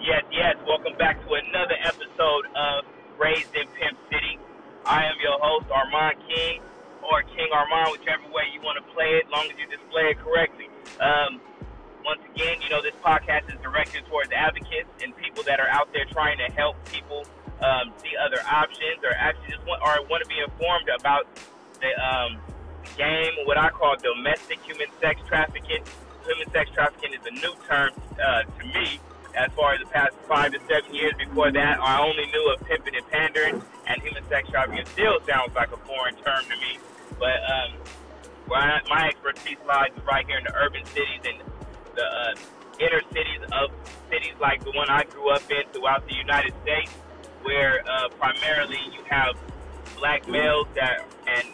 Yes, 0.00 0.24
yes. 0.32 0.56
Welcome 0.66 0.96
back 0.96 1.20
to 1.28 1.34
another 1.34 1.76
episode 1.84 2.48
of 2.56 2.88
Raised 3.20 3.54
in 3.54 3.68
Pimp 3.76 3.98
City. 4.08 4.40
I 4.86 5.04
am 5.04 5.12
your 5.20 5.36
host, 5.38 5.68
Armand 5.68 6.16
King, 6.26 6.62
or 7.04 7.20
King 7.36 7.52
Armand, 7.52 7.92
whichever 7.92 8.24
way 8.32 8.48
you 8.48 8.62
want 8.62 8.80
to 8.80 8.92
play 8.94 9.20
it, 9.20 9.26
as 9.26 9.30
long 9.30 9.44
as 9.52 9.60
you 9.60 9.68
display 9.68 10.08
it 10.08 10.18
correctly. 10.24 10.72
Um, 11.04 11.38
once 12.02 12.24
again, 12.32 12.62
you 12.62 12.70
know, 12.70 12.80
this 12.80 12.96
podcast 13.04 13.52
is 13.52 13.60
directed 13.60 14.06
towards 14.08 14.32
advocates 14.32 14.88
and 15.04 15.14
people 15.18 15.42
that 15.44 15.60
are 15.60 15.68
out 15.68 15.92
there 15.92 16.06
trying 16.06 16.38
to 16.38 16.48
help 16.56 16.80
people 16.88 17.26
um, 17.60 17.92
see 18.00 18.16
other 18.16 18.40
options 18.50 19.04
or 19.04 19.12
actually 19.12 19.52
just 19.52 19.66
want, 19.68 19.84
or 19.84 20.00
want 20.08 20.24
to 20.24 20.28
be 20.32 20.40
informed 20.40 20.88
about 20.88 21.28
the 21.84 21.92
um, 22.00 22.40
game, 22.96 23.36
what 23.44 23.58
I 23.58 23.68
call 23.68 23.96
domestic 24.00 24.64
human 24.64 24.88
sex 24.98 25.20
trafficking. 25.28 25.84
Human 26.24 26.48
sex 26.52 26.70
trafficking 26.72 27.12
is 27.12 27.26
a 27.28 27.36
new 27.36 27.52
term 27.68 27.92
uh, 28.16 28.48
to 28.48 28.64
me 28.64 28.98
as 29.34 29.50
far 29.52 29.74
as 29.74 29.80
the 29.80 29.86
past 29.86 30.12
five 30.28 30.52
to 30.52 30.60
seven 30.68 30.94
years. 30.94 31.12
Before 31.18 31.50
that, 31.50 31.80
I 31.80 32.00
only 32.00 32.26
knew 32.26 32.52
of 32.52 32.66
pimping 32.66 32.94
and 32.94 33.06
pandering, 33.08 33.62
and 33.86 34.02
human 34.02 34.26
sex 34.28 34.48
trafficking 34.48 34.86
still 34.86 35.18
sounds 35.26 35.54
like 35.54 35.72
a 35.72 35.76
foreign 35.78 36.14
term 36.16 36.44
to 36.44 36.56
me. 36.56 36.78
But 37.18 37.38
um, 37.50 37.72
where 38.46 38.80
my 38.88 39.08
expertise 39.08 39.58
lies 39.66 39.90
right 40.06 40.26
here 40.26 40.38
in 40.38 40.44
the 40.44 40.54
urban 40.56 40.84
cities 40.86 41.22
and 41.24 41.38
the 41.94 42.04
uh, 42.04 42.34
inner 42.80 43.02
cities 43.12 43.40
of 43.52 43.70
cities 44.10 44.34
like 44.40 44.64
the 44.64 44.72
one 44.72 44.88
I 44.88 45.04
grew 45.04 45.30
up 45.30 45.42
in 45.50 45.62
throughout 45.72 46.06
the 46.08 46.14
United 46.14 46.54
States, 46.62 46.90
where 47.42 47.84
uh, 47.88 48.08
primarily 48.18 48.78
you 48.92 49.04
have 49.08 49.36
black 49.96 50.26
males 50.28 50.66
that 50.74 51.04
and 51.26 51.46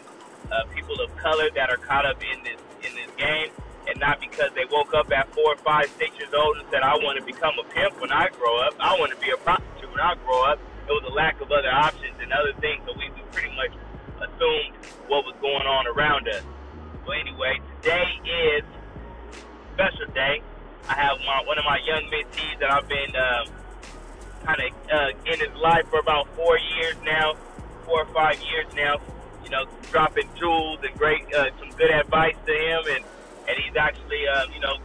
uh, 0.51 0.63
people 0.73 0.95
of 1.01 1.15
color 1.17 1.49
that 1.53 1.69
are 1.69 1.77
caught 1.77 2.05
up 2.05 2.21
in 2.23 2.43
this 2.43 2.61
in 2.89 2.95
this 2.95 3.11
game 3.17 3.49
and 3.87 3.99
not 3.99 4.19
because 4.19 4.51
they 4.53 4.65
woke 4.69 4.93
up 4.93 5.11
at 5.11 5.33
four, 5.33 5.55
five, 5.57 5.89
six 5.97 6.11
years 6.17 6.33
old 6.33 6.57
and 6.57 6.67
said, 6.69 6.83
I 6.83 6.95
want 6.95 7.17
to 7.19 7.25
become 7.25 7.55
a 7.59 7.63
pimp 7.71 7.99
when 8.01 8.11
I 8.11 8.27
grow 8.29 8.59
up. 8.59 8.75
I 8.79 8.99
want 8.99 9.11
to 9.11 9.17
be 9.17 9.31
a 9.31 9.37
prostitute 9.37 9.89
when 9.89 9.99
I 9.99 10.15
grow 10.25 10.43
up. 10.43 10.59
It 10.87 10.91
was 10.91 11.03
a 11.07 11.13
lack 11.13 11.39
of 11.41 11.51
other 11.51 11.71
options 11.71 12.15
and 12.21 12.31
other 12.31 12.53
things, 12.59 12.83
so 12.85 12.93
we, 12.97 13.09
we 13.15 13.21
pretty 13.31 13.55
much 13.55 13.71
assumed 14.19 14.75
what 15.07 15.25
was 15.25 15.35
going 15.41 15.67
on 15.67 15.87
around 15.87 16.27
us. 16.27 16.43
Well, 17.05 17.17
anyway, 17.19 17.59
today 17.81 18.07
is 18.27 18.63
special 19.73 20.11
day. 20.13 20.41
I 20.89 20.93
have 20.93 21.17
my, 21.25 21.43
one 21.45 21.57
of 21.57 21.65
my 21.65 21.79
young 21.85 22.09
mentees 22.11 22.59
that 22.59 22.71
I've 22.71 22.87
been 22.87 23.15
um, 23.15 23.47
kind 24.43 24.61
of 24.61 24.91
uh, 24.91 25.31
in 25.31 25.39
his 25.39 25.55
life 25.61 25.87
for 25.89 25.99
about 25.99 26.27
four 26.35 26.57
years 26.57 26.95
now, 27.03 27.35
four 27.85 28.03
or 28.03 28.13
five 28.13 28.39
years 28.41 28.67
now. 28.75 28.99
You 29.43 29.49
know, 29.51 29.65
dropping 29.91 30.27
jewels 30.35 30.79
and 30.83 30.97
great, 30.97 31.33
uh, 31.33 31.51
some 31.59 31.69
good 31.77 31.91
advice 31.91 32.35
to 32.45 32.51
him 32.51 32.83
and 32.95 33.05
and 33.47 33.57
he's 33.57 33.75
actually, 33.77 34.27
uh, 34.27 34.45
you 34.53 34.59
know, 34.59 34.77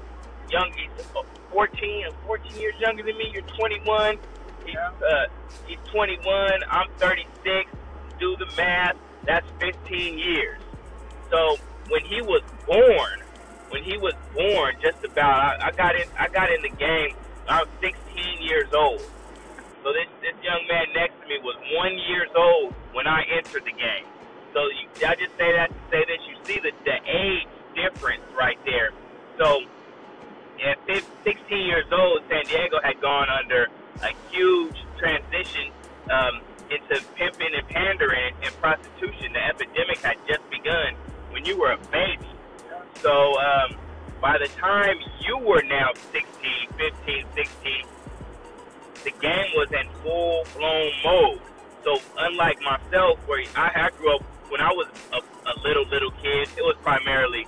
young. 0.50 0.72
He's 0.72 1.06
14, 1.50 2.06
14 2.26 2.60
years 2.60 2.74
younger 2.78 3.02
than 3.02 3.16
me. 3.18 3.30
You're 3.32 3.42
21. 3.42 4.18
He's, 4.64 4.76
uh, 4.76 5.26
he's 5.66 5.78
21. 5.90 6.60
I'm 6.70 6.88
36. 6.98 7.70
Do 8.18 8.36
the 8.36 8.46
math. 8.56 8.96
That's 9.26 9.46
15 9.60 10.18
years. 10.18 10.58
So 11.30 11.56
when 11.88 12.02
he 12.02 12.22
was 12.22 12.42
born, 12.66 13.22
when 13.70 13.82
he 13.82 13.96
was 13.98 14.14
born, 14.34 14.74
just 14.82 15.04
about, 15.04 15.60
I, 15.60 15.68
I 15.68 15.70
got 15.72 15.96
in. 15.96 16.06
I 16.18 16.28
got 16.28 16.52
in 16.52 16.62
the 16.62 16.68
game. 16.76 17.16
I 17.48 17.60
was 17.60 17.68
16 17.80 18.42
years 18.42 18.68
old. 18.72 19.00
So 19.82 19.92
this 19.92 20.06
this 20.20 20.34
young 20.44 20.62
man 20.68 20.86
next 20.94 21.20
to 21.22 21.26
me 21.26 21.38
was 21.42 21.56
one 21.74 21.98
years 22.08 22.30
old 22.36 22.72
when 22.92 23.06
I 23.06 23.24
entered 23.34 23.64
the 23.64 23.72
game. 23.72 24.06
So 24.54 24.60
you, 24.68 24.86
I 25.06 25.14
just 25.16 25.34
say 25.38 25.50
that 25.52 25.70
to 25.70 25.80
say 25.90 26.04
this. 26.06 26.20
you 26.28 26.36
see 26.44 26.60
the 26.60 26.70
the 26.84 26.98
age 27.02 27.48
difference 27.74 28.22
right 28.38 28.58
there. 28.64 28.90
So, 29.38 29.62
at 30.64 30.78
16 31.24 31.66
years 31.66 31.86
old, 31.90 32.22
San 32.28 32.44
Diego 32.44 32.78
had 32.82 33.00
gone 33.00 33.28
under 33.28 33.68
a 34.02 34.10
huge 34.30 34.76
transition 34.98 35.72
um, 36.10 36.40
into 36.70 37.04
pimping 37.14 37.54
and 37.54 37.68
pandering 37.68 38.34
and 38.42 38.54
prostitution. 38.60 39.32
The 39.32 39.44
epidemic 39.44 39.98
had 39.98 40.16
just 40.26 40.48
begun 40.50 40.94
when 41.30 41.44
you 41.44 41.58
were 41.58 41.72
a 41.72 41.78
baby. 41.90 42.28
So, 43.02 43.38
um, 43.40 43.76
by 44.20 44.38
the 44.38 44.48
time 44.48 44.96
you 45.20 45.38
were 45.38 45.62
now 45.62 45.90
16, 46.12 46.22
15, 46.78 47.24
16, 47.34 47.84
the 49.04 49.10
game 49.20 49.50
was 49.56 49.68
in 49.72 49.88
full 50.02 50.46
blown 50.56 50.92
mode. 51.04 51.40
So, 51.82 51.98
unlike 52.18 52.60
myself, 52.62 53.18
where 53.26 53.44
I, 53.56 53.86
I 53.86 53.90
grew 53.98 54.14
up 54.14 54.22
when 54.48 54.60
I 54.60 54.70
was 54.70 54.86
a, 55.12 55.16
a 55.16 55.54
little, 55.64 55.84
little 55.88 56.12
kid, 56.22 56.48
it 56.56 56.62
was 56.62 56.76
primarily 56.82 57.46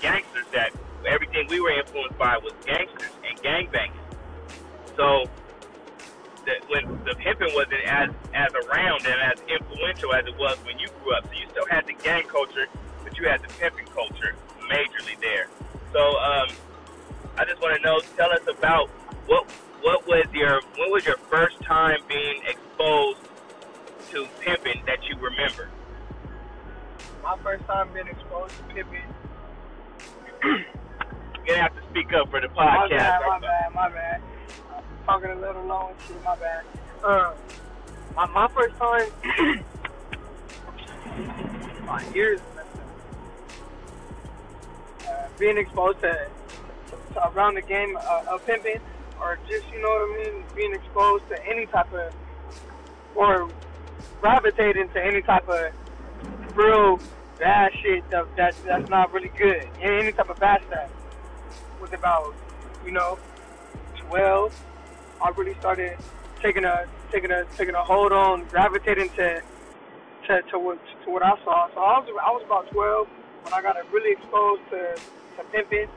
gangsters 0.00 0.46
that 0.52 0.72
everything 1.06 1.46
we 1.48 1.60
were 1.60 1.70
influenced 1.70 2.18
by 2.18 2.36
was 2.38 2.52
gangsters 2.64 3.12
and 3.28 3.38
gangbanging. 3.40 3.92
So 4.96 5.24
the, 6.44 6.52
when 6.68 7.04
the 7.04 7.14
pimping 7.16 7.52
wasn't 7.54 7.84
as 7.84 8.10
as 8.34 8.52
around 8.54 9.06
and 9.06 9.20
as 9.32 9.40
influential 9.48 10.14
as 10.14 10.26
it 10.26 10.36
was 10.38 10.58
when 10.64 10.78
you 10.78 10.88
grew 11.02 11.14
up, 11.14 11.24
so 11.26 11.32
you 11.32 11.46
still 11.50 11.66
had 11.66 11.86
the 11.86 11.94
gang 12.02 12.26
culture, 12.28 12.66
but 13.04 13.18
you 13.18 13.28
had 13.28 13.42
the 13.42 13.48
pimping 13.60 13.86
culture 13.86 14.34
majorly 14.70 15.18
there. 15.20 15.48
So 15.92 16.00
um, 16.00 16.48
I 17.38 17.44
just 17.44 17.60
want 17.60 17.76
to 17.76 17.82
know, 17.82 18.00
tell 18.16 18.30
us 18.30 18.46
about 18.48 18.88
what 19.26 19.48
what 19.82 20.06
was 20.06 20.26
your 20.32 20.60
what 20.76 20.90
was 20.90 21.04
your 21.04 21.18
first 21.30 21.60
time 21.62 21.98
being 22.08 22.42
exposed 22.46 23.20
to 24.10 24.26
pimping 24.40 24.82
that 24.86 24.98
you 25.08 25.16
remember? 25.16 25.68
My 27.22 27.36
first 27.42 27.64
time 27.66 27.88
being 27.92 28.06
exposed 28.06 28.56
to 28.56 28.62
pimping 28.74 29.02
you're 30.42 30.64
gonna 31.46 31.62
have 31.62 31.74
to 31.74 31.82
speak 31.90 32.12
up 32.12 32.30
for 32.30 32.40
the 32.40 32.48
podcast. 32.48 32.56
My 32.56 32.88
bad, 32.88 33.20
my 33.26 33.38
bad, 33.38 33.74
my 33.74 33.88
bad. 33.88 34.20
I'm 34.74 34.82
talking 35.04 35.30
a 35.30 35.36
little 35.36 35.64
low 35.64 35.90
and 35.90 36.00
shit, 36.06 36.22
my 36.24 36.36
bad. 36.36 36.64
Um, 37.04 37.34
my, 38.16 38.26
my 38.26 38.48
first 38.48 38.76
time, 38.76 39.08
my 41.86 42.04
ears 42.14 42.40
uh, 45.08 45.28
being 45.38 45.58
exposed 45.58 46.00
to, 46.00 46.28
to 47.14 47.28
around 47.30 47.54
the 47.54 47.62
game 47.62 47.96
uh, 47.96 48.24
of 48.30 48.44
pimping, 48.46 48.80
or 49.20 49.38
just 49.48 49.64
you 49.72 49.80
know 49.80 49.88
what 49.88 50.10
I 50.10 50.24
mean, 50.24 50.44
being 50.54 50.74
exposed 50.74 51.28
to 51.28 51.46
any 51.46 51.66
type 51.66 51.92
of, 51.92 52.12
or 53.14 53.48
gravitating 54.20 54.88
to 54.90 55.04
any 55.04 55.22
type 55.22 55.48
of 55.48 55.72
real 56.56 56.98
bad 57.38 57.72
shit 57.82 58.08
that, 58.10 58.24
that 58.36 58.54
that's 58.64 58.88
not 58.88 59.12
really 59.12 59.30
good. 59.36 59.68
Any 59.80 60.12
type 60.12 60.30
of 60.30 60.38
bad 60.38 60.62
stuff 60.66 60.90
was 61.80 61.92
about, 61.92 62.34
you 62.84 62.92
know, 62.92 63.18
twelve. 63.96 64.54
I 65.22 65.30
really 65.30 65.54
started 65.54 65.96
taking 66.42 66.64
a 66.64 66.86
taking 67.12 67.30
a 67.30 67.44
taking 67.56 67.74
a 67.74 67.82
hold 67.82 68.12
on 68.12 68.44
gravitating 68.44 69.10
to 69.10 69.42
to 70.26 70.42
to 70.50 70.58
what 70.58 70.78
to 71.04 71.10
what 71.10 71.22
I 71.22 71.36
saw. 71.44 71.68
So 71.74 71.80
I 71.80 71.98
was 71.98 72.08
I 72.08 72.30
was 72.30 72.42
about 72.44 72.70
twelve 72.70 73.08
when 73.42 73.54
I 73.54 73.62
got 73.62 73.76
really 73.92 74.12
exposed 74.12 74.62
to 74.70 74.96
to 75.36 75.44
pimping 75.52 75.88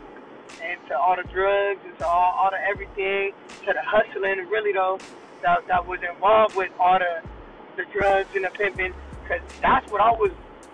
and 0.61 0.79
to 0.87 0.97
all 0.97 1.15
the 1.15 1.23
drugs 1.23 1.79
and 1.85 1.97
to 1.99 2.05
all, 2.05 2.33
all 2.35 2.51
the 2.51 2.59
everything, 2.67 3.33
to 3.65 3.73
the 3.73 3.81
hustling 3.81 4.39
really 4.49 4.73
though 4.73 4.99
that 5.41 5.65
that 5.67 5.85
was 5.87 5.99
involved 6.03 6.55
with 6.55 6.71
all 6.79 6.99
the 6.99 7.21
the 7.77 7.85
drugs 7.93 8.27
and 8.35 8.45
the 8.45 8.49
pimping 8.49 8.93
because 9.23 9.41
that's 9.61 9.89
what 9.91 10.01
I 10.01 10.11
was 10.11 10.31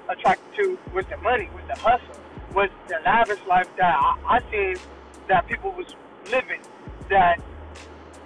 attracted 0.09 0.55
to 0.55 0.77
was 0.93 1.05
the 1.07 1.17
money, 1.17 1.49
was 1.53 1.63
the 1.67 1.79
hustle, 1.79 2.15
was 2.53 2.69
the 2.87 2.99
lavish 3.05 3.39
life 3.47 3.67
that 3.77 3.95
I, 3.95 4.37
I 4.37 4.51
seen 4.51 4.77
that 5.27 5.47
people 5.47 5.71
was 5.71 5.87
living 6.31 6.61
that 7.09 7.39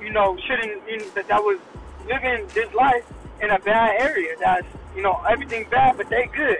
you 0.01 0.11
know 0.11 0.37
shouldn't 0.47 0.87
you 0.87 0.97
know, 0.97 1.09
that 1.15 1.27
that 1.27 1.41
was 1.41 1.59
living 2.07 2.47
this 2.53 2.73
life 2.73 3.05
in 3.41 3.49
a 3.49 3.59
bad 3.59 3.99
area 3.99 4.35
that's 4.39 4.67
you 4.95 5.01
know 5.01 5.21
everything 5.29 5.65
bad 5.69 5.97
but 5.97 6.09
they 6.09 6.29
good. 6.35 6.59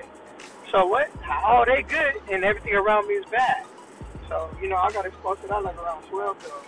So 0.71 0.85
what? 0.85 1.09
How 1.21 1.65
they 1.65 1.81
good 1.81 2.13
and 2.31 2.43
everything 2.43 2.75
around 2.75 3.07
me 3.07 3.15
is 3.15 3.25
bad. 3.25 3.65
So 4.27 4.49
you 4.61 4.69
know 4.69 4.77
I 4.77 4.91
got 4.91 5.05
exposed 5.05 5.41
to 5.41 5.47
that 5.47 5.63
like 5.63 5.77
around 5.77 6.03
twelve 6.03 6.37
though. 6.43 6.63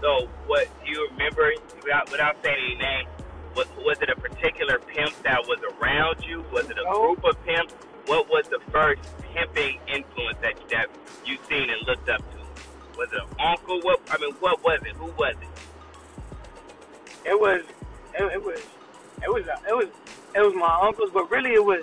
So 0.00 0.28
what 0.46 0.68
do 0.84 0.90
you 0.90 1.08
remember 1.12 1.52
without 1.82 2.10
without 2.10 2.36
saying 2.42 2.56
any 2.58 2.78
names? 2.78 3.15
Was, 3.56 3.66
was 3.78 3.96
it 4.02 4.10
a 4.10 4.16
particular 4.16 4.78
pimp 4.78 5.14
that 5.22 5.40
was 5.48 5.58
around 5.80 6.22
you? 6.26 6.44
Was 6.52 6.68
it 6.68 6.76
a 6.78 6.84
group 6.84 7.24
of 7.24 7.42
pimps? 7.46 7.72
What 8.04 8.28
was 8.28 8.46
the 8.48 8.60
first 8.70 9.00
pimping 9.32 9.80
influence 9.88 10.36
that 10.42 10.54
that 10.68 10.88
you 11.24 11.38
seen 11.48 11.70
and 11.70 11.86
looked 11.86 12.08
up 12.10 12.18
to? 12.18 12.98
Was 12.98 13.08
it 13.12 13.18
an 13.18 13.40
uncle? 13.40 13.80
What 13.80 14.00
I 14.10 14.18
mean, 14.18 14.34
what 14.40 14.62
was 14.62 14.80
it? 14.82 14.94
Who 14.96 15.06
was 15.06 15.34
it? 15.40 15.48
It 17.30 17.40
was, 17.40 17.62
it, 18.14 18.24
it 18.34 18.44
was, 18.44 18.60
it 19.22 19.32
was, 19.32 19.44
it 19.46 19.74
was, 19.74 19.88
it 20.34 20.40
was 20.40 20.54
my 20.54 20.78
uncles, 20.82 21.10
but 21.14 21.30
really 21.30 21.54
it 21.54 21.64
was, 21.64 21.82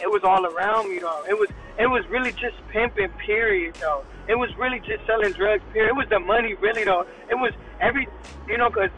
it 0.00 0.10
was 0.10 0.22
all 0.24 0.44
around 0.44 0.90
me 0.90 0.98
though. 0.98 1.24
It 1.26 1.38
was, 1.38 1.48
it 1.78 1.86
was 1.86 2.06
really 2.08 2.32
just 2.32 2.56
pimping. 2.68 3.08
Period 3.24 3.74
though. 3.80 4.04
It 4.28 4.34
was 4.34 4.54
really 4.58 4.80
just 4.80 5.06
selling 5.06 5.32
drugs. 5.32 5.62
Period. 5.72 5.88
It 5.88 5.96
was 5.96 6.08
the 6.10 6.20
money 6.20 6.52
really 6.54 6.84
though. 6.84 7.06
It 7.30 7.36
was 7.36 7.52
every, 7.80 8.06
you 8.46 8.58
know, 8.58 8.68
cause 8.70 8.90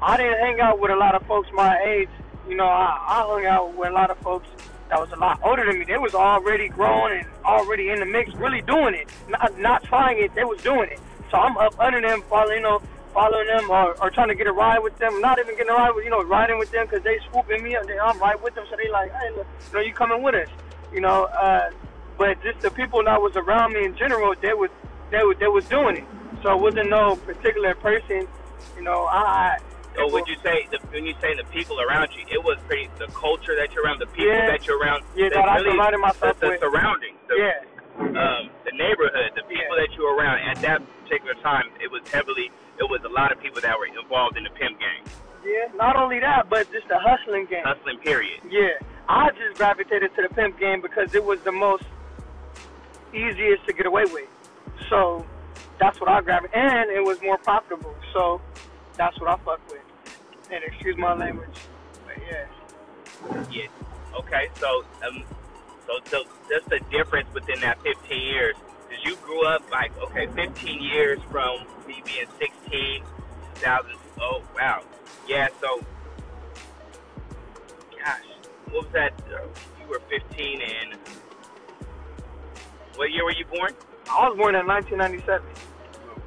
I 0.00 0.16
didn't 0.16 0.38
hang 0.38 0.60
out 0.60 0.78
with 0.80 0.90
a 0.90 0.96
lot 0.96 1.14
of 1.14 1.26
folks 1.26 1.48
my 1.52 1.78
age. 1.82 2.08
You 2.48 2.56
know, 2.56 2.66
I, 2.66 2.98
I 3.08 3.26
hung 3.26 3.44
out 3.46 3.76
with 3.76 3.88
a 3.88 3.92
lot 3.92 4.10
of 4.10 4.18
folks 4.18 4.48
that 4.88 4.98
was 5.00 5.10
a 5.12 5.16
lot 5.16 5.40
older 5.42 5.66
than 5.66 5.80
me. 5.80 5.84
They 5.84 5.98
was 5.98 6.14
already 6.14 6.68
grown 6.68 7.12
and 7.12 7.26
already 7.44 7.90
in 7.90 7.98
the 8.00 8.06
mix, 8.06 8.32
really 8.34 8.62
doing 8.62 8.94
it. 8.94 9.08
Not 9.28 9.58
not 9.58 9.82
trying 9.84 10.22
it, 10.22 10.34
they 10.34 10.44
was 10.44 10.60
doing 10.62 10.88
it. 10.90 11.00
So 11.30 11.36
I'm 11.36 11.56
up 11.58 11.78
under 11.78 12.00
them, 12.00 12.22
following, 12.22 12.58
you 12.58 12.62
know, 12.62 12.80
following 13.12 13.46
them 13.48 13.70
or, 13.70 14.00
or 14.00 14.10
trying 14.10 14.28
to 14.28 14.34
get 14.34 14.46
a 14.46 14.52
ride 14.52 14.78
with 14.78 14.96
them. 14.98 15.20
Not 15.20 15.38
even 15.38 15.56
getting 15.56 15.70
a 15.70 15.74
ride 15.74 15.94
with, 15.94 16.04
you 16.04 16.10
know, 16.10 16.22
riding 16.22 16.58
with 16.58 16.70
them 16.70 16.86
because 16.86 17.02
they 17.02 17.18
swooping 17.30 17.62
me 17.62 17.76
up. 17.76 17.86
They, 17.86 17.98
I'm 17.98 18.18
right 18.18 18.40
with 18.42 18.54
them, 18.54 18.64
so 18.70 18.76
they 18.76 18.90
like, 18.90 19.12
hey, 19.12 19.30
look, 19.36 19.46
you 19.68 19.74
know, 19.74 19.80
you 19.80 19.92
coming 19.92 20.22
with 20.22 20.34
us, 20.34 20.48
you 20.92 21.00
know. 21.00 21.24
Uh, 21.24 21.70
but 22.16 22.42
just 22.42 22.60
the 22.60 22.70
people 22.70 23.04
that 23.04 23.20
was 23.20 23.36
around 23.36 23.74
me 23.74 23.84
in 23.84 23.96
general, 23.96 24.34
they 24.40 24.54
was 24.54 24.70
they 25.10 25.22
was 25.22 25.36
they 25.38 25.48
was 25.48 25.64
doing 25.66 25.96
it. 25.98 26.04
So 26.42 26.54
it 26.56 26.60
wasn't 26.60 26.88
no 26.88 27.16
particular 27.16 27.74
person, 27.74 28.26
you 28.76 28.82
know. 28.82 29.04
I. 29.04 29.58
So 29.98 30.06
would 30.12 30.28
you 30.28 30.36
say 30.42 30.68
the, 30.70 30.78
when 30.94 31.04
you 31.06 31.14
say 31.20 31.34
the 31.34 31.44
people 31.50 31.80
around 31.80 32.10
you, 32.14 32.24
it 32.30 32.42
was 32.42 32.56
pretty 32.66 32.88
the 32.98 33.08
culture 33.08 33.56
that 33.56 33.72
you're 33.74 33.84
around, 33.84 33.98
the 33.98 34.06
people 34.06 34.26
Yeah. 34.32 34.46
that 34.46 34.66
you're 34.66 34.78
around, 34.78 35.02
Yeah, 35.16 35.28
that 35.30 35.38
I 35.48 35.56
really, 35.56 35.72
surrounded 35.76 35.98
myself 35.98 36.38
the, 36.38 36.46
the 36.46 36.52
with. 36.52 36.60
surroundings, 36.60 37.18
the, 37.26 37.34
Yeah. 37.36 38.22
um, 38.22 38.50
the 38.64 38.72
neighborhood, 38.78 39.32
the 39.34 39.42
people 39.42 39.74
Yeah. 39.76 39.82
that 39.86 39.96
you 39.96 40.04
were 40.04 40.14
around 40.14 40.38
at 40.48 40.62
that 40.62 40.82
particular 41.02 41.34
time, 41.42 41.70
it 41.80 41.90
was 41.90 42.02
heavily, 42.10 42.50
it 42.78 42.88
was 42.88 43.02
a 43.04 43.08
lot 43.08 43.32
of 43.32 43.40
people 43.40 43.60
that 43.60 43.76
were 43.76 43.86
involved 43.86 44.36
in 44.36 44.44
the 44.44 44.50
pimp 44.50 44.78
game, 44.78 45.04
Yeah. 45.44 45.66
Not 45.74 45.96
only 45.96 46.18
that, 46.20 46.48
but 46.48 46.70
just 46.70 46.86
the 46.88 46.98
hustling 46.98 47.46
game. 47.46 47.64
hustling. 47.64 47.98
Period. 47.98 48.40
Yeah, 48.48 48.74
I 49.08 49.30
just 49.30 49.56
gravitated 49.58 50.14
to 50.16 50.22
the 50.22 50.28
pimp 50.28 50.58
game 50.58 50.80
because 50.80 51.14
it 51.14 51.24
was 51.24 51.40
the 51.42 51.52
most 51.52 51.84
easiest 53.14 53.64
to 53.66 53.72
get 53.72 53.86
away 53.86 54.04
with. 54.06 54.28
So 54.90 55.24
that's 55.78 56.00
what 56.00 56.10
I 56.10 56.20
grabbed, 56.20 56.52
and 56.54 56.90
it 56.90 57.02
was 57.04 57.20
more 57.22 57.38
profitable. 57.38 57.94
So 58.12 58.40
that's 58.96 59.18
what 59.20 59.30
I 59.30 59.36
fuck 59.44 59.60
with. 59.70 59.77
And 60.50 60.64
excuse 60.64 60.96
my 60.96 61.12
language, 61.12 61.58
but 62.06 62.16
yeah. 62.26 62.46
Yeah. 63.50 63.66
Okay. 64.18 64.48
So, 64.54 64.84
um, 65.06 65.22
so, 65.86 65.98
so 66.06 66.24
just 66.48 66.70
the 66.70 66.80
difference 66.90 67.28
within 67.34 67.60
that 67.60 67.82
15 67.82 68.22
years. 68.22 68.54
Because 68.88 69.04
you 69.04 69.16
grew 69.16 69.44
up 69.46 69.62
like 69.70 69.92
okay, 70.04 70.26
15 70.26 70.80
years 70.82 71.18
from 71.30 71.66
me 71.86 72.02
being 72.04 72.26
16, 72.38 73.02
2000. 73.56 73.90
Oh 74.20 74.42
wow. 74.56 74.82
Yeah. 75.26 75.48
So, 75.60 75.84
gosh, 78.02 78.24
what 78.70 78.84
was 78.84 78.92
that? 78.94 79.12
Uh, 79.30 79.46
you 79.82 79.88
were 79.88 80.00
15 80.08 80.62
and 80.62 80.98
what 82.96 83.12
year 83.12 83.24
were 83.24 83.32
you 83.32 83.44
born? 83.44 83.72
I 84.10 84.28
was 84.28 84.38
born 84.38 84.54
in 84.54 84.66
1997. 84.66 85.67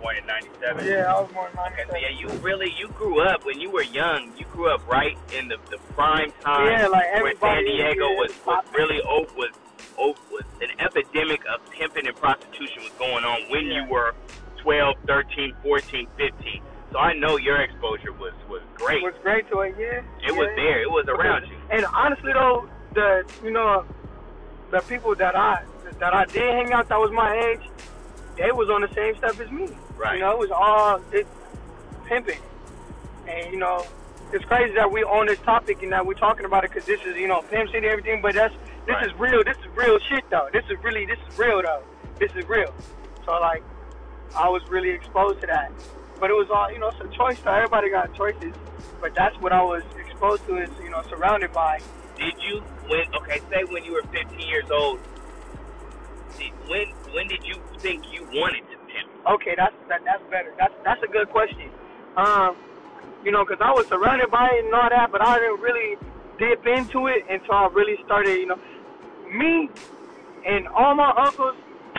Born 0.01 0.18
in 0.18 0.25
97. 0.25 0.86
Yeah, 0.86 1.13
I 1.13 1.21
was 1.21 1.31
born 1.31 1.51
in 1.51 1.59
Okay, 1.59 1.83
so 1.88 1.94
97. 1.94 2.01
yeah, 2.01 2.19
you 2.19 2.27
really 2.39 2.74
you 2.77 2.88
grew 2.89 3.21
up 3.21 3.45
when 3.45 3.59
you 3.59 3.69
were 3.69 3.83
young. 3.83 4.33
You 4.38 4.45
grew 4.45 4.69
up 4.69 4.88
right 4.88 5.18
in 5.38 5.48
the, 5.48 5.57
the 5.69 5.77
prime 5.94 6.31
time 6.42 6.68
Yeah, 6.68 6.88
like 6.88 7.13
where 7.21 7.36
San 7.38 7.65
Diego 7.65 8.06
was, 8.15 8.31
was 8.45 8.57
was 8.57 8.65
really 8.74 9.01
oh, 9.06 9.27
was 9.38 9.51
oh, 10.00 10.15
was 10.31 10.44
an 10.62 10.69
epidemic 10.80 11.42
of 11.45 11.68
pimping 11.69 12.07
and 12.07 12.15
prostitution 12.15 12.83
was 12.83 12.92
going 12.98 13.24
on 13.24 13.50
when 13.51 13.68
Yeah. 13.68 13.83
you 13.86 13.92
were 13.92 14.15
12, 14.57 14.95
13, 15.07 15.53
14, 15.63 16.07
15. 16.18 16.62
So 16.92 17.00
I 17.00 17.13
know 17.13 17.38
your 17.38 17.57
exposure 17.62 18.12
was 18.12 18.33
was 18.50 18.62
great. 18.75 19.03
It 19.03 19.06
was 19.06 19.13
great 19.21 19.48
to 19.50 19.59
it, 19.62 19.75
yeah. 19.80 20.01
it 20.27 20.36
was 20.36 20.48
yeah. 20.50 20.63
there. 20.63 20.81
It 20.81 20.89
was 20.92 21.06
around 21.07 21.48
you. 21.48 21.56
And 21.69 21.86
honestly 21.94 22.33
though, 22.33 22.68
the 22.94 23.24
you 23.44 23.51
know, 23.51 23.86
the 24.71 24.80
people 24.81 25.15
that 25.15 25.36
I 25.36 25.63
that 26.00 26.13
I 26.13 26.25
did 26.25 26.42
hang 26.42 26.74
out 26.74 26.89
that 26.89 27.00
was 27.00 27.12
my 27.12 27.36
age, 27.36 27.62
they 28.36 28.51
was 28.51 28.69
on 28.69 28.81
the 28.81 28.94
same 28.94 29.15
stuff 29.18 29.39
as 29.39 29.51
me. 29.51 29.69
Right. 30.01 30.15
You 30.15 30.21
know, 30.21 30.31
it 30.31 30.39
was 30.39 30.51
all 30.51 31.00
it 31.12 31.27
pimping, 32.06 32.39
and 33.27 33.53
you 33.53 33.59
know, 33.59 33.86
it's 34.33 34.44
crazy 34.45 34.74
that 34.74 34.92
we 34.92 35.03
on 35.03 35.27
this 35.27 35.38
topic 35.39 35.83
and 35.83 35.92
that 35.92 36.06
we're 36.06 36.15
talking 36.15 36.45
about 36.45 36.63
it 36.65 36.71
because 36.71 36.88
this 36.88 37.00
is 37.06 37.15
you 37.18 37.27
know 37.27 37.42
pimp 37.44 37.68
city 37.69 37.77
and 37.77 37.86
everything, 37.86 38.19
but 38.19 38.33
that's 38.33 38.53
this 38.88 38.95
Right. 38.95 39.06
is 39.06 39.13
real. 39.19 39.44
This 39.44 39.57
is 39.57 39.68
real 39.75 40.00
shit 40.09 40.24
though. 40.31 40.50
This 40.51 40.65
is 40.71 40.83
really 40.83 41.06
this 41.06 41.19
is 41.30 41.38
real 41.38 41.62
though. 41.62 41.83
This 42.18 42.31
is 42.36 42.48
real. 42.50 42.74
So 43.25 43.33
like, 43.33 43.63
I 44.36 44.50
was 44.50 44.63
really 44.69 44.89
exposed 44.89 45.39
to 45.42 45.48
that. 45.48 45.71
But 46.19 46.31
it 46.31 46.33
was 46.33 46.50
all, 46.51 46.71
you 46.71 46.80
know, 46.80 46.89
it's 46.89 47.00
a 47.00 47.07
choice. 47.15 47.39
Though. 47.42 47.53
Everybody 47.53 47.92
got 47.92 48.13
choices. 48.15 48.53
But 49.00 49.13
that's 49.15 49.38
what 49.39 49.51
I 49.53 49.62
was 49.62 49.83
exposed 50.00 50.45
to. 50.48 50.57
Is 50.57 50.69
you 50.83 50.89
know, 50.89 51.03
surrounded 51.09 51.53
by. 51.53 51.80
Did 52.18 52.33
you 52.42 52.62
when 52.88 53.06
okay, 53.21 53.39
say 53.51 53.63
when 53.65 53.83
you 53.83 53.94
were 53.94 54.03
15 54.12 54.39
years 54.39 54.65
old? 54.71 55.00
Did, 56.39 56.51
when 56.68 56.88
when 57.13 57.27
did 57.27 57.44
you 57.45 57.56
think 57.80 58.03
you 58.12 58.24
wanted? 58.33 58.63
Okay, 59.28 59.54
that's 59.56 59.76
that, 59.88 60.02
that's 60.04 60.24
better. 60.32 60.54
That's 60.58 60.74
that's 60.84 61.04
a 61.04 61.08
good 61.08 61.30
question. 61.30 61.70
Um, 62.18 62.58
you 63.24 63.32
know, 63.32 63.46
because 63.46 63.62
I 63.62 63.72
was 63.72 63.86
surrounded 63.88 64.32
by 64.32 64.50
it 64.54 64.66
and 64.66 64.74
all 64.74 64.90
that, 64.90 65.12
but 65.12 65.22
I 65.22 65.38
didn't 65.38 65.62
really 65.62 65.98
dip 66.40 66.66
into 66.66 67.08
it 67.08 67.26
until 67.30 67.54
I 67.54 67.68
really 67.68 68.02
started. 68.06 68.38
You 68.40 68.48
know, 68.48 68.60
me 69.30 69.70
and 70.46 70.68
all 70.70 70.96
my 70.96 71.14
uncles 71.18 71.56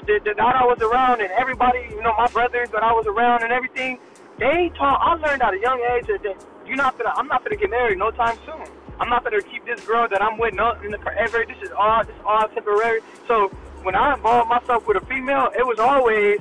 that, 0.07 0.25
that 0.25 0.41
I 0.41 0.65
was 0.67 0.79
around, 0.83 1.21
and 1.21 1.31
everybody, 1.39 1.79
you 1.91 2.03
know, 2.03 2.13
my 2.19 2.27
brothers 2.29 2.71
that 2.73 2.83
I 2.83 2.93
was 2.93 3.07
around 3.07 3.43
and 3.43 3.53
everything. 3.53 3.99
They 4.39 4.73
taught. 4.77 4.99
I 5.01 5.15
learned 5.15 5.43
at 5.43 5.55
a 5.55 5.61
young 5.61 5.79
age 5.95 6.07
that, 6.09 6.23
that 6.25 6.37
you're 6.67 6.77
not 6.77 6.99
gonna. 6.99 7.13
I'm 7.15 7.29
not 7.29 7.45
gonna 7.45 7.57
get 7.57 7.71
married 7.71 7.99
no 7.99 8.11
time 8.11 8.37
soon. 8.45 8.67
I'm 8.99 9.09
not 9.09 9.23
gonna 9.23 9.43
keep 9.43 9.65
this 9.65 9.81
girl 9.87 10.09
that 10.09 10.21
I'm 10.23 10.39
with 10.39 10.55
no 10.55 10.73
in 10.83 10.91
the 10.91 10.99
forever. 10.99 11.45
This 11.47 11.59
is 11.63 11.71
all. 11.79 12.03
This 12.03 12.17
is 12.17 12.23
all 12.27 12.49
temporary. 12.49 13.01
So 13.29 13.49
when 13.83 13.95
I 13.95 14.15
involved 14.15 14.49
myself 14.49 14.87
with 14.89 14.97
a 14.97 15.07
female, 15.07 15.51
it 15.57 15.65
was 15.65 15.79
always 15.79 16.41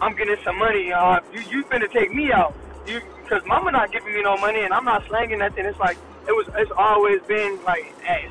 I'm 0.00 0.14
getting 0.16 0.36
some 0.44 0.58
money. 0.58 0.92
Uh, 0.92 1.20
you 1.32 1.40
you 1.50 1.64
finna 1.64 1.90
take 1.92 2.12
me 2.12 2.32
out. 2.32 2.54
You 2.86 3.00
because 3.22 3.42
mama 3.46 3.70
not 3.70 3.92
giving 3.92 4.14
me 4.14 4.22
no 4.22 4.36
money 4.36 4.60
and 4.60 4.72
I'm 4.72 4.84
not 4.84 5.06
slanging 5.06 5.38
nothing. 5.38 5.64
It's 5.64 5.78
like 5.78 5.96
it 6.28 6.32
was. 6.32 6.46
It's 6.56 6.70
always 6.76 7.20
been 7.22 7.62
like, 7.64 7.84
hey, 8.02 8.28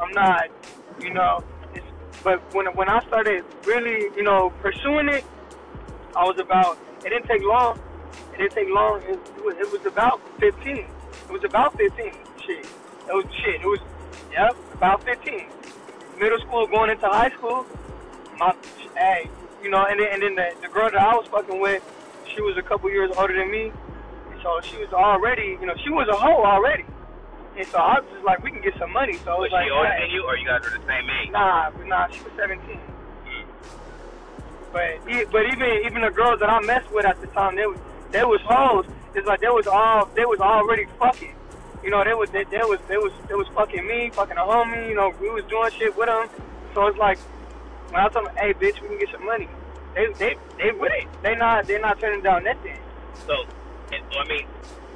I'm 0.00 0.12
not, 0.12 0.44
you 1.00 1.12
know. 1.12 1.42
It's, 1.74 1.84
but 2.22 2.42
when 2.54 2.66
when 2.74 2.88
I 2.88 3.04
started 3.06 3.44
really, 3.64 4.14
you 4.16 4.22
know, 4.22 4.50
pursuing 4.62 5.08
it, 5.08 5.24
I 6.16 6.24
was 6.24 6.38
about. 6.38 6.78
It 7.04 7.10
didn't 7.10 7.26
take 7.26 7.42
long. 7.42 7.78
It 8.34 8.38
didn't 8.38 8.52
take 8.52 8.68
long. 8.70 9.02
It, 9.02 9.18
it 9.36 9.44
was 9.44 9.56
it 9.58 9.70
was 9.72 9.84
about 9.86 10.20
15. 10.40 10.76
It 10.76 10.86
was 11.30 11.44
about 11.44 11.76
15. 11.76 12.12
Shit. 12.46 12.66
It 12.66 13.14
was 13.14 13.24
shit. 13.44 13.60
It 13.60 13.66
was 13.66 13.80
yep 14.32 14.56
about 14.74 15.04
15. 15.04 15.48
Middle 16.18 16.38
school 16.40 16.66
going 16.66 16.90
into 16.90 17.06
high 17.08 17.30
school. 17.30 17.66
My 18.38 18.54
hey, 18.96 19.28
you 19.62 19.70
know, 19.70 19.84
and 19.84 19.98
then 20.00 20.08
and 20.12 20.22
then 20.22 20.34
the, 20.34 20.54
the 20.62 20.68
girl 20.68 20.90
that 20.90 21.00
I 21.00 21.14
was 21.14 21.26
fucking 21.26 21.60
with, 21.60 21.82
she 22.34 22.40
was 22.42 22.56
a 22.56 22.62
couple 22.62 22.90
years 22.90 23.10
older 23.16 23.36
than 23.36 23.50
me, 23.50 23.72
and 24.30 24.42
so 24.42 24.60
she 24.62 24.76
was 24.78 24.92
already, 24.92 25.58
you 25.60 25.66
know, 25.66 25.74
she 25.82 25.90
was 25.90 26.08
a 26.08 26.16
hoe 26.16 26.44
already. 26.44 26.84
And 27.56 27.66
so 27.66 27.78
I 27.78 27.98
was 27.98 28.08
just 28.12 28.24
like, 28.24 28.42
we 28.44 28.52
can 28.52 28.62
get 28.62 28.78
some 28.78 28.92
money. 28.92 29.18
So 29.24 29.32
I 29.32 29.34
Was 29.34 29.50
was 29.50 29.52
like, 29.52 29.66
she 29.66 29.70
older 29.72 29.90
hey, 29.90 30.06
than 30.06 30.10
you, 30.10 30.22
or 30.22 30.36
you 30.36 30.46
guys 30.46 30.62
were 30.62 30.78
the 30.78 30.86
same 30.86 31.10
age? 31.10 31.30
Nah, 31.32 31.70
nah, 31.86 32.06
she 32.06 32.22
was 32.22 32.32
17. 32.36 32.62
Mm. 32.62 33.44
But 34.72 35.32
but 35.32 35.46
even 35.46 35.68
even 35.84 36.02
the 36.02 36.10
girls 36.10 36.38
that 36.40 36.50
I 36.50 36.60
messed 36.60 36.90
with 36.92 37.04
at 37.04 37.20
the 37.20 37.26
time, 37.28 37.56
they 37.56 37.66
was 37.66 37.78
they 38.12 38.24
was 38.24 38.40
hoes. 38.42 38.86
It's 39.14 39.26
like 39.26 39.40
they 39.40 39.48
was 39.48 39.66
all 39.66 40.06
they 40.14 40.24
was 40.24 40.40
already 40.40 40.86
fucking. 40.98 41.34
You 41.82 41.90
know, 41.90 42.04
they 42.04 42.14
was 42.14 42.30
they, 42.30 42.44
they 42.44 42.58
was 42.58 42.78
they 42.86 42.96
was 42.96 43.12
they 43.28 43.34
was 43.34 43.48
fucking 43.48 43.86
me, 43.86 44.10
fucking 44.10 44.36
a 44.36 44.40
homie. 44.40 44.88
You 44.88 44.94
know, 44.94 45.12
we 45.20 45.30
was 45.30 45.44
doing 45.44 45.70
shit 45.72 45.96
with 45.96 46.06
them. 46.06 46.28
So 46.74 46.86
it's 46.86 46.98
like 46.98 47.18
when 47.90 48.00
I 48.00 48.08
told 48.10 48.26
them, 48.28 48.36
hey, 48.36 48.52
bitch, 48.54 48.80
we 48.82 48.88
can 48.88 48.98
get 48.98 49.10
some 49.12 49.26
money. 49.26 49.48
They 49.94 50.06
they 50.18 50.32
they 50.58 50.70
with 50.76 50.92
it. 50.94 51.08
They 51.22 51.34
not 51.36 51.66
they 51.68 51.78
not 51.80 52.00
turning 52.00 52.22
down 52.22 52.44
nothing. 52.44 52.78
So, 53.28 53.34
and, 53.92 54.02
I 54.04 54.24
mean, 54.28 54.46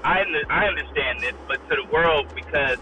I 0.05 0.23
I 0.51 0.63
understand 0.69 1.23
this, 1.23 1.37
but 1.49 1.59
to 1.71 1.75
the 1.77 1.89
world 1.93 2.29
because 2.35 2.79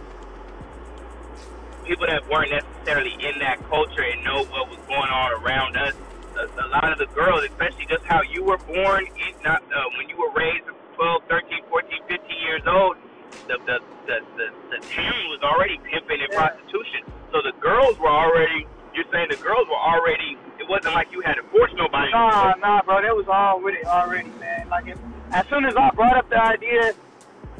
people 1.86 2.06
that 2.08 2.22
weren't 2.30 2.52
necessarily 2.52 3.14
in 3.20 3.38
that 3.40 3.60
culture 3.68 4.04
and 4.04 4.20
know 4.24 4.44
what 4.50 4.68
was 4.70 4.80
going 4.88 5.10
on 5.10 5.30
around 5.42 5.76
us, 5.76 5.94
a, 6.38 6.44
a 6.46 6.68
lot 6.74 6.90
of 6.92 6.98
the 6.98 7.10
girls, 7.14 7.44
especially 7.50 7.86
just 7.90 8.04
how 8.08 8.20
you 8.32 8.44
were 8.44 8.60
born, 8.68 9.04
it 9.06 9.34
not 9.44 9.62
uh, 9.70 9.86
when 9.98 10.08
you 10.10 10.16
were 10.18 10.32
raised 10.34 10.66
12, 10.96 11.22
13, 11.28 11.64
14, 11.70 12.00
15 12.08 12.46
years 12.46 12.64
old, 12.68 12.96
the 13.48 13.56
the 13.66 13.76
the 14.08 14.16
the, 14.36 14.46
the 14.74 14.80
town 14.92 15.20
was 15.32 15.40
already 15.46 15.78
pimping 15.90 16.20
and 16.20 16.30
Yeah. 16.32 16.38
prostitution. 16.40 17.02
So 17.32 17.40
the 17.44 17.54
girls 17.62 17.96
were 18.00 18.12
already. 18.12 18.66
You're 18.94 19.04
saying 19.12 19.28
the 19.30 19.36
girls 19.36 19.68
were 19.68 19.74
already. 19.76 20.36
It 20.58 20.68
wasn't 20.68 20.94
like 20.94 21.12
you 21.12 21.20
had 21.20 21.34
to 21.34 21.42
force 21.44 21.70
nobody. 21.74 22.10
Nah, 22.10 22.54
nah, 22.58 22.82
bro, 22.82 23.00
they 23.02 23.10
was 23.10 23.26
all 23.28 23.60
with 23.60 23.74
it 23.74 23.86
already, 23.86 24.30
man. 24.40 24.68
Like 24.68 24.86
if, 24.88 24.98
as 25.32 25.46
soon 25.48 25.64
as 25.64 25.74
I 25.76 25.90
brought 25.90 26.16
up 26.16 26.28
the 26.28 26.42
idea, 26.42 26.92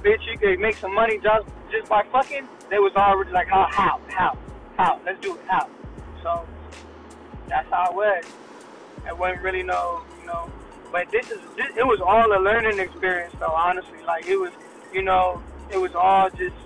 bitch, 0.01 0.27
you 0.31 0.39
could 0.39 0.59
make 0.59 0.77
some 0.77 0.95
money 0.95 1.19
just 1.19 1.47
just 1.71 1.89
by 1.89 2.03
fucking. 2.11 2.49
They 2.69 2.79
was 2.79 2.93
already 2.95 3.31
like, 3.31 3.49
how, 3.49 3.69
how, 3.71 4.01
how, 4.09 4.39
how? 4.77 5.01
Let's 5.05 5.21
do 5.21 5.35
it, 5.35 5.41
how? 5.49 5.69
So 6.23 6.47
that's 7.49 7.69
how 7.71 7.91
it 7.91 7.95
was. 7.95 8.25
It 9.07 9.17
wasn't 9.17 9.43
really 9.43 9.63
no, 9.63 10.03
you 10.21 10.27
know. 10.27 10.51
But 10.93 11.11
this 11.11 11.31
is, 11.31 11.41
this, 11.57 11.77
it 11.77 11.87
was 11.87 12.01
all 12.01 12.37
a 12.37 12.41
learning 12.41 12.79
experience, 12.79 13.35
though. 13.39 13.53
Honestly, 13.53 14.03
like 14.07 14.27
it 14.27 14.37
was, 14.37 14.53
you 14.93 15.03
know, 15.03 15.43
it 15.71 15.79
was 15.79 15.95
all 15.95 16.29
just. 16.31 16.57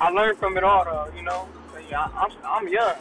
I 0.00 0.10
learned 0.10 0.38
from 0.38 0.56
it 0.56 0.64
all, 0.64 0.84
though. 0.84 1.10
You 1.16 1.22
know, 1.22 1.48
yeah, 1.90 2.08
I'm 2.14 2.30
I'm 2.44 2.68
young. 2.68 2.94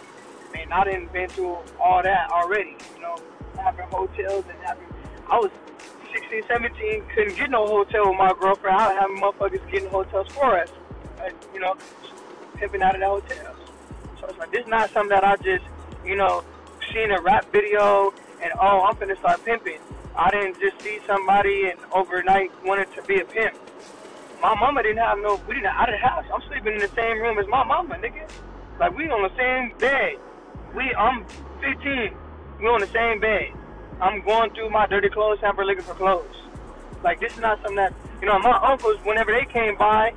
Mean, 0.57 0.71
I 0.71 0.83
didn't 0.85 1.13
been 1.13 1.29
through 1.29 1.57
all 1.79 2.01
that 2.01 2.31
already. 2.31 2.75
You 2.95 3.01
know, 3.01 3.15
having 3.57 3.85
hotels 3.87 4.45
and 4.49 4.59
having. 4.63 4.87
I 5.29 5.37
was 5.37 5.51
16, 6.11 6.43
17, 6.47 7.03
couldn't 7.13 7.37
get 7.37 7.49
no 7.51 7.67
hotel 7.67 8.09
with 8.09 8.17
my 8.17 8.33
girlfriend. 8.39 8.75
I 8.75 8.93
having 8.93 9.17
motherfuckers 9.17 9.71
getting 9.71 9.89
hotels 9.89 10.27
for 10.29 10.59
us. 10.59 10.69
And, 11.23 11.35
you 11.53 11.59
know, 11.59 11.75
pimping 12.55 12.81
out 12.81 12.95
of 12.95 13.01
the 13.01 13.07
hotels. 13.07 13.57
So 14.19 14.27
it's 14.27 14.37
like, 14.39 14.51
this 14.51 14.61
is 14.61 14.67
not 14.67 14.89
something 14.91 15.09
that 15.09 15.23
I 15.23 15.35
just, 15.37 15.65
you 16.05 16.15
know, 16.15 16.43
seen 16.91 17.11
a 17.11 17.21
rap 17.21 17.51
video 17.51 18.13
and, 18.41 18.51
oh, 18.59 18.81
I'm 18.81 18.95
finna 18.95 19.17
start 19.19 19.43
pimping. 19.45 19.79
I 20.15 20.31
didn't 20.31 20.59
just 20.59 20.81
see 20.81 20.99
somebody 21.05 21.69
and 21.69 21.79
overnight 21.93 22.49
wanted 22.65 22.91
to 22.95 23.03
be 23.03 23.19
a 23.19 23.25
pimp. 23.25 23.55
My 24.41 24.55
mama 24.55 24.81
didn't 24.81 24.97
have 24.97 25.19
no. 25.19 25.39
We 25.47 25.55
didn't. 25.55 25.67
I 25.67 25.85
didn't 25.85 26.01
have. 26.01 26.25
I'm 26.33 26.41
sleeping 26.47 26.73
in 26.73 26.79
the 26.79 26.89
same 26.89 27.17
room 27.19 27.37
as 27.39 27.47
my 27.47 27.63
mama, 27.63 27.95
nigga. 27.95 28.29
Like 28.79 28.95
we 28.95 29.09
on 29.09 29.23
the 29.23 29.35
same 29.35 29.77
bed. 29.77 30.17
We. 30.77 30.93
I'm 30.93 31.25
15. 31.59 32.13
We 32.59 32.67
on 32.67 32.81
the 32.81 32.87
same 32.93 33.19
bed. 33.19 33.49
I'm 33.99 34.21
going 34.21 34.53
through 34.53 34.69
my 34.69 34.85
dirty 34.85 35.09
clothes 35.09 35.39
hamper 35.41 35.65
looking 35.65 35.83
for 35.83 35.95
clothes. 35.95 36.37
Like 37.03 37.19
this 37.19 37.33
is 37.33 37.39
not 37.39 37.57
something 37.63 37.77
that 37.77 37.93
you 38.21 38.27
know. 38.27 38.37
My 38.37 38.53
uncles, 38.61 38.97
whenever 39.03 39.31
they 39.31 39.45
came 39.45 39.75
by, 39.75 40.13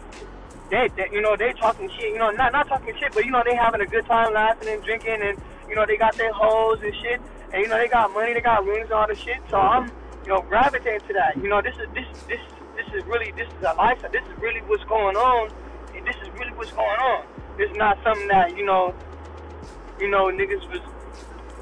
they, 0.69 0.91
they 0.97 1.09
you 1.13 1.23
know 1.23 1.35
they 1.35 1.55
talking 1.55 1.89
shit. 1.97 2.13
You 2.13 2.19
know, 2.19 2.31
not 2.31 2.53
not 2.53 2.69
talking 2.69 2.95
shit, 3.01 3.13
but 3.15 3.25
you 3.25 3.31
know 3.31 3.43
they 3.43 3.57
having 3.57 3.81
a 3.81 3.87
good 3.87 4.05
time 4.05 4.35
laughing 4.35 4.69
and 4.69 4.85
drinking, 4.85 5.23
and 5.23 5.41
you 5.67 5.75
know 5.75 5.87
they 5.87 5.97
got 5.97 6.15
their 6.19 6.33
hoes 6.33 6.79
and 6.83 6.95
shit, 7.01 7.23
and 7.55 7.63
you 7.63 7.69
know 7.69 7.79
they 7.79 7.89
got 7.89 8.13
money, 8.13 8.35
they 8.35 8.43
got 8.43 8.63
rings, 8.67 8.91
all 8.91 9.09
the 9.09 9.15
shit. 9.15 9.41
So 9.49 9.57
I'm 9.57 9.91
you 10.25 10.29
know 10.29 10.43
gravitating 10.43 11.09
to 11.09 11.15
that. 11.15 11.39
You 11.39 11.49
know 11.49 11.63
this 11.63 11.75
is 11.77 11.89
this 11.95 12.05
this 12.29 12.41
this 12.77 12.87
is 12.93 13.03
really 13.07 13.33
this 13.33 13.49
is 13.49 13.65
a 13.65 13.73
lifestyle. 13.73 14.11
This 14.11 14.25
is 14.29 14.37
really 14.43 14.61
what's 14.69 14.85
going 14.85 15.17
on. 15.17 15.51
And 15.97 16.07
this 16.07 16.17
is 16.17 16.29
really 16.39 16.53
what's 16.53 16.73
going 16.73 17.01
on. 17.01 17.25
It's 17.59 17.77
not 17.77 17.99
something 18.05 18.29
that 18.29 18.57
you 18.57 18.65
know 18.67 18.95
you 20.01 20.09
know 20.09 20.27
niggas 20.27 20.67
was 20.71 20.81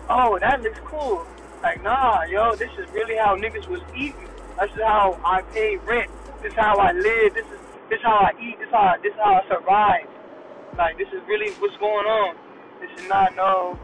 oh 0.08 0.38
that 0.38 0.62
looks 0.62 0.78
cool. 0.84 1.26
Like 1.62 1.82
nah, 1.82 2.22
yo, 2.22 2.54
this 2.54 2.70
is 2.78 2.88
really 2.92 3.16
how 3.16 3.36
niggas 3.36 3.66
was 3.66 3.80
eating. 3.94 4.28
This 4.60 4.70
is 4.70 4.82
how 4.82 5.18
I 5.24 5.42
pay 5.42 5.76
rent. 5.76 6.10
This 6.42 6.52
is 6.52 6.58
how 6.58 6.76
I 6.76 6.92
live. 6.92 7.34
This 7.34 7.46
is 7.46 7.58
this 7.90 7.98
is 7.98 8.04
how 8.04 8.18
I 8.18 8.32
eat. 8.40 8.58
This 8.58 8.68
is 8.68 8.74
how 8.74 8.94
this 9.02 9.12
is 9.12 9.18
how 9.18 9.34
I 9.34 9.48
survive. 9.48 10.06
Like 10.76 10.98
this 10.98 11.08
is 11.08 11.20
really 11.26 11.50
what's 11.54 11.76
going 11.78 12.06
on. 12.06 12.36
This 12.80 12.90
is 13.00 13.08
not 13.08 13.34
no 13.34 13.78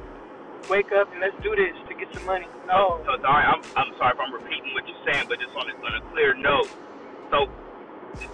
wake 0.70 0.92
up 0.92 1.10
and 1.12 1.20
let's 1.20 1.36
do 1.42 1.54
this 1.56 1.74
to 1.88 1.94
get 1.94 2.12
some 2.14 2.24
money. 2.26 2.46
No. 2.66 3.02
So, 3.04 3.16
so 3.20 3.26
I'm 3.26 3.60
I'm 3.76 3.92
sorry 3.98 4.14
if 4.14 4.20
I'm 4.20 4.32
repeating 4.32 4.72
what 4.72 4.86
you're 4.86 5.04
saying, 5.04 5.26
but 5.28 5.40
just 5.40 5.54
on 5.56 5.68
a, 5.68 5.74
on 5.84 5.94
a 5.94 6.00
clear 6.12 6.34
note. 6.34 6.68
So, 7.30 7.50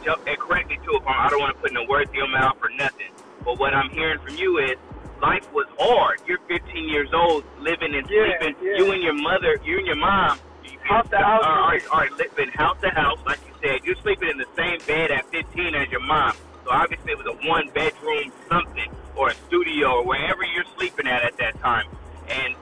and 0.06 0.38
correct 0.38 0.68
me 0.68 0.78
too 0.84 0.96
if 0.96 1.06
I'm, 1.06 1.26
I 1.26 1.30
don't 1.30 1.40
want 1.40 1.56
to 1.56 1.60
put 1.62 1.72
no 1.72 1.84
words 1.84 2.10
in 2.10 2.16
your 2.16 2.28
mouth 2.28 2.56
or 2.62 2.68
nothing. 2.70 3.08
But 3.44 3.58
what 3.58 3.72
I'm 3.74 3.88
hearing 3.90 4.18
from 4.18 4.36
you 4.36 4.58
is 4.58 4.76
life 5.20 5.44
was 5.52 5.66
hard. 5.78 6.20
You're 6.26 6.40
15 6.48 6.88
years 6.88 7.10
old, 7.14 7.44
living 7.60 7.94
and 7.94 8.06
Yeah, 8.10 8.36
sleeping. 8.40 8.56
yeah. 8.62 8.76
You 8.78 8.92
and 8.92 9.02
your 9.02 9.14
mother, 9.14 9.58
you 9.64 9.78
and 9.78 9.86
your 9.86 9.96
mom. 10.00 10.40
You, 10.64 10.78
House 10.84 11.06
to 11.10 11.18
house. 11.18 11.44
All 11.44 11.68
right, 11.68 11.82
all 11.92 12.00
right, 12.00 12.12
living 12.18 12.50
house 12.56 12.76
to 12.82 12.90
house, 12.90 13.18
like 13.26 13.40
you 13.46 13.54
said. 13.62 13.80
You're 13.84 14.00
sleeping 14.02 14.28
in 14.28 14.38
the 14.38 14.48
same 14.56 14.80
bed 14.86 15.10
at 15.12 15.30
15 15.30 15.74
as 15.76 15.88
your 15.90 16.00
mom. 16.04 16.36
So 16.64 16.72
obviously 16.72 17.12
it 17.12 17.18
was 17.18 17.28
a 17.28 17.36
one 17.48 17.70
bedroom 17.74 18.32
something 18.50 18.90
or 19.16 19.30
a 19.30 19.36
studio 19.48 20.00
or 20.00 20.06
wherever 20.06 20.42
you're 20.44 20.68
sleeping 20.76 21.06
at 21.06 21.22
at 21.24 21.36
that 21.38 21.58
time. 21.60 21.86
And 22.28 22.54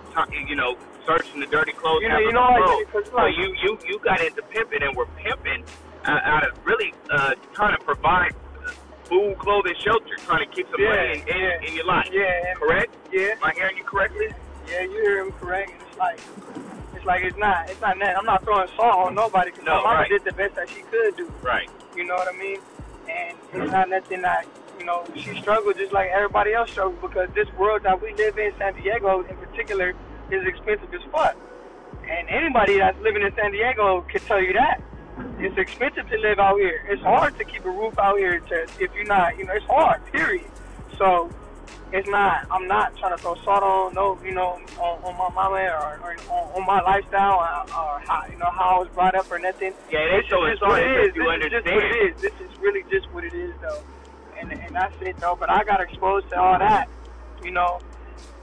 you 0.49 0.57
know, 0.57 0.77
searching 1.07 1.41
the 1.41 1.47
dirty 1.47 1.73
clothes. 1.73 2.03
You 2.03 2.09
know, 2.09 2.19
you 2.19 2.33
know, 2.33 2.41
like, 2.41 2.63
So 3.07 3.27
you 3.27 3.55
you 3.63 3.79
you 3.87 3.99
got 4.01 4.21
into 4.21 4.43
pimping 4.43 4.83
and 4.83 4.97
were 4.97 5.07
pimping 5.23 5.65
uh, 6.05 6.21
out 6.25 6.49
of 6.49 6.53
really 6.67 6.95
uh, 7.11 7.35
trying 7.55 7.77
to 7.77 7.85
provide 7.85 8.33
food, 9.09 9.39
clothing, 9.39 9.75
shelter, 9.83 10.17
trying 10.27 10.49
to 10.49 10.55
keep 10.55 10.67
some 10.71 10.81
Yeah, 10.81 10.89
money 10.95 11.23
in, 11.23 11.29
in, 11.29 11.41
yeah. 11.41 11.67
in 11.69 11.75
your 11.75 11.85
life. 11.87 12.09
Yeah. 12.13 12.55
Correct? 12.55 12.95
Yeah. 13.13 13.33
Am 13.41 13.45
I 13.45 13.53
hearing 13.55 13.77
you 13.77 13.85
correctly? 13.85 14.29
Yeah, 14.69 14.83
you 14.83 14.91
hear 14.91 15.25
him 15.25 15.33
correct. 15.33 15.73
It's 15.89 15.99
like, 15.99 16.21
it's 16.95 17.05
like 17.07 17.25
it's 17.25 17.39
not, 17.39 17.71
it's 17.71 17.81
not 17.81 17.99
that. 18.01 18.19
I'm 18.19 18.27
not 18.27 18.45
throwing 18.45 18.69
salt 18.77 18.95
on 19.09 19.15
nobody 19.15 19.51
because 19.51 19.65
No, 19.65 19.77
my 19.77 19.83
mama 19.85 19.99
right. 20.01 20.09
did 20.11 20.25
the 20.25 20.33
best 20.33 20.55
that 20.57 20.69
she 20.69 20.83
could 20.83 21.17
do. 21.17 21.33
Right. 21.43 21.69
You 21.97 22.05
know 22.05 22.15
what 22.15 22.33
I 22.33 22.37
mean? 22.37 22.59
And 23.09 23.37
it's 23.55 23.73
not 23.73 23.89
nothing 23.89 24.23
that, 24.23 24.47
you 24.79 24.85
know, 24.85 25.05
she 25.17 25.41
struggled 25.41 25.77
just 25.77 25.93
like 25.93 26.11
everybody 26.11 26.53
else 26.53 26.71
struggled 26.71 27.01
because 27.01 27.31
this 27.35 27.49
world 27.59 27.83
that 27.85 28.01
we 28.03 28.13
live 28.15 28.39
in, 28.39 28.53
San 28.59 28.75
Diego 28.75 29.25
in 29.25 29.37
particular, 29.37 29.95
is 30.31 30.47
expensive 30.47 30.93
as 30.93 31.01
fuck. 31.11 31.35
And 32.09 32.29
anybody 32.29 32.79
that's 32.79 32.99
living 33.01 33.23
in 33.23 33.35
San 33.35 33.53
Diego 33.53 34.03
can 34.03 34.21
tell 34.23 34.43
you 34.43 34.53
that. 34.55 34.83
It's 35.39 35.57
expensive 35.57 36.09
to 36.09 36.19
live 36.19 36.39
out 36.39 36.59
here. 36.59 36.85
It's 36.89 37.03
hard 37.03 37.39
to 37.39 37.45
keep 37.45 37.65
a 37.65 37.71
roof 37.71 37.99
out 37.99 38.19
here 38.19 38.41
to 38.41 38.63
if 38.81 38.93
you're 38.95 39.05
not, 39.05 39.39
you 39.39 39.45
know, 39.45 39.53
it's 39.53 39.67
hard, 39.67 40.05
period. 40.13 40.51
So 40.97 41.31
it's 41.93 42.09
not. 42.09 42.47
I'm 42.51 42.67
not 42.67 42.97
trying 42.97 43.17
to 43.17 43.23
throw 43.23 43.35
salt 43.37 43.63
on 43.63 43.95
no, 43.95 44.19
you 44.25 44.33
know, 44.33 44.61
on, 44.79 45.03
on 45.05 45.17
my 45.17 45.29
mama 45.35 45.57
or, 45.57 46.01
or 46.03 46.17
on, 46.31 46.53
on 46.53 46.67
my 46.67 46.81
lifestyle 46.83 47.39
or, 47.39 47.75
or 47.75 48.01
how 48.01 48.27
you 48.31 48.37
know 48.37 48.51
how 48.51 48.77
I 48.77 48.79
was 48.81 48.89
brought 48.89 49.15
up 49.15 49.31
or 49.31 49.39
nothing. 49.39 49.73
Yeah, 49.91 50.01
it 50.01 50.17
this 50.17 50.25
is 50.25 50.31
so 50.31 50.51
just 50.51 50.63
what 50.63 50.83
it 50.83 51.07
is. 51.07 51.17
you 51.17 51.23
This 51.23 51.45
is 51.45 51.51
just 51.51 51.67
what 51.67 51.85
it 51.85 51.97
is. 51.97 52.21
This 52.21 52.33
is 52.41 52.59
really 52.59 52.85
just 52.91 53.13
what 53.13 53.25
it 53.25 53.35
is, 53.35 53.55
though. 53.61 53.83
And 54.39 54.53
and 54.53 54.75
that's 54.75 54.95
it, 55.01 55.17
though. 55.19 55.37
But 55.39 55.51
I 55.51 55.65
got 55.65 55.81
exposed 55.81 56.29
to 56.31 56.39
all 56.39 56.59
that, 56.59 56.89
you 57.43 57.51
know, 57.51 57.81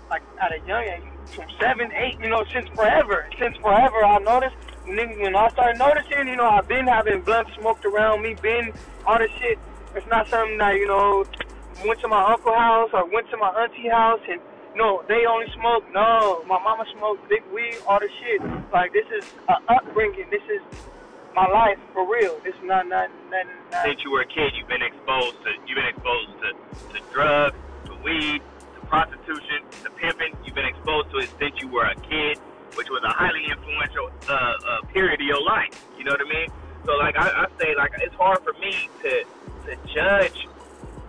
like 0.10 0.24
at 0.42 0.52
a 0.52 0.60
young 0.66 0.84
age, 0.84 1.04
from 1.36 1.46
seven, 1.60 1.92
eight, 1.94 2.20
you 2.20 2.30
know, 2.30 2.44
since 2.52 2.68
forever. 2.70 3.28
Since 3.40 3.58
forever, 3.58 4.04
I 4.04 4.20
noticed. 4.20 4.56
Nigga, 4.88 5.20
when 5.20 5.36
I 5.36 5.50
started 5.50 5.80
noticing, 5.80 6.28
you 6.28 6.36
know, 6.36 6.48
I've 6.48 6.68
been 6.68 6.88
having 6.88 7.22
blunt 7.22 7.48
smoked 7.60 7.86
around 7.86 8.22
me, 8.22 8.36
been 8.36 8.72
all 9.06 9.18
this 9.18 9.32
shit. 9.40 9.58
It's 9.96 10.06
not 10.08 10.28
something 10.28 10.58
that 10.60 10.76
you 10.76 10.88
know 10.88 11.26
went 11.86 12.00
to 12.02 12.08
my 12.08 12.24
uncle 12.24 12.54
house 12.54 12.90
or 12.94 13.06
went 13.12 13.30
to 13.30 13.38
my 13.38 13.50
auntie 13.50 13.90
house 13.90 14.22
and 14.30 14.40
no, 14.76 15.04
they 15.08 15.26
only 15.26 15.48
smoke. 15.56 15.86
No, 15.94 16.44
my 16.48 16.60
mama 16.60 16.84
smoked 16.98 17.28
big 17.30 17.44
weed, 17.54 17.78
all 17.88 18.00
the 18.00 18.10
shit. 18.20 18.42
Like 18.74 18.92
this 18.92 19.06
is 19.18 19.24
a 19.48 19.56
upbringing. 19.72 20.28
This 20.30 20.44
is 20.52 20.62
my 21.34 21.48
life 21.48 21.80
for 21.94 22.04
real. 22.04 22.38
This 22.44 22.54
is 22.56 22.64
not 22.64 22.88
not 22.88 23.10
nothing. 23.32 23.56
Since 23.86 24.04
you 24.04 24.12
were 24.12 24.22
a 24.22 24.28
kid, 24.28 24.52
you've 24.56 24.68
been 24.68 24.84
exposed 24.84 25.38
to 25.44 25.50
you've 25.66 25.80
been 25.80 25.88
exposed 25.88 26.32
to, 26.44 26.94
to 26.94 27.14
drugs, 27.14 27.56
to 27.86 27.96
weed, 28.04 28.42
to 28.76 28.86
prostitution, 28.88 29.64
to 29.84 29.90
pimping. 29.92 30.36
You've 30.44 30.56
been 30.56 30.68
exposed 30.68 31.10
to 31.12 31.18
it 31.20 31.30
since 31.40 31.56
you 31.62 31.70
were 31.70 31.86
a 31.86 31.96
kid, 31.96 32.38
which 32.76 32.90
was 32.90 33.04
a 33.04 33.10
highly 33.10 33.46
influential 33.46 34.12
uh, 34.30 34.34
uh, 34.34 34.82
period 34.94 35.20
of 35.20 35.28
your 35.28 35.42
life. 35.42 35.86
You 35.98 36.04
know 36.06 36.12
what 36.12 36.22
I 36.22 36.30
mean? 36.30 36.50
So 36.86 36.94
like 36.98 37.18
I, 37.18 37.46
I 37.46 37.48
say, 37.60 37.76
like 37.76 37.92
it's 38.00 38.16
hard 38.16 38.40
for 38.44 38.54
me 38.54 38.90
to 39.04 39.26
to 39.66 39.94
judge 39.94 40.48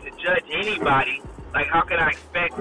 to 0.05 0.11
judge 0.23 0.45
anybody. 0.51 1.23
Like 1.53 1.69
how 1.69 1.83
can 1.83 1.99
I 1.99 2.11
expect 2.11 2.55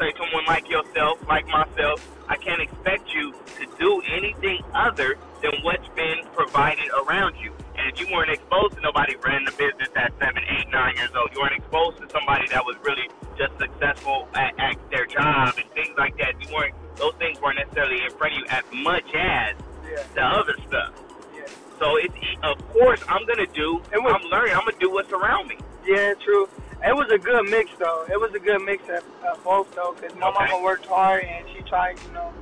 say 0.00 0.12
someone 0.16 0.44
like 0.46 0.68
yourself, 0.70 1.20
like 1.28 1.46
myself, 1.48 2.00
I 2.26 2.36
can't 2.36 2.60
expect 2.60 3.12
you 3.12 3.32
to 3.32 3.66
do 3.78 4.02
anything 4.10 4.62
other 4.72 5.16
than 5.42 5.52
what's 5.62 5.86
been 5.88 6.24
provided 6.32 6.88
around 7.04 7.36
you. 7.36 7.52
And 7.76 7.92
if 7.92 8.00
you 8.00 8.06
weren't 8.12 8.30
exposed 8.30 8.74
to 8.76 8.80
nobody 8.80 9.16
running 9.16 9.44
the 9.44 9.52
business 9.52 9.88
at 9.96 10.12
seven, 10.18 10.42
eight, 10.48 10.68
nine 10.70 10.96
years 10.96 11.10
old, 11.14 11.30
you 11.34 11.40
weren't 11.40 11.56
exposed 11.56 11.98
to 11.98 12.08
somebody 12.08 12.48
that 12.48 12.64
was 12.64 12.76
really 12.82 13.08
just 13.40 13.56
successful 13.58 14.28
at, 14.36 14.52
at 14.60 14.76
their 14.92 15.06
job 15.06 15.54
and 15.56 15.68
things 15.72 15.96
like 15.96 16.16
that. 16.18 16.34
You 16.42 16.48
weren't; 16.54 16.74
those 16.98 17.14
things 17.18 17.40
weren't 17.40 17.58
necessarily 17.58 18.04
in 18.04 18.12
front 18.12 18.34
of 18.34 18.40
you 18.40 18.46
as 18.52 18.64
much 18.84 19.08
as 19.16 19.56
yeah, 19.88 20.04
the 20.14 20.22
other 20.22 20.56
stuff. 20.68 20.92
yeah, 21.34 21.48
So 21.80 21.96
it's 21.96 22.14
of 22.44 22.56
course 22.72 23.00
I'm 23.08 23.24
gonna 23.26 23.46
do. 23.48 23.80
It 23.92 24.02
was- 24.02 24.12
I'm 24.20 24.28
learning. 24.30 24.54
I'm 24.54 24.66
gonna 24.68 24.78
do 24.78 24.90
what's 24.92 25.12
around 25.12 25.48
me. 25.48 25.56
yeah. 25.86 26.12
True. 26.24 26.48
It 26.84 26.96
was 26.96 27.10
a 27.12 27.18
good 27.18 27.44
mix 27.50 27.70
though. 27.78 28.06
It 28.10 28.20
was 28.20 28.32
a 28.34 28.38
good 28.38 28.62
mix 28.62 28.82
of, 28.88 29.04
of 29.24 29.44
both 29.44 29.74
though, 29.74 29.94
because 29.98 30.16
my 30.18 30.28
Okay. 30.28 30.46
mama 30.52 30.62
worked 30.62 30.86
hard 30.86 31.24
and 31.24 31.46
she 31.54 31.62
tried, 31.64 31.98
you 32.06 32.12
know, 32.12 32.32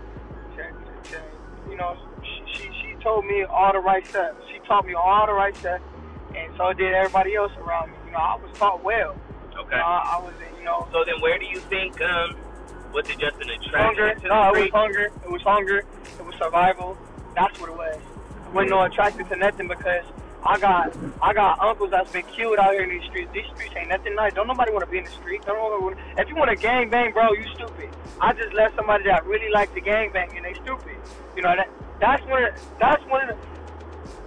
to, 0.57 0.63
to, 1.11 1.19
you 1.71 1.77
know, 1.77 1.97
she, 2.23 2.43
she 2.55 2.65
she 2.83 2.95
told 3.03 3.25
me 3.27 3.45
all 3.45 3.73
the 3.73 3.81
right 3.81 4.07
stuff. 4.07 4.35
She 4.53 4.59
taught 4.67 4.87
me 4.87 4.95
all 4.95 5.27
the 5.27 5.33
right 5.33 5.57
stuff, 5.57 5.81
and 6.37 6.53
so 6.57 6.73
did 6.73 6.95
everybody 6.95 7.35
else 7.37 7.53
around 7.59 7.91
me. 7.91 7.97
You 8.07 8.13
know, 8.13 8.19
I 8.19 8.37
was 8.37 8.51
taught 8.59 8.83
well. 8.85 9.17
Okay. 9.59 9.77
Uh, 9.77 9.83
I 9.83 10.21
was, 10.23 10.33
you 10.59 10.65
know, 10.65 10.87
so 10.93 11.05
then, 11.05 11.21
where 11.21 11.39
do 11.39 11.47
you 11.47 11.59
think? 11.61 12.01
Um, 12.01 12.37
was 12.93 13.09
it 13.11 13.19
just 13.19 13.37
an 13.41 13.49
hunger. 13.49 14.07
attraction 14.07 14.23
to 14.23 14.29
No, 14.29 14.53
the 14.53 14.61
it 14.61 14.63
was 14.63 14.71
hunger. 14.73 15.05
It 15.25 15.31
was 15.31 15.43
hunger. 15.43 15.79
It 15.79 16.25
was 16.25 16.35
survival. 16.37 16.97
That's 17.35 17.61
what 17.61 17.71
it 17.71 17.77
was. 17.77 18.01
I 18.47 18.49
wasn't 18.51 18.71
no 18.71 18.83
attracted 18.83 19.29
to 19.29 19.37
nothing 19.37 19.69
because 19.69 20.05
I 20.45 20.59
got 20.59 20.97
I 21.21 21.35
got 21.35 21.61
uncles 21.61 21.91
that's 21.91 22.11
been 22.11 22.25
killed 22.35 22.59
out 22.59 22.73
here 22.73 22.83
in 22.83 22.91
these 22.91 23.05
streets. 23.05 23.31
These 23.35 23.47
streets 23.55 23.75
ain't 23.77 23.89
nothing 23.89 24.15
nice. 24.15 24.33
Don't 24.33 24.47
nobody 24.47 24.73
want 24.73 24.85
to 24.85 24.91
be 24.91 24.99
in 24.99 25.05
the 25.05 25.11
street. 25.11 25.43
Don't 25.45 25.59
nobody 25.59 25.85
wanna, 25.85 26.21
if 26.23 26.29
you 26.29 26.37
want 26.37 26.51
to 26.51 26.57
gang 26.57 26.89
bang, 26.89 27.13
bro, 27.13 27.33
you 27.33 27.45
stupid. 27.55 27.91
I 28.21 28.33
just 28.33 28.55
left 28.55 28.77
somebody 28.77 29.05
that 29.05 29.27
really 29.27 29.51
liked 29.53 29.75
to 29.75 29.81
gang 29.81 30.11
bang 30.13 30.31
and 30.35 30.45
they 30.45 30.55
stupid. 30.55 30.97
You 31.37 31.43
know 31.43 31.55
that 31.55 31.69
that's 32.01 32.25
one 32.27 32.45
of 32.45 32.55
that's 32.79 33.05
one 33.07 33.29
of 33.29 33.37
the 33.37 33.58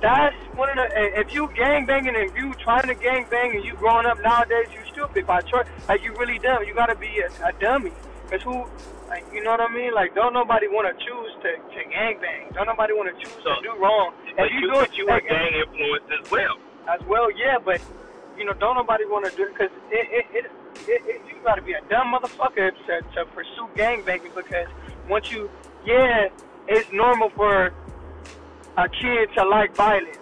that's 0.01 0.35
one 0.57 0.69
of 0.69 0.75
the. 0.75 0.97
Eh, 0.97 1.21
if 1.21 1.33
you 1.33 1.49
gang 1.55 1.85
banging 1.85 2.15
and 2.15 2.31
you 2.35 2.53
trying 2.55 2.87
to 2.87 2.95
gang 2.95 3.25
bang 3.29 3.55
and 3.55 3.63
you 3.63 3.73
growing 3.75 4.05
up 4.05 4.19
nowadays, 4.21 4.67
you 4.73 4.79
stupid. 4.91 5.25
By 5.27 5.41
choice, 5.41 5.67
like 5.87 6.03
you 6.03 6.13
really 6.17 6.39
dumb. 6.39 6.63
You 6.65 6.73
gotta 6.73 6.95
be 6.95 7.19
a, 7.21 7.47
a 7.47 7.51
dummy. 7.59 7.91
Cause 8.29 8.41
who, 8.43 8.65
like 9.09 9.25
you 9.33 9.43
know 9.43 9.51
what 9.51 9.61
I 9.61 9.73
mean? 9.73 9.93
Like 9.93 10.15
don't 10.15 10.33
nobody 10.33 10.67
want 10.67 10.87
to 10.87 11.05
choose 11.05 11.31
to 11.43 11.51
to 11.57 11.89
gang 11.89 12.17
bang. 12.21 12.47
Don't 12.53 12.65
nobody 12.67 12.93
want 12.93 13.13
to 13.15 13.23
choose 13.23 13.33
So- 13.43 13.55
to 13.55 13.61
do 13.61 13.75
wrong. 13.81 14.13
But 14.37 14.45
If 14.47 14.51
you, 14.53 14.61
do 14.61 14.71
but 14.73 14.89
it- 14.89 14.97
you 14.97 15.05
were 15.05 15.21
gang 15.21 15.53
influenced 15.53 16.11
as 16.23 16.31
well. 16.31 16.55
as 16.87 17.01
well, 17.07 17.29
yeah, 17.37 17.57
but 17.63 17.81
you 18.37 18.45
know, 18.45 18.53
don't 18.53 18.75
nobody 18.75 19.05
want 19.05 19.29
to 19.29 19.35
do 19.35 19.43
it 19.43 19.53
because 19.53 19.69
it, 19.91 20.07
it, 20.09 20.25
it, 20.33 20.45
it, 20.87 21.01
it, 21.05 21.21
you 21.27 21.35
got 21.43 21.55
to 21.55 21.61
be 21.61 21.73
a 21.73 21.81
dumb 21.89 22.13
motherfucker 22.15 22.71
to, 22.87 23.01
to 23.13 23.25
pursue 23.35 23.67
gang 23.75 24.01
banging 24.03 24.31
because 24.33 24.67
once 25.09 25.29
you, 25.31 25.49
yeah, 25.85 26.29
it's 26.67 26.89
normal 26.91 27.29
for 27.31 27.73
a 28.77 28.87
kid 28.89 29.29
to 29.35 29.45
like 29.45 29.75
violence 29.75 30.17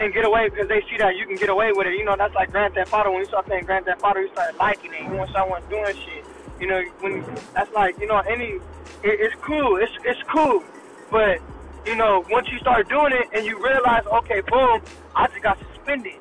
and 0.00 0.12
get 0.12 0.24
away 0.24 0.48
because 0.48 0.68
they 0.68 0.80
see 0.90 0.96
that 0.98 1.16
you 1.16 1.26
can 1.26 1.36
get 1.36 1.48
away 1.48 1.72
with 1.72 1.86
it. 1.86 1.94
You 1.94 2.04
know, 2.04 2.16
that's 2.16 2.34
like 2.34 2.50
Grand 2.50 2.74
Theft 2.74 2.92
Auto. 2.92 3.10
When 3.10 3.20
you 3.20 3.26
start 3.26 3.46
playing 3.46 3.64
Grand 3.64 3.84
Theft 3.84 4.02
Auto, 4.02 4.20
you 4.20 4.28
start 4.32 4.56
liking 4.58 4.92
it. 4.92 5.02
You 5.02 5.16
want 5.16 5.30
someone 5.32 5.62
doing 5.68 5.94
shit. 5.94 6.24
You 6.60 6.66
know, 6.66 6.82
when 7.00 7.24
that's 7.54 7.72
like, 7.72 7.98
you 7.98 8.06
know, 8.06 8.18
any, 8.20 8.60
it, 9.02 9.20
it's 9.20 9.34
cool. 9.42 9.76
It's 9.76 9.92
it's 10.04 10.22
cool, 10.32 10.62
but 11.10 11.38
you 11.86 11.96
know, 11.96 12.24
once 12.30 12.48
you 12.50 12.58
start 12.58 12.88
doing 12.88 13.12
it 13.12 13.28
and 13.32 13.44
you 13.44 13.62
realize, 13.62 14.04
okay, 14.06 14.40
boom, 14.42 14.80
I 15.16 15.26
just 15.28 15.42
got 15.42 15.58
suspended 15.74 16.20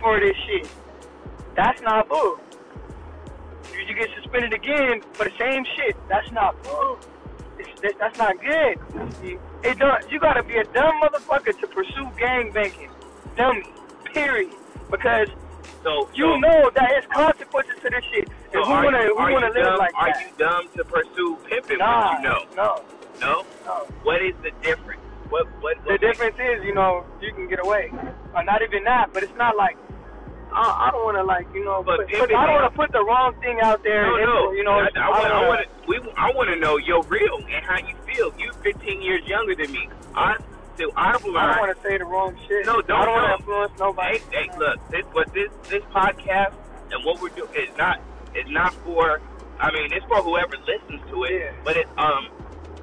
for 0.00 0.20
this 0.20 0.36
shit. 0.46 0.68
That's 1.56 1.80
not 1.82 2.08
bull. 2.08 2.38
You, 3.72 3.80
you 3.80 3.94
get 3.94 4.08
suspended 4.16 4.52
again 4.52 5.02
for 5.12 5.24
the 5.24 5.32
same 5.38 5.64
shit. 5.76 5.96
That's 6.08 6.30
not 6.32 6.62
bull. 6.62 6.98
It's, 7.58 7.80
that, 7.80 7.94
that's 7.98 8.18
not 8.18 8.40
good. 8.40 8.78
You, 9.24 9.40
it 9.62 9.78
don't, 9.78 10.10
you 10.10 10.18
gotta 10.20 10.42
be 10.42 10.56
a 10.56 10.64
dumb 10.64 11.00
motherfucker 11.02 11.58
to 11.60 11.66
pursue 11.68 12.08
gang 12.18 12.52
banging. 12.52 12.90
Dummy. 13.36 13.64
Period. 14.12 14.52
Because 14.90 15.28
So 15.82 16.08
you 16.14 16.38
know 16.40 16.70
that 16.74 16.90
it's 16.92 17.06
consequences 17.12 17.74
to 17.82 17.90
this 17.90 18.04
shit. 18.12 18.28
So 18.52 18.62
and 18.62 18.72
are, 18.72 18.84
wanna 18.84 19.02
you, 19.04 19.16
are 19.16 19.32
wanna 19.32 19.46
live 19.48 19.64
dumb? 19.64 19.78
like 19.78 19.94
are 19.94 20.12
that? 20.12 20.20
you 20.20 20.28
dumb 20.38 20.68
to 20.76 20.84
pursue 20.84 21.36
pimping 21.48 21.78
nah, 21.78 22.12
when 22.14 22.22
you 22.22 22.28
know? 22.28 22.44
no, 22.56 22.84
No. 23.20 23.44
no. 23.64 23.74
What 24.02 24.22
is 24.22 24.34
the 24.42 24.50
difference? 24.62 25.00
What 25.28 25.46
what? 25.62 25.76
The 25.84 25.92
what 25.92 26.00
difference 26.00 26.36
is, 26.40 26.64
you 26.64 26.74
know, 26.74 27.04
you 27.20 27.32
can 27.32 27.48
get 27.48 27.60
away. 27.64 27.92
Or 28.34 28.42
not 28.42 28.62
even 28.62 28.82
that, 28.84 29.12
but 29.12 29.22
it's 29.22 29.36
not 29.36 29.56
like 29.56 29.76
I, 30.52 30.88
I 30.88 30.90
don't 30.90 31.04
want 31.04 31.16
to 31.16 31.22
like, 31.22 31.46
you 31.54 31.64
know, 31.64 31.82
But 31.86 32.08
put, 32.08 32.34
I 32.34 32.46
don't 32.46 32.54
want 32.58 32.72
to 32.72 32.76
put 32.76 32.90
the 32.90 33.04
wrong 33.04 33.34
thing 33.40 33.60
out 33.62 33.84
there. 33.84 34.02
No, 34.06 34.16
and, 34.16 34.24
no. 34.26 34.52
You 34.52 34.64
know, 34.64 34.72
I, 34.72 34.88
I, 34.98 35.08
want, 35.10 35.32
I 35.32 35.48
want 35.48 35.60
to. 35.62 35.68
We, 35.86 35.96
I 36.16 36.32
want 36.34 36.50
to 36.50 36.56
know 36.56 36.76
your 36.76 37.02
real 37.04 37.36
and 37.38 37.64
how 37.64 37.78
you 37.78 37.94
feel. 38.06 38.34
You 38.38 38.49
15 38.62 39.02
years 39.02 39.22
younger 39.26 39.54
than 39.54 39.70
me. 39.72 39.88
I, 40.14 40.36
so 40.78 40.90
I 40.96 41.10
I 41.10 41.12
don't 41.12 41.32
want 41.34 41.76
to 41.76 41.82
say 41.82 41.98
the 41.98 42.04
wrong 42.04 42.36
shit. 42.48 42.64
No, 42.66 42.80
don't, 42.80 42.90
I 42.98 43.04
don't 43.04 43.14
want 43.14 43.26
to 43.28 43.38
influence 43.38 43.72
nobody. 43.78 44.18
Hey, 44.18 44.48
hey, 44.48 44.58
look, 44.58 44.88
this, 44.90 45.04
but 45.12 45.32
this 45.34 45.50
this 45.68 45.82
podcast 45.94 46.54
and 46.90 47.04
what 47.04 47.20
we're 47.20 47.28
doing 47.30 47.50
is 47.54 47.76
not 47.76 48.00
is 48.34 48.48
not 48.50 48.72
for. 48.84 49.20
I 49.58 49.70
mean, 49.72 49.92
it's 49.92 50.06
for 50.06 50.22
whoever 50.22 50.56
listens 50.66 51.02
to 51.10 51.24
it. 51.24 51.32
Yeah. 51.32 51.52
But 51.64 51.76
it's 51.76 51.90
um, 51.98 52.28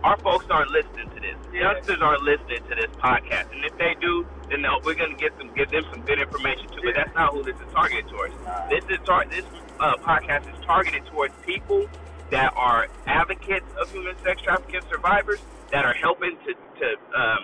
our 0.04 0.16
folks 0.18 0.46
aren't 0.52 0.70
listening 0.70 1.10
to 1.10 1.16
this. 1.20 1.36
Yeah. 1.52 1.74
Youngsters 1.74 2.00
aren't 2.02 2.22
listening 2.22 2.62
to 2.70 2.76
this 2.76 2.92
podcast, 3.02 3.52
and 3.52 3.66
if 3.66 3.76
they 3.80 3.96
do, 4.00 4.28
then 4.50 4.62
they'll- 4.62 4.80
we're 4.84 4.94
gonna 4.94 5.16
get 5.16 5.32
some 5.40 5.52
give 5.56 5.72
them 5.72 5.84
some 5.92 6.02
good 6.02 6.20
information 6.20 6.68
too. 6.68 6.82
But 6.84 6.96
that's 6.96 7.16
not 7.16 7.34
who 7.34 7.42
this 7.44 7.56
is 7.56 7.74
targeted 7.74 8.08
towards. 8.10 8.36
This 8.70 8.84
is 8.90 9.00
tar- 9.06 9.26
this 9.26 9.46
uh, 9.80 9.96
podcast 9.98 10.54
is 10.54 10.64
targeted 10.66 11.06
towards 11.08 11.34
people 11.46 11.88
that 12.30 12.54
are 12.56 12.88
advocates 13.08 13.66
of 13.82 13.90
human 13.92 14.16
sex 14.24 14.42
trafficking 14.42 14.82
survivors 14.90 15.40
that 15.72 15.86
are 15.86 15.94
helping 15.94 16.38
to 16.46 16.54
to 16.80 16.88
um, 17.20 17.40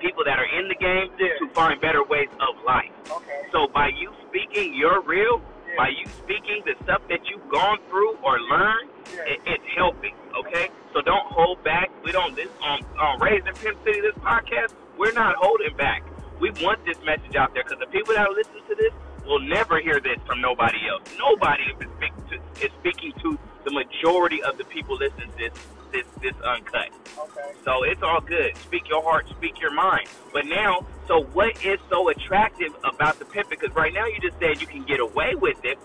people 0.00 0.22
that 0.24 0.38
are 0.38 0.48
in 0.58 0.68
the 0.68 0.74
game 0.74 1.10
Yeah. 1.18 1.28
to 1.40 1.48
find 1.54 1.80
better 1.80 2.04
ways 2.04 2.28
of 2.40 2.62
life. 2.64 2.90
Okay. 3.10 3.42
So 3.52 3.66
by 3.68 3.88
you 3.88 4.12
speaking 4.28 4.74
your 4.74 5.00
real, 5.02 5.40
Yeah. 5.68 5.74
by 5.76 5.88
you 5.88 6.06
speaking 6.22 6.62
the 6.64 6.74
stuff 6.84 7.02
that 7.08 7.20
you've 7.28 7.48
gone 7.48 7.78
through 7.88 8.16
or 8.22 8.38
learned, 8.40 8.90
Yeah. 9.14 9.32
it, 9.34 9.40
it's 9.46 9.64
helping. 9.76 10.14
Okay, 10.36 10.68
so 10.92 11.00
don't 11.00 11.26
hold 11.26 11.62
back. 11.62 11.90
We 12.04 12.10
don't 12.12 12.34
this 12.34 12.48
on 12.62 12.80
on 12.98 13.20
Raised 13.20 13.46
in 13.46 13.54
Pimp 13.54 13.78
City 13.84 14.00
this 14.00 14.14
podcast. 14.16 14.74
We're 14.98 15.12
not 15.12 15.36
holding 15.36 15.76
back. 15.76 16.02
We 16.40 16.50
want 16.62 16.84
this 16.84 16.98
message 17.04 17.36
out 17.36 17.54
there 17.54 17.62
because 17.64 17.78
the 17.78 17.86
people 17.86 18.14
that 18.14 18.30
listen 18.32 18.60
to 18.68 18.74
this 18.74 18.92
will 19.24 19.40
never 19.40 19.80
hear 19.80 20.00
this 20.00 20.18
from 20.26 20.40
nobody 20.40 20.78
else. 20.88 21.02
Nobody 21.18 21.62
is, 21.64 21.88
speak 21.96 22.12
to, 22.30 22.64
is 22.66 22.70
speaking 22.80 23.12
to 23.22 23.38
the 23.64 23.70
majority 23.70 24.42
of 24.42 24.58
the 24.58 24.64
people 24.64 24.96
listening 24.96 25.30
to 25.30 25.36
this 25.38 25.52
this 25.94 26.04
this 26.20 26.34
uncut. 26.44 26.90
Okay. 27.16 27.52
So 27.64 27.84
it's 27.84 28.02
all 28.02 28.20
good. 28.20 28.56
Speak 28.58 28.88
your 28.88 29.02
heart, 29.02 29.28
speak 29.30 29.60
your 29.60 29.72
mind. 29.72 30.08
But 30.32 30.44
now, 30.46 30.84
so 31.06 31.22
what 31.32 31.64
is 31.64 31.78
so 31.88 32.08
attractive 32.08 32.74
about 32.82 33.18
the 33.18 33.24
pimping? 33.24 33.58
Because 33.58 33.74
right 33.76 33.94
now 33.94 34.06
you 34.06 34.18
just 34.20 34.38
said 34.40 34.60
you 34.60 34.66
can 34.66 34.82
get 34.82 35.00
away 35.00 35.34
with 35.36 35.64
it. 35.64 35.78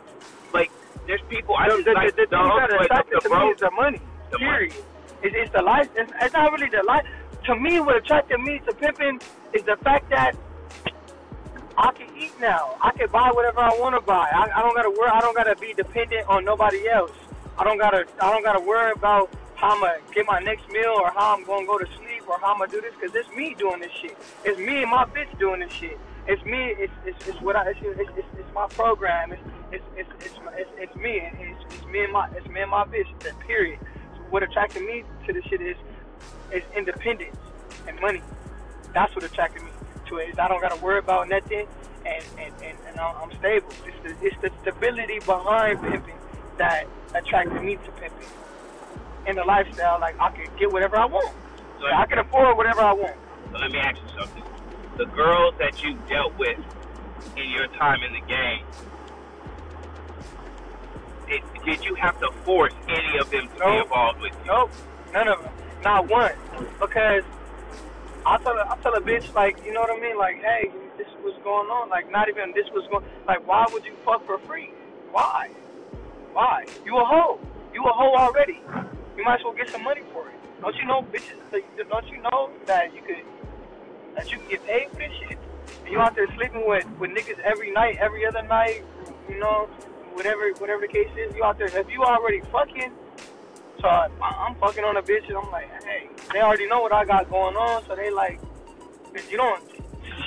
Like 0.54 0.72
there's 1.06 1.22
people 1.30 1.56
I 1.56 1.70
just 1.70 1.86
the, 1.86 1.94
like 1.94 2.16
the, 2.16 2.26
the 2.30 2.38
the, 2.38 3.20
the 3.22 3.30
to 3.30 3.30
me 3.30 3.46
is 3.52 3.60
the 3.60 3.72
money. 3.72 4.02
The 4.32 4.38
period. 4.40 4.74
It's, 5.22 5.36
it's 5.38 5.52
the 5.54 5.62
life. 5.62 5.90
It's, 5.96 6.12
it's 6.22 6.34
not 6.34 6.52
really 6.52 6.70
the 6.70 6.84
life. 6.84 7.06
To 7.46 7.56
me, 7.56 7.80
what 7.80 7.96
attracted 7.96 8.40
me 8.42 8.60
to 8.66 8.74
pimping 8.74 9.22
is 9.54 9.64
the 9.64 9.78
fact 9.78 10.10
that 10.10 10.36
I 11.78 11.92
can 11.92 12.10
eat 12.18 12.34
now. 12.42 12.76
I 12.82 12.92
can 12.92 13.10
buy 13.10 13.30
whatever 13.32 13.60
I 13.60 13.70
want 13.80 13.96
to 13.96 14.02
buy. 14.02 14.28
I, 14.34 14.50
I 14.54 14.62
don't 14.62 14.76
gotta 14.76 14.90
worry. 14.90 15.10
I 15.10 15.22
don't 15.22 15.36
gotta 15.36 15.56
be 15.56 15.74
dependent 15.74 16.28
on 16.28 16.44
nobody 16.44 16.90
else. 16.90 17.12
I 17.58 17.64
don't 17.64 17.78
gotta. 17.78 18.06
I 18.22 18.32
don't 18.32 18.44
gotta 18.44 18.60
worry 18.60 18.92
about 18.92 19.32
how 19.60 19.76
I'm 19.76 19.82
gonna 19.82 19.98
get 20.14 20.26
my 20.26 20.40
next 20.40 20.70
meal 20.70 20.96
or 21.02 21.12
how 21.12 21.36
I'm 21.36 21.44
gonna 21.44 21.66
go 21.66 21.78
to 21.78 21.86
sleep 21.98 22.24
or 22.28 22.40
how 22.40 22.54
I'm 22.54 22.60
gonna 22.60 22.72
do 22.72 22.80
this 22.80 22.94
because 23.00 23.14
it's 23.14 23.30
me 23.36 23.56
doing 23.58 23.82
this 23.82 23.92
shit. 23.92 24.18
It's 24.46 24.58
me 24.58 24.84
and 24.84 24.92
my 24.92 25.04
bitch 25.06 25.38
doing 25.38 25.60
this 25.60 25.74
shit. 25.74 26.00
It's 26.28 26.44
me. 26.46 26.76
It's 26.80 26.94
it's, 27.06 27.28
it's 27.28 27.42
what 27.42 27.58
I. 27.58 27.70
It's, 27.70 27.80
it's, 27.84 28.10
it's, 28.16 28.28
it's 28.40 28.54
my 28.54 28.68
program. 28.68 29.34
It's 29.34 29.42
it's 29.72 29.84
it's 29.98 30.10
it's, 30.22 30.40
it's, 30.56 30.70
it's 30.78 30.96
me. 30.96 31.22
It's, 31.40 31.76
it's 31.76 31.86
me 31.88 32.04
and 32.06 32.14
my. 32.14 32.30
It's 32.38 32.48
me 32.48 32.62
and 32.62 32.72
my 32.72 32.86
bitch. 32.86 33.08
That 33.20 33.38
period. 33.42 33.80
So 34.16 34.22
what 34.30 34.44
attracted 34.44 34.84
me 34.84 35.04
to 35.28 35.34
this 35.34 35.44
shit 35.46 35.62
is 35.62 35.76
is 36.54 36.64
independence 36.76 37.36
and 37.88 38.00
money. 38.00 38.22
That's 38.94 39.14
what 39.14 39.26
attracted 39.26 39.64
me 39.64 39.72
to 40.08 40.18
it. 40.18 40.30
Is 40.30 40.40
I 40.40 40.48
don't 40.48 40.62
gotta 40.62 40.82
worry 40.82 41.00
about 41.00 41.28
nothing, 41.28 41.68
and 42.06 42.24
and 42.38 42.54
and, 42.64 42.78
and 42.88 43.00
I'm 43.00 43.16
I'm 43.24 43.32
stable. 43.40 43.68
It's 43.86 44.00
the 44.04 44.26
it's 44.26 44.42
the 44.42 44.52
stability 44.62 45.20
behind 45.20 45.82
pimping 45.82 46.16
that 46.58 46.86
attracted 47.14 47.62
me 47.62 47.76
to 47.76 47.92
pimping. 47.94 48.28
And 49.28 49.38
the 49.38 49.44
lifestyle, 49.44 50.00
like 50.00 50.20
I 50.20 50.32
can 50.32 50.48
get 50.58 50.72
whatever 50.72 50.98
I 50.98 51.06
want. 51.06 51.34
So, 51.80 51.86
I 51.86 52.06
can 52.06 52.20
afford 52.20 52.58
whatever 52.58 52.82
I 52.82 52.94
want. 52.94 53.16
so 53.52 53.58
let 53.58 53.72
me 53.72 53.80
ask 53.80 53.98
you 54.02 54.20
something. 54.20 54.44
The 54.98 55.06
girls 55.06 55.54
that 55.60 55.82
you 55.82 55.98
dealt 56.10 56.38
with 56.38 56.58
in 57.38 57.50
your 57.52 57.68
time 57.68 58.04
in 58.04 58.14
the 58.14 58.28
game, 58.28 58.66
did, 61.30 61.42
did 61.66 61.86
you 61.86 61.96
have 61.96 62.20
to 62.20 62.32
force 62.44 62.74
any 62.90 63.18
of 63.18 63.30
them 63.30 63.48
to 63.48 63.66
be 63.66 63.78
involved 63.78 64.20
with 64.20 64.34
you? 64.34 64.48
Nope, 64.48 64.72
none 65.14 65.28
of 65.28 65.42
them. 65.42 65.54
Not 65.84 66.10
one. 66.10 66.34
Because 66.82 67.24
I 68.26 68.38
tell 68.40 68.58
a, 68.58 68.66
I 68.70 68.78
tell 68.82 68.96
a 68.96 69.02
bitch 69.02 69.34
like, 69.34 69.64
you 69.66 69.72
know 69.72 69.82
what 69.82 69.92
I 69.92 70.00
mean? 70.00 70.18
Like, 70.18 70.42
hey, 70.42 70.70
this 70.98 71.08
was 71.24 71.40
going 71.44 71.70
on. 71.70 71.90
Like, 71.90 72.12
not 72.12 72.28
even 72.28 72.52
this 72.54 72.68
was 72.74 72.86
going. 72.92 73.06
Like, 73.28 73.48
why 73.48 73.66
would 73.72 73.86
you 73.86 73.96
fuck 74.04 74.26
for 74.26 74.40
free? 74.40 74.72
Why? 75.12 75.50
Why? 76.34 76.66
You 76.86 76.98
a 76.98 77.06
hoe. 77.06 77.40
You 77.74 77.84
a 77.86 77.92
hoe 77.94 78.16
already. 78.16 78.62
You 79.20 79.26
might 79.26 79.40
as 79.40 79.44
well 79.44 79.54
get 79.54 79.70
some 79.70 79.84
money 79.84 80.02
for 80.14 80.30
it. 80.30 80.36
Don't 80.62 80.76
you 80.78 80.86
know, 80.86 81.02
bitches? 81.12 81.36
Don't 81.90 82.08
you 82.08 82.22
know 82.22 82.50
that 82.68 82.96
you 82.96 83.02
could 83.02 83.26
that 84.16 84.32
you 84.32 84.38
can 84.38 84.48
get 84.48 84.66
paid 84.66 84.90
for 84.92 85.00
this 85.00 85.12
shit? 85.20 85.38
And 85.84 85.92
you 85.92 86.00
out 86.00 86.16
there 86.16 86.26
sleeping 86.38 86.66
with 86.66 86.88
with 87.00 87.12
niggas 87.12 87.38
every 87.40 87.70
night, 87.70 87.98
every 88.00 88.26
other 88.26 88.44
night. 88.44 88.86
You 89.28 89.40
know, 89.40 89.68
whatever 90.14 90.50
whatever 90.60 90.80
the 90.80 90.88
case 90.88 91.10
is. 91.18 91.36
You 91.36 91.44
out 91.44 91.58
there. 91.58 91.68
If 91.68 91.90
you 91.90 92.02
already 92.02 92.40
fucking. 92.50 92.94
So 93.82 93.90
I, 93.90 94.08
I'm 94.22 94.56
fucking 94.56 94.86
on 94.86 94.96
a 94.96 95.02
bitch 95.02 95.28
and 95.28 95.36
I'm 95.36 95.52
like, 95.52 95.68
hey, 95.84 96.08
they 96.32 96.40
already 96.40 96.68
know 96.68 96.80
what 96.80 96.94
I 96.94 97.04
got 97.04 97.30
going 97.30 97.56
on, 97.56 97.86
so 97.88 97.96
they 97.96 98.12
like, 98.12 98.40
you 99.32 99.38
don't, 99.38 99.64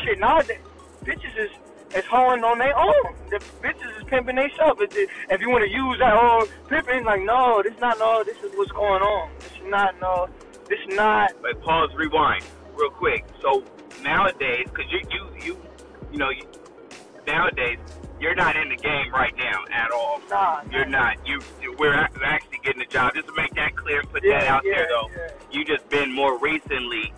shit, 0.02 0.18
nowadays, 0.18 0.56
bitches 1.04 1.36
is, 1.36 1.50
is 1.96 2.04
hoeing 2.10 2.42
on 2.44 2.58
their 2.58 2.76
own. 2.76 3.14
The 3.30 3.38
bitches 3.62 3.98
is 3.98 4.04
pimping 4.06 4.36
themselves. 4.36 4.80
If, 4.82 5.08
if 5.30 5.40
you 5.40 5.50
want 5.50 5.64
to 5.64 5.70
use 5.70 5.98
that 5.98 6.12
whole 6.14 6.46
pimping, 6.68 7.04
like, 7.04 7.22
no, 7.22 7.62
this 7.62 7.74
not, 7.80 7.98
no, 7.98 8.22
this 8.24 8.36
is 8.38 8.50
what's 8.56 8.72
going 8.72 9.02
on. 9.02 9.30
This 9.40 9.52
is 9.52 9.68
not, 9.68 10.00
no, 10.00 10.28
this 10.68 10.78
is 10.88 10.94
not, 10.96 11.32
But 11.42 11.60
pause, 11.62 11.90
rewind, 11.94 12.44
real 12.76 12.90
quick. 12.90 13.24
So 13.40 13.64
nowadays, 14.02 14.66
because 14.66 14.90
you, 14.90 15.00
you, 15.10 15.28
you, 15.44 15.62
you 16.12 16.18
know, 16.18 16.30
you, 16.30 16.44
nowadays 17.26 17.78
you're 18.20 18.34
not 18.36 18.54
in 18.56 18.68
the 18.68 18.76
game 18.76 19.12
right 19.12 19.34
now 19.36 19.64
at 19.72 19.90
all. 19.90 20.20
nah. 20.30 20.62
You're 20.70 20.84
not. 20.84 21.16
You, 21.26 21.40
you 21.60 21.74
we're 21.76 21.92
actually 21.92 22.58
getting 22.62 22.80
a 22.80 22.86
job. 22.86 23.14
Just 23.14 23.26
to 23.26 23.34
make 23.34 23.52
that 23.54 23.74
clear 23.74 23.98
and 24.00 24.12
put 24.12 24.22
Yeah, 24.22 24.38
that 24.40 24.48
out 24.48 24.62
yeah, 24.64 24.74
there, 24.76 24.88
though. 24.88 25.10
yeah. 25.10 25.28
You 25.50 25.64
just 25.64 25.88
been 25.88 26.14
more 26.14 26.38
recently 26.38 27.12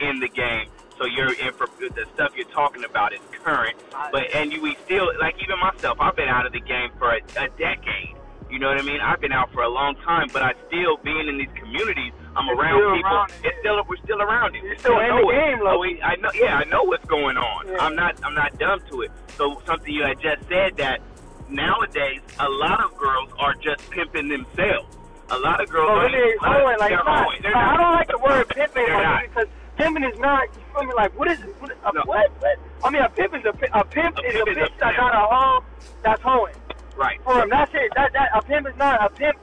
in 0.00 0.20
the 0.20 0.28
game, 0.28 0.68
so 1.00 1.06
you're 1.06 1.32
in 1.32 1.52
for 1.54 1.66
the 1.80 2.04
stuff 2.14 2.32
you're 2.36 2.44
talking 2.48 2.84
about 2.84 3.12
is 3.14 3.20
current. 3.42 3.74
But 4.12 4.34
and 4.34 4.52
you 4.52 4.60
we 4.60 4.76
still 4.84 5.10
like 5.18 5.34
even 5.42 5.58
myself. 5.58 5.96
I've 5.98 6.14
been 6.14 6.28
out 6.28 6.44
of 6.46 6.52
the 6.52 6.60
game 6.60 6.90
for 6.98 7.10
a, 7.10 7.20
a 7.38 7.48
decade. 7.56 8.14
You 8.50 8.58
know 8.58 8.68
what 8.68 8.78
I 8.78 8.82
mean? 8.82 9.00
I've 9.00 9.20
been 9.20 9.32
out 9.32 9.50
for 9.52 9.62
a 9.62 9.68
long 9.68 9.94
time, 9.96 10.28
but 10.32 10.42
I 10.42 10.52
still 10.66 10.96
being 10.98 11.28
in 11.28 11.38
these 11.38 11.48
communities. 11.56 12.12
I'm 12.36 12.48
around 12.50 12.78
still 12.80 12.94
people. 12.96 13.10
around 13.10 13.32
it's 13.44 13.58
still 13.60 13.82
we're 13.88 13.96
still 14.04 14.20
around 14.20 14.54
it. 14.56 14.62
You're 14.62 14.76
still 14.78 14.98
in 15.00 15.08
know 15.08 15.22
the 15.22 15.28
it. 15.28 15.56
game, 15.56 15.60
Loki. 15.64 16.02
I 16.02 16.16
know. 16.16 16.30
Yeah, 16.34 16.58
I 16.58 16.64
know 16.64 16.82
what's 16.84 17.04
going 17.06 17.36
on. 17.38 17.66
Yeah. 17.68 17.76
I'm 17.80 17.96
not. 17.96 18.16
I'm 18.22 18.34
not 18.34 18.58
dumb 18.58 18.80
to 18.90 19.00
it. 19.02 19.10
So 19.38 19.62
something 19.66 19.92
you 19.92 20.02
had 20.02 20.20
just 20.20 20.46
said 20.48 20.76
that 20.76 21.00
nowadays 21.48 22.20
a 22.38 22.48
lot 22.48 22.84
of 22.84 22.96
girls 22.96 23.30
are 23.38 23.54
just 23.54 23.88
pimping 23.90 24.28
themselves. 24.28 24.96
A 25.30 25.38
lot 25.38 25.60
of 25.62 25.68
girls 25.70 25.88
Oh, 25.90 25.94
are? 25.94 26.08
Hoeing, 26.08 26.78
like, 26.80 26.88
they're 26.90 27.04
not, 27.04 27.26
like, 27.28 27.44
I 27.54 27.76
don't 27.76 27.92
like 27.92 28.08
the 28.08 28.18
word 28.18 28.48
pimping 28.48 28.86
not. 28.88 29.22
because 29.22 29.46
pimping 29.80 30.04
is 30.04 30.18
not. 30.18 30.44
You 30.54 30.62
feel 30.74 30.84
me? 30.84 30.94
Like, 30.94 31.18
what 31.18 31.28
is 31.30 31.40
it? 31.40 31.60
What, 31.60 31.70
a, 31.70 31.92
No. 31.94 32.02
what? 32.04 32.30
what? 32.40 32.58
I 32.84 32.90
mean, 32.90 33.02
a 33.02 33.08
pimp 33.08 33.34
is 33.34 33.44
a, 33.44 33.50
a 33.78 33.84
pimp 33.84 34.18
A 34.18 34.26
is 34.28 34.34
pimp 34.34 34.48
a 34.48 34.50
is 34.50 34.56
a 34.56 34.60
bitch 34.60 34.78
that 34.80 34.96
got 34.96 35.14
a 35.14 35.24
hoe 35.26 35.64
that's 36.04 36.22
hoeing. 36.22 36.54
Right. 36.96 37.20
For 37.24 37.40
him, 37.42 37.48
that's 37.50 37.72
it. 37.74 37.90
That 37.96 38.12
that 38.12 38.28
a 38.36 38.42
pimp 38.42 38.68
is 38.68 38.76
not 38.76 39.02
a 39.04 39.08
pimp. 39.14 39.36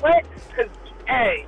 What? 0.00 0.24
Because 0.48 0.70
hey, 1.06 1.46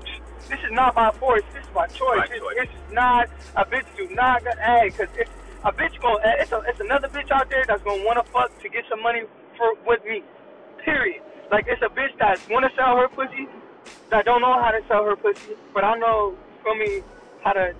this 0.48 0.58
is 0.60 0.72
not 0.72 0.94
my 0.96 1.10
force. 1.12 1.42
This 1.52 1.64
is 1.64 1.70
my 1.74 1.86
choice. 1.86 2.18
My 2.18 2.26
This, 2.28 2.40
choice. 2.40 2.68
not 2.92 3.28
a 3.56 3.64
bitch. 3.64 3.86
Do 3.96 4.08
not 4.14 4.42
go, 4.44 4.50
hey, 4.56 4.88
because 4.90 5.08
it's 5.16 5.30
a 5.64 5.72
bitch 5.72 6.00
going. 6.00 6.18
Eh, 6.24 6.40
it's 6.42 6.52
a, 6.52 6.62
it's 6.66 6.80
another 6.80 7.08
bitch 7.08 7.30
out 7.30 7.48
there 7.50 7.64
that's 7.66 7.82
gonna 7.82 8.04
want 8.04 8.24
to 8.24 8.32
fuck 8.32 8.50
to 8.62 8.68
get 8.68 8.84
some 8.88 9.02
money 9.02 9.22
for 9.56 9.74
with 9.86 10.02
me. 10.04 10.22
Period. 10.84 11.22
Like 11.50 11.66
it's 11.68 11.82
a 11.82 11.88
bitch 11.92 12.16
that 12.18 12.40
want 12.50 12.64
to 12.64 12.70
sell 12.76 12.96
her 12.96 13.08
pussy 13.08 13.46
that 14.10 14.24
don't 14.24 14.40
know 14.40 14.54
how 14.60 14.70
to 14.70 14.80
sell 14.88 15.04
her 15.04 15.16
pussy, 15.16 15.54
but 15.74 15.84
I 15.84 15.96
know 15.98 16.34
for 16.62 16.74
me 16.74 17.02
how 17.44 17.52
to 17.52 17.74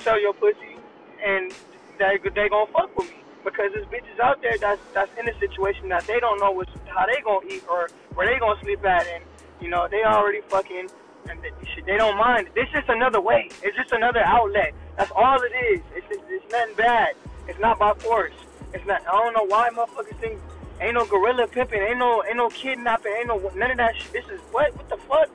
sell 0.00 0.20
your 0.20 0.34
pussy, 0.34 0.76
and 1.24 1.52
they 1.98 2.18
they 2.34 2.48
gonna 2.48 2.70
fuck 2.72 2.96
with 2.96 3.08
me 3.10 3.16
because 3.44 3.72
there's 3.74 3.86
bitches 3.86 4.18
out 4.20 4.40
there 4.42 4.56
that's 4.58 4.80
that's 4.92 5.10
in 5.18 5.28
a 5.28 5.38
situation 5.38 5.88
that 5.88 6.06
they 6.06 6.18
don't 6.20 6.40
know 6.40 6.50
what's, 6.50 6.70
how 6.86 7.06
they 7.06 7.20
gonna 7.22 7.46
eat 7.48 7.64
or 7.68 7.88
where 8.14 8.26
they 8.26 8.38
gonna 8.38 8.60
sleep 8.62 8.84
at, 8.84 9.06
and 9.06 9.24
you 9.60 9.68
know 9.68 9.88
they 9.90 10.02
already 10.04 10.40
fucking 10.48 10.88
and 11.28 11.40
they, 11.42 11.50
they 11.86 11.96
don't 11.96 12.16
mind. 12.16 12.48
This 12.54 12.68
is 12.74 12.84
another 12.88 13.20
way. 13.20 13.48
It's 13.62 13.76
just 13.76 13.92
another 13.92 14.20
outlet. 14.24 14.74
That's 14.96 15.10
all 15.16 15.40
it 15.42 15.52
is. 15.72 15.80
It's 15.94 16.06
just, 16.08 16.20
it's 16.28 16.52
nothing 16.52 16.74
bad. 16.76 17.14
It's 17.48 17.58
not 17.58 17.78
by 17.78 17.94
force. 17.94 18.34
It's 18.72 18.84
not. 18.86 19.06
I 19.06 19.12
don't 19.12 19.34
know 19.34 19.44
why 19.46 19.70
motherfuckers 19.70 20.18
think 20.20 20.40
ain't 20.80 20.94
no 20.94 21.04
gorilla 21.06 21.46
pimping, 21.46 21.80
ain't 21.80 21.98
no 21.98 22.24
ain't 22.24 22.36
no 22.36 22.48
kidnapping, 22.48 23.12
ain't 23.18 23.28
no 23.28 23.38
none 23.54 23.70
of 23.70 23.76
that 23.76 23.94
shit. 23.96 24.12
This 24.12 24.24
is 24.28 24.40
what? 24.50 24.74
What 24.76 24.88
the 24.88 24.96
fuck? 24.96 25.28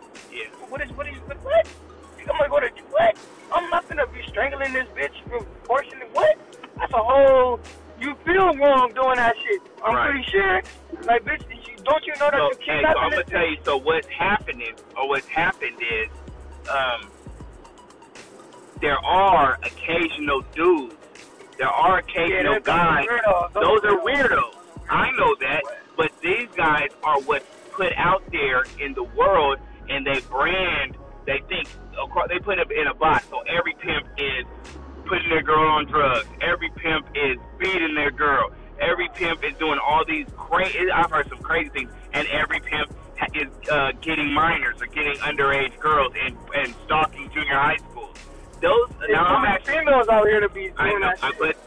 What's 14.00 14.08
happening, 14.14 14.74
or 14.96 15.10
what's 15.10 15.28
happened 15.28 15.49
minors 44.50 44.82
or 44.82 44.88
getting 44.88 45.16
underage 45.18 45.78
girls 45.80 46.14
and 46.24 46.36
and 46.56 46.74
stalking 46.86 47.30
junior 47.32 47.54
high 47.54 47.78
schools. 47.78 48.16
Those 48.62 48.90
now 49.10 49.24
I'm 49.26 49.46
actually 49.46 49.74
females 49.80 50.08
out 50.10 50.26
here 50.28 50.40
to 50.42 50.50
be 50.50 50.72
I 50.78 50.92
know, 50.94 51.00
that 51.00 51.20
shit. 51.20 51.40
but 51.40 51.58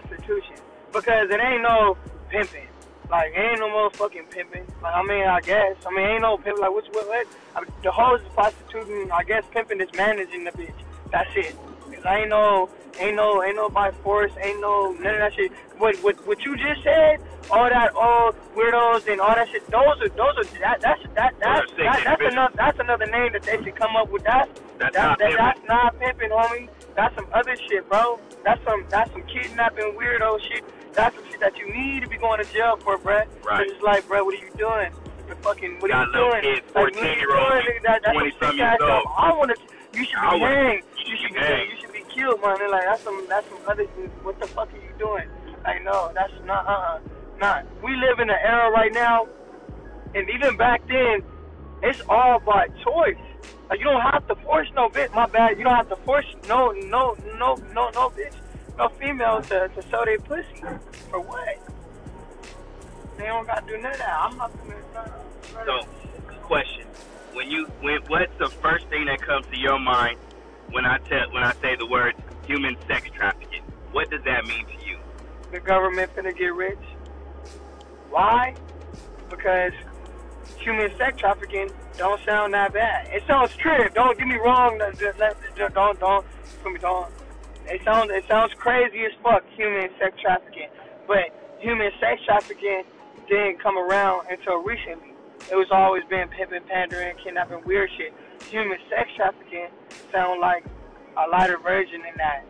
prostitution 0.00 0.56
because 0.92 1.30
it 1.30 1.40
ain't 1.40 1.62
no 1.62 1.96
pimping. 2.28 2.66
Like 3.10 3.32
ain't 3.36 3.58
no 3.58 3.68
motherfucking 3.68 4.30
pimping. 4.30 4.66
Like 4.82 4.94
I 4.94 5.02
mean, 5.02 5.26
I 5.26 5.40
guess. 5.40 5.76
I 5.86 5.90
mean, 5.90 6.06
ain't 6.06 6.22
no 6.22 6.36
pimp. 6.36 6.58
Like 6.58 6.70
what's 6.70 6.88
what? 6.88 7.08
what 7.08 7.26
I 7.56 7.60
mean, 7.60 7.70
the 7.82 7.90
hoes 7.90 8.20
is 8.20 8.28
prostituting. 8.28 9.10
I 9.10 9.24
guess 9.24 9.44
pimping 9.50 9.80
is 9.80 9.88
managing 9.96 10.44
the 10.44 10.52
bitch. 10.52 10.74
That's 11.10 11.30
it. 11.34 11.56
Cause 11.92 12.04
I 12.04 12.20
ain't 12.20 12.28
no, 12.30 12.70
ain't 13.00 13.16
no, 13.16 13.42
ain't 13.42 13.56
no 13.56 13.68
by 13.68 13.90
force. 13.90 14.30
Ain't 14.40 14.60
no 14.60 14.92
none 14.92 15.14
of 15.14 15.20
that 15.20 15.34
shit. 15.34 15.50
What 15.78 15.96
what 16.04 16.24
what 16.26 16.40
you 16.44 16.56
just 16.56 16.84
said? 16.84 17.20
All 17.50 17.68
that 17.68 17.92
all 17.96 18.32
weirdos 18.54 19.10
and 19.10 19.20
all 19.20 19.34
that 19.34 19.48
shit. 19.48 19.68
Those 19.70 20.00
are 20.02 20.08
those 20.10 20.38
are 20.38 20.44
that 20.60 20.80
that's 20.80 21.02
that 21.14 21.34
Those 21.40 21.76
that, 21.78 22.02
that's 22.04 22.22
another 22.32 22.54
that's 22.56 22.78
another 22.78 23.06
name 23.06 23.32
that 23.32 23.42
they 23.42 23.60
should 23.64 23.74
come 23.74 23.96
up 23.96 24.08
with. 24.10 24.22
That's 24.22 24.48
That's 24.78 24.94
that, 24.94 25.02
not 25.02 25.18
that, 25.18 25.34
that's 25.36 25.66
not 25.66 25.98
pimping, 25.98 26.30
homie. 26.30 26.68
That's 27.00 27.14
some 27.16 27.28
other 27.32 27.56
shit, 27.66 27.88
bro. 27.88 28.20
That's 28.44 28.62
some 28.68 28.84
that's 28.90 29.10
some 29.12 29.22
kidnapping 29.22 29.96
weirdo 29.96 30.38
shit. 30.46 30.62
That's 30.92 31.16
some 31.16 31.24
shit 31.30 31.40
that 31.40 31.56
you 31.56 31.72
need 31.72 32.02
to 32.02 32.08
be 32.10 32.18
going 32.18 32.44
to 32.44 32.52
jail 32.52 32.76
for, 32.84 32.98
bruh. 32.98 33.24
'Cause 33.24 33.46
Right. 33.46 33.66
It's 33.66 33.82
like, 33.82 34.04
bruh, 34.04 34.22
what 34.22 34.34
are 34.34 34.44
you 34.44 34.50
doing? 34.58 34.92
The 35.26 35.34
fucking 35.36 35.80
what 35.80 35.90
are 35.90 36.04
you 36.04 36.12
doing? 36.12 36.42
kids, 36.42 36.66
Like, 36.74 36.84
what 36.84 36.92
are 36.92 37.00
14 37.00 37.04
you 37.04 37.20
year 37.20 37.36
olds, 37.38 37.50
doing, 37.50 37.64
nigga? 37.64 37.82
That, 37.88 38.02
that's 38.04 38.12
20 38.18 38.32
some 38.38 38.56
years 38.58 38.80
old. 38.82 39.04
I 39.16 39.32
want 39.32 39.50
to. 39.56 39.56
You 39.96 40.04
should 40.04 40.20
be 40.30 40.38
hanged. 40.40 40.82
you 40.98 41.10
You 41.10 41.16
should 41.16 41.34
be. 41.34 41.40
You 41.40 41.76
should 41.80 41.92
be 41.94 42.04
killed, 42.12 42.42
man. 42.42 42.70
Like 42.70 42.84
that's 42.84 43.02
some. 43.02 43.26
That's 43.30 43.48
some 43.48 43.58
other. 43.66 43.84
What 44.22 44.38
the 44.38 44.46
fuck 44.48 44.68
are 44.70 44.76
you 44.76 44.92
doing? 44.98 45.24
Like 45.64 45.82
no, 45.82 46.10
that's 46.14 46.34
not. 46.44 46.66
Uh. 46.66 46.70
uh 46.70 46.98
Not. 47.38 47.64
We 47.82 47.96
live 47.96 48.18
in 48.20 48.28
an 48.28 48.36
era 48.44 48.70
right 48.70 48.92
now, 48.92 49.26
and 50.14 50.28
even 50.28 50.58
back 50.58 50.86
then, 50.86 51.22
it's 51.82 52.02
all 52.10 52.40
by 52.40 52.68
choice. 52.84 53.16
Like 53.68 53.78
you 53.78 53.84
don't 53.84 54.00
have 54.00 54.26
to 54.28 54.34
force 54.36 54.68
no 54.74 54.88
bitch. 54.88 55.12
My 55.14 55.26
bad. 55.26 55.58
You 55.58 55.64
don't 55.64 55.76
have 55.76 55.88
to 55.88 55.96
force 55.96 56.26
no 56.48 56.70
no 56.70 57.16
no 57.38 57.56
no 57.74 57.90
no 57.90 58.10
bitch, 58.10 58.34
no 58.78 58.88
female 58.88 59.42
to 59.42 59.68
to 59.68 59.82
sell 59.88 60.04
their 60.04 60.18
pussy. 60.18 60.62
For 61.10 61.20
what? 61.20 61.58
They 63.16 63.26
don't 63.26 63.46
gotta 63.46 63.66
do 63.66 63.76
none 63.78 63.92
of 63.92 63.98
that. 63.98 64.18
I'm 64.20 64.36
not 64.36 64.50
gonna. 64.58 64.74
none 64.94 65.66
So, 65.66 65.86
question: 66.42 66.86
When 67.32 67.50
you, 67.50 67.66
when, 67.80 68.00
what's 68.08 68.32
the 68.38 68.48
first 68.48 68.86
thing 68.86 69.04
that 69.06 69.20
comes 69.20 69.46
to 69.52 69.58
your 69.58 69.78
mind 69.78 70.18
when 70.70 70.86
I 70.86 70.98
tell, 70.98 71.30
when 71.32 71.44
I 71.44 71.52
say 71.60 71.76
the 71.76 71.86
words 71.86 72.18
human 72.46 72.76
sex 72.88 73.08
trafficking? 73.14 73.62
What 73.92 74.10
does 74.10 74.22
that 74.24 74.46
mean 74.46 74.66
to 74.66 74.86
you? 74.86 74.90
the 75.50 75.60
government 75.60 76.14
finna 76.14 76.36
get 76.36 76.54
rich. 76.54 76.78
Why? 78.08 78.54
Because 79.28 79.72
human 80.58 80.96
sex 80.96 81.18
trafficking 81.18 81.70
don't 82.00 82.20
sound 82.24 82.54
that 82.54 82.72
bad. 82.72 83.08
It 83.12 83.22
sounds 83.26 83.54
true. 83.56 83.86
Don't 83.92 84.16
get 84.16 84.26
me 84.26 84.36
wrong. 84.36 84.78
Don't 84.78 86.00
don't. 86.00 87.12
It 87.66 87.84
sounds 87.84 88.10
it 88.10 88.24
sounds 88.26 88.54
crazy 88.54 89.04
as 89.04 89.12
fuck. 89.22 89.44
Human 89.54 89.90
sex 89.98 90.16
trafficking, 90.18 90.70
but 91.06 91.28
human 91.60 91.90
sex 92.00 92.22
trafficking 92.24 92.84
didn't 93.28 93.62
come 93.62 93.76
around 93.76 94.28
until 94.30 94.62
recently. 94.62 95.12
It 95.52 95.56
was 95.56 95.68
always 95.70 96.02
been 96.08 96.28
pimping, 96.28 96.62
pandering, 96.68 97.16
kidnapping, 97.22 97.62
weird 97.66 97.90
shit. 97.98 98.14
Human 98.48 98.78
sex 98.88 99.10
trafficking 99.14 99.68
sound 100.10 100.40
like 100.40 100.64
a 101.18 101.28
lighter 101.28 101.58
version 101.58 102.00
in 102.00 102.16
that. 102.16 102.46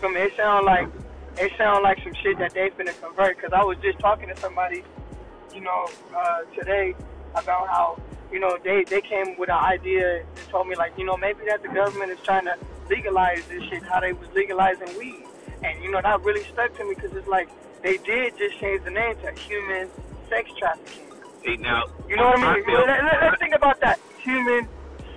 Feel 0.00 0.08
me? 0.08 0.22
It 0.22 0.36
sound 0.38 0.64
like 0.64 0.88
it 1.36 1.52
sound 1.58 1.82
like 1.82 2.02
some 2.02 2.14
shit 2.22 2.38
that 2.38 2.54
they 2.54 2.70
finna 2.70 2.98
convert. 3.02 3.38
Cause 3.42 3.50
I 3.52 3.62
was 3.62 3.76
just 3.82 3.98
talking 3.98 4.30
to 4.30 4.36
somebody, 4.36 4.82
you 5.54 5.60
know, 5.60 5.86
uh, 6.16 6.44
today 6.58 6.94
about 7.34 7.68
how 7.68 8.00
you 8.32 8.40
know 8.40 8.58
they 8.64 8.84
they 8.84 9.00
came 9.00 9.36
with 9.38 9.48
an 9.48 9.56
idea 9.58 10.18
and 10.20 10.26
told 10.50 10.68
me 10.68 10.76
like 10.76 10.92
you 10.98 11.04
know 11.04 11.16
maybe 11.16 11.44
that 11.46 11.62
the 11.62 11.68
government 11.68 12.10
is 12.10 12.18
trying 12.24 12.44
to 12.44 12.56
legalize 12.88 13.44
this 13.46 13.62
shit 13.64 13.82
how 13.82 14.00
they 14.00 14.12
was 14.12 14.28
legalizing 14.34 14.96
weed. 14.98 15.24
And 15.62 15.82
you 15.82 15.90
know 15.90 16.00
that 16.02 16.22
really 16.22 16.44
stuck 16.44 16.76
to 16.76 16.84
me 16.84 16.94
because 16.94 17.12
it's 17.14 17.28
like 17.28 17.48
they 17.82 17.96
did 17.98 18.36
just 18.36 18.58
change 18.58 18.84
the 18.84 18.90
name 18.90 19.16
to 19.22 19.32
human 19.32 19.88
sex 20.28 20.50
trafficking. 20.58 21.04
See, 21.44 21.56
now, 21.56 21.84
You 22.08 22.16
know 22.16 22.26
what 22.26 22.38
I 22.40 22.54
mean? 22.56 22.64
feel, 22.64 22.80
let, 22.80 23.04
let, 23.04 23.22
let's 23.22 23.38
think 23.38 23.54
about 23.54 23.80
that. 23.80 24.00
Human 24.22 24.68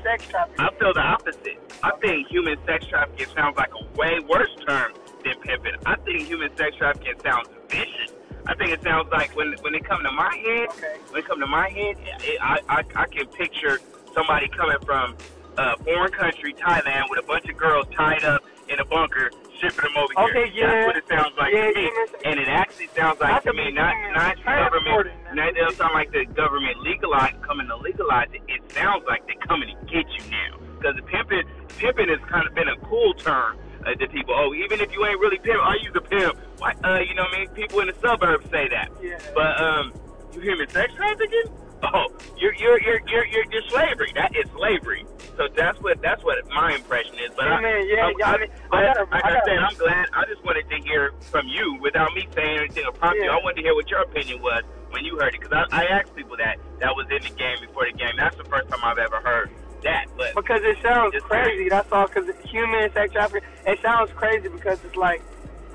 sex 0.04 0.28
trafficking. 0.28 0.66
I 0.66 0.70
feel 0.78 0.94
the 0.94 1.02
opposite. 1.02 1.60
I 1.82 1.92
think 2.02 2.28
human 2.28 2.58
sex 2.66 2.86
trafficking 2.86 3.28
sounds 3.36 3.58
like 3.58 3.72
a 3.74 3.98
way 3.98 4.20
worse 4.28 4.56
term 4.68 4.94
than 5.24 5.36
pimping. 5.42 5.74
I 5.86 5.96
think 5.98 6.28
human 6.28 6.56
sex 6.56 6.76
trafficking 6.78 7.20
sounds 7.24 7.50
vicious. 7.70 8.12
I 8.50 8.56
think 8.56 8.72
it 8.72 8.82
sounds 8.82 9.08
like 9.12 9.36
when 9.36 9.54
when 9.62 9.76
it 9.76 9.84
come 9.86 10.02
to 10.04 10.12
my 10.12 10.34
head, 10.36 10.70
Okay. 10.70 10.98
when 11.12 11.20
it 11.22 11.28
come 11.28 11.40
to 11.40 11.46
my 11.48 11.70
head, 11.70 11.96
it, 12.26 12.40
I, 12.42 12.60
I 12.68 12.84
I 12.96 13.06
can 13.06 13.28
picture 13.28 13.80
somebody 14.16 14.48
coming 14.50 14.78
from 14.86 15.16
a 15.58 15.78
foreign 15.84 16.12
country, 16.12 16.54
Thailand, 16.54 17.04
with 17.12 17.20
a 17.20 17.28
bunch 17.28 17.46
of 17.48 17.56
girls 17.58 17.86
tied 17.96 18.24
up 18.24 18.42
in 18.68 18.80
a 18.80 18.86
bunker, 18.86 19.30
shipping 19.60 19.84
them 19.86 19.98
over 19.98 20.14
here. 20.18 20.44
Okay, 20.44 20.52
yeah. 20.56 20.66
That's 20.66 20.88
what 20.88 20.98
it 20.98 21.08
sounds 21.08 21.34
like 21.38 21.54
Yeah, 21.54 21.68
to 21.70 21.74
me. 21.76 21.92
sex- 22.08 22.22
And 22.26 22.40
it 22.40 22.48
actually 22.48 22.88
sounds 22.98 23.20
like 23.20 23.44
to 23.44 23.54
me, 23.54 23.70
not 23.72 23.94
not 24.16 24.38
transporting. 24.42 25.14
government. 25.14 25.36
Not, 25.36 25.56
it 25.58 25.76
sound 25.78 25.94
like 25.94 26.12
the 26.12 26.26
government 26.26 26.80
legalize 26.82 27.34
coming 27.46 27.68
to 27.68 27.76
legalize 27.78 28.30
it. 28.34 28.42
It 28.48 28.62
sounds 28.72 29.04
like 29.08 29.28
they're 29.28 29.46
coming 29.48 29.70
to 29.70 29.86
get 29.86 30.06
you 30.10 30.24
now. 30.32 30.58
Because 30.80 30.96
the 30.96 31.04
pimping, 31.04 31.44
pimping 31.78 32.10
has 32.10 32.20
kind 32.30 32.48
of 32.48 32.56
been 32.56 32.68
a 32.70 32.78
cool 32.88 33.14
term 33.14 33.58
uh, 33.86 33.94
to 33.96 34.08
people. 34.08 34.34
Oh, 34.38 34.54
even 34.54 34.80
if 34.82 34.92
you 34.94 35.06
ain't 35.06 35.20
really 35.20 35.38
pimp, 35.40 35.60
I 35.62 35.76
use 35.76 35.94
a 35.96 36.02
pimp. 36.02 36.38
What? 36.58 36.76
Uh, 36.84 37.00
you 37.00 37.14
know 37.16 37.24
what 37.24 37.36
I 37.36 37.40
mean? 37.40 37.50
People 37.50 37.80
in 37.82 37.88
the 37.88 37.96
suburbs 38.02 38.50
say 38.50 38.68
that. 38.70 38.90
Yeah. 39.02 39.18
But 39.34 39.60
um, 39.62 39.94
you 40.34 40.42
hear 40.42 40.58
me 40.58 40.66
sex 40.70 40.94
trafficking? 40.96 41.44
Oh, 41.82 42.08
you're 42.38 42.54
you're 42.56 42.80
you're 42.82 43.00
you're 43.08 43.26
you're, 43.26 43.46
you're 43.52 43.62
slavery. 43.70 44.12
That 44.16 44.36
is 44.36 44.50
slavery. 44.52 45.06
so 45.38 45.48
that's 45.56 45.80
what 45.82 46.02
that's 46.02 46.22
what 46.26 46.38
my 46.50 46.76
impression 46.76 47.16
is. 47.20 47.32
But 47.38 47.46
Yeah, 47.46 47.54
I, 47.56 47.62
man, 47.62 47.88
yeah, 47.88 48.04
I 48.04 48.08
mean, 48.10 48.16
I 48.20 48.36
glad- 48.70 48.96
gotta- 48.98 49.12
like 49.12 49.24
I 49.26 49.42
said, 49.46 49.58
I'm 49.60 49.76
glad. 49.78 50.06
I 50.14 50.26
just 50.26 50.44
wanted 50.44 50.70
to 50.70 50.76
hear 50.82 51.12
from 51.32 51.48
you 51.48 51.78
without 51.82 52.14
me 52.14 52.28
saying 52.36 52.60
anything 52.60 52.84
or 52.86 52.92
prompting 52.92 53.24
you. 53.24 53.30
Yeah. 53.30 53.38
I 53.38 53.42
wanted 53.44 53.56
to 53.58 53.62
hear 53.62 53.76
what 53.76 53.90
your 53.90 54.02
opinion 54.02 54.42
was 54.42 54.64
when 54.92 55.06
you 55.06 55.18
heard 55.20 55.34
it 55.34 55.40
because 55.40 55.54
I, 55.72 55.84
I 55.84 55.86
asked 55.86 56.14
people 56.18 56.36
that 56.36 56.58
that 56.82 56.94
was 56.98 57.06
in 57.12 57.24
the 57.24 57.34
game 57.38 57.58
before 57.62 57.86
the 57.90 57.98
game. 57.98 58.12
That's 58.18 58.36
the 58.36 58.44
first 58.46 58.68
time 58.68 58.80
I've 58.84 58.98
ever 58.98 59.22
heard 59.22 59.50
that. 59.84 60.06
But 60.18 60.36
Because 60.36 60.62
it 60.64 60.78
sounds 60.82 61.16
crazy. 61.24 61.70
That's 61.70 61.92
all. 61.92 62.08
Because 62.08 62.30
human 62.46 62.92
sex 62.94 63.14
trafficking, 63.14 63.48
it 63.66 63.80
sounds 63.82 64.12
crazy 64.12 64.50
because 64.50 64.84
it's 64.84 64.96
like, 64.96 65.22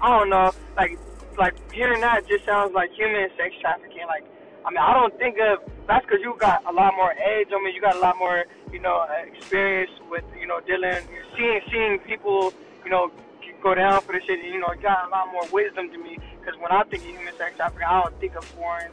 I 0.01 0.19
don't 0.19 0.31
know, 0.31 0.53
like, 0.77 0.99
like 1.39 1.55
hearing 1.73 2.01
that 2.01 2.27
just 2.29 2.45
sounds 2.45 2.73
like 2.75 2.93
human 2.93 3.29
sex 3.37 3.55
trafficking. 3.61 4.07
Like, 4.07 4.25
I 4.65 4.71
mean, 4.71 4.79
I 4.79 4.95
don't 4.95 5.17
think 5.19 5.39
of 5.39 5.59
that's 5.87 6.05
because 6.07 6.21
you 6.23 6.35
got 6.39 6.65
a 6.67 6.73
lot 6.73 6.95
more 6.97 7.13
age. 7.13 7.49
I 7.55 7.63
mean, 7.63 7.75
you 7.75 7.81
got 7.81 7.97
a 7.97 8.01
lot 8.01 8.19
more, 8.19 8.45
you 8.73 8.81
know, 8.81 9.07
experience 9.27 9.91
with, 10.11 10.25
you 10.39 10.47
know, 10.47 10.61
dealing, 10.61 11.07
seeing, 11.37 11.61
seeing 11.71 11.99
people, 12.01 12.53
you 12.85 12.91
know, 12.91 13.11
go 13.63 13.75
down 13.75 14.01
for 14.03 14.13
the 14.13 14.21
shit. 14.27 14.45
You 14.45 14.61
know, 14.61 14.69
got 14.81 15.09
a 15.09 15.11
lot 15.11 15.33
more 15.33 15.47
wisdom 15.53 15.91
to 15.91 15.99
me. 15.99 16.19
Because 16.41 16.59
when 16.61 16.71
I 16.71 16.83
think 16.85 17.03
of 17.03 17.09
human 17.11 17.35
sex 17.37 17.57
trafficking, 17.57 17.87
I 17.89 18.03
don't 18.03 18.21
think 18.21 18.37
of 18.37 18.45
foreigners 18.45 18.93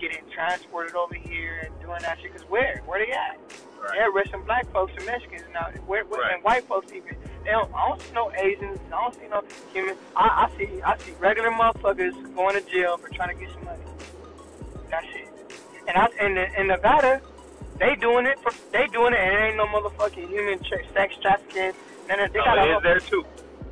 getting 0.00 0.22
transported 0.32 0.94
over 0.94 1.14
here 1.14 1.62
and 1.64 1.80
doing 1.80 2.00
that 2.02 2.18
shit. 2.20 2.32
Because 2.32 2.48
where? 2.48 2.82
Where 2.86 3.04
they 3.04 3.12
at? 3.12 3.38
Right. 3.82 3.90
They're 3.94 4.10
arresting 4.10 4.42
black 4.44 4.70
folks 4.72 4.92
and 4.96 5.06
Mexicans 5.06 5.42
now. 5.52 5.68
Where, 5.86 6.04
where, 6.04 6.20
Right. 6.20 6.34
And 6.34 6.44
white 6.44 6.64
folks 6.68 6.92
even. 6.92 7.16
They 7.44 7.50
don't, 7.50 7.72
I 7.74 7.88
don't 7.88 8.00
see 8.00 8.12
no 8.14 8.32
Asians. 8.32 8.78
I 8.86 8.90
don't 8.90 9.14
see 9.14 9.28
no 9.28 9.42
human. 9.72 9.96
I, 10.14 10.46
I 10.46 10.56
see 10.56 10.82
I 10.82 10.96
see 10.98 11.12
regular 11.18 11.50
motherfuckers 11.50 12.34
going 12.34 12.54
to 12.54 12.70
jail 12.70 12.96
for 12.96 13.08
trying 13.08 13.36
to 13.36 13.44
get 13.44 13.52
some 13.52 13.64
money. 13.64 13.82
That's 14.88 15.06
it. 15.14 15.28
And 15.88 15.96
I 15.96 16.06
and 16.20 16.38
in, 16.38 16.54
in 16.54 16.66
Nevada, 16.68 17.20
they 17.78 17.96
doing 17.96 18.26
it 18.26 18.38
for 18.40 18.52
they 18.70 18.86
doing 18.86 19.14
it, 19.14 19.18
and 19.18 19.34
it 19.34 19.42
ain't 19.48 19.56
no 19.56 19.66
motherfucking 19.66 20.28
human 20.28 20.62
tra- 20.62 20.86
sex 20.92 21.16
trafficking. 21.20 21.72
And 22.08 22.20
they 22.32 22.38
no, 22.38 22.44
got 22.44 22.58
it 22.58 22.76
is 22.76 22.82
there 22.82 23.00
too. 23.00 23.24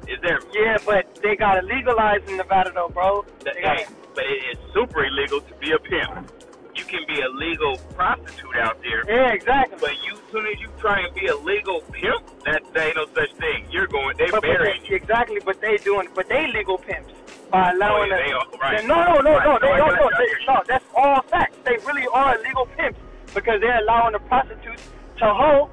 Is 0.08 0.18
there? 0.22 0.40
yeah, 0.52 0.78
but 0.84 1.14
they 1.22 1.36
got 1.36 1.58
it 1.58 1.64
legalized 1.64 2.28
in 2.28 2.36
Nevada 2.36 2.72
though, 2.74 2.88
bro. 2.88 3.24
The, 3.40 3.52
got 3.62 3.76
hey, 3.78 3.86
but 4.14 4.24
it 4.24 4.42
is 4.50 4.58
super 4.74 5.04
illegal 5.04 5.40
to 5.40 5.54
be 5.60 5.70
a 5.70 5.78
pimp. 5.78 6.32
You 6.74 6.84
can 6.84 7.04
be 7.06 7.20
a 7.20 7.28
legal 7.28 7.76
prostitute 7.94 8.56
out 8.56 8.80
there, 8.82 9.04
yeah, 9.08 9.32
exactly. 9.32 9.78
but 9.80 9.92
you, 10.04 10.14
as 10.14 10.30
soon 10.32 10.46
as 10.46 10.60
you 10.60 10.68
try 10.78 11.00
and 11.00 11.14
be 11.14 11.26
a 11.26 11.36
legal 11.36 11.80
pimp, 11.92 12.22
that 12.44 12.62
there 12.72 12.86
ain't 12.88 12.96
no 12.96 13.06
such 13.14 13.32
thing. 13.34 13.66
You're 13.70 13.86
going, 13.88 14.16
they 14.16 14.26
But, 14.30 14.40
but 14.40 14.42
burying 14.42 14.82
they, 14.82 14.88
you. 14.90 14.96
exactly, 14.96 15.40
but 15.44 15.60
they 15.60 15.76
doing, 15.78 16.08
but 16.14 16.28
they 16.28 16.46
legal 16.52 16.78
pimps 16.78 17.12
by 17.50 17.72
allowing 17.72 18.12
Oh, 18.12 18.16
yeah, 18.16 18.16
the- 18.16 18.22
they 18.22 18.32
are, 18.32 18.46
right. 18.60 18.86
No, 18.86 18.94
no, 19.04 19.20
no, 19.20 19.30
Right, 19.36 19.44
no, 19.44 19.52
no, 19.52 19.58
they 19.58 19.76
don't. 19.76 19.96
No, 19.96 20.10
they, 20.18 20.44
no, 20.46 20.62
that's 20.68 20.84
all 20.94 21.22
facts. 21.22 21.56
They 21.64 21.76
really 21.84 22.06
are 22.12 22.36
illegal 22.38 22.66
pimps 22.76 22.98
because 23.34 23.60
they're 23.60 23.80
allowing 23.80 24.12
the 24.12 24.20
prostitutes 24.20 24.88
to 25.18 25.24
hoe 25.26 25.70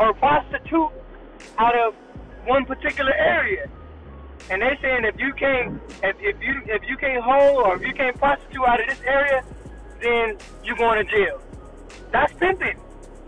or 0.00 0.14
prostitute 0.14 0.90
out 1.58 1.76
of 1.78 1.94
one 2.46 2.64
particular 2.64 3.12
area. 3.14 3.68
And 4.50 4.60
they 4.62 4.76
saying 4.82 5.04
if 5.04 5.20
you 5.20 5.32
can't, 5.34 5.80
if, 6.02 6.16
if 6.20 6.42
you 6.42 6.62
if 6.66 6.82
you 6.88 6.96
can't 6.96 7.22
hoe 7.22 7.62
or 7.62 7.76
if 7.76 7.82
you 7.82 7.92
can't 7.94 8.16
prostitute 8.18 8.62
out 8.66 8.80
of 8.80 8.88
this 8.88 9.00
area, 9.06 9.44
then 10.02 10.36
you're 10.64 10.76
going 10.76 11.04
to 11.04 11.10
jail. 11.10 11.40
That's 12.12 12.32
pimping. 12.34 12.78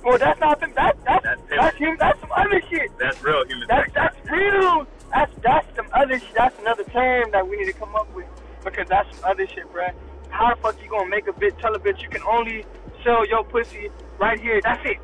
Well, 0.04 0.18
that's 0.18 0.40
not 0.40 0.60
pimping. 0.60 0.76
That, 0.76 0.96
that's 1.04 1.24
That's 1.24 1.40
that's 1.50 1.78
pimping. 1.78 1.96
that's, 2.00 2.20
some 2.20 2.32
other 2.36 2.60
shit. 2.70 2.90
That's 2.98 3.22
real 3.22 3.44
human 3.46 3.68
That's 3.68 3.92
that's 3.94 4.16
real. 4.30 4.86
That's 5.12 5.32
that's 5.42 5.66
some 5.76 5.88
other. 5.94 6.18
sh- 6.20 6.34
That's 6.36 6.58
another 6.60 6.84
term 6.84 7.30
that 7.32 7.48
we 7.48 7.56
need 7.58 7.66
to 7.66 7.72
come 7.72 7.94
up 7.96 8.12
with 8.14 8.26
because 8.64 8.86
that's 8.88 9.08
some 9.14 9.24
other 9.24 9.46
shit, 9.48 9.72
bruh. 9.72 9.92
How 10.30 10.54
the 10.54 10.60
fuck 10.60 10.76
you 10.82 10.90
gonna 10.90 11.08
make 11.10 11.28
a 11.28 11.32
bitch 11.32 11.58
tell 11.60 11.74
a 11.74 11.78
bitch 11.78 12.02
you 12.02 12.08
can 12.10 12.22
only 12.30 12.66
sell 13.04 13.26
your 13.28 13.44
pussy 13.44 13.90
right 14.18 14.40
here? 14.40 14.60
That's 14.62 14.82
it. 14.84 14.98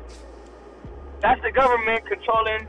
That's 1.21 1.41
the 1.41 1.51
government 1.51 2.05
controlling 2.07 2.67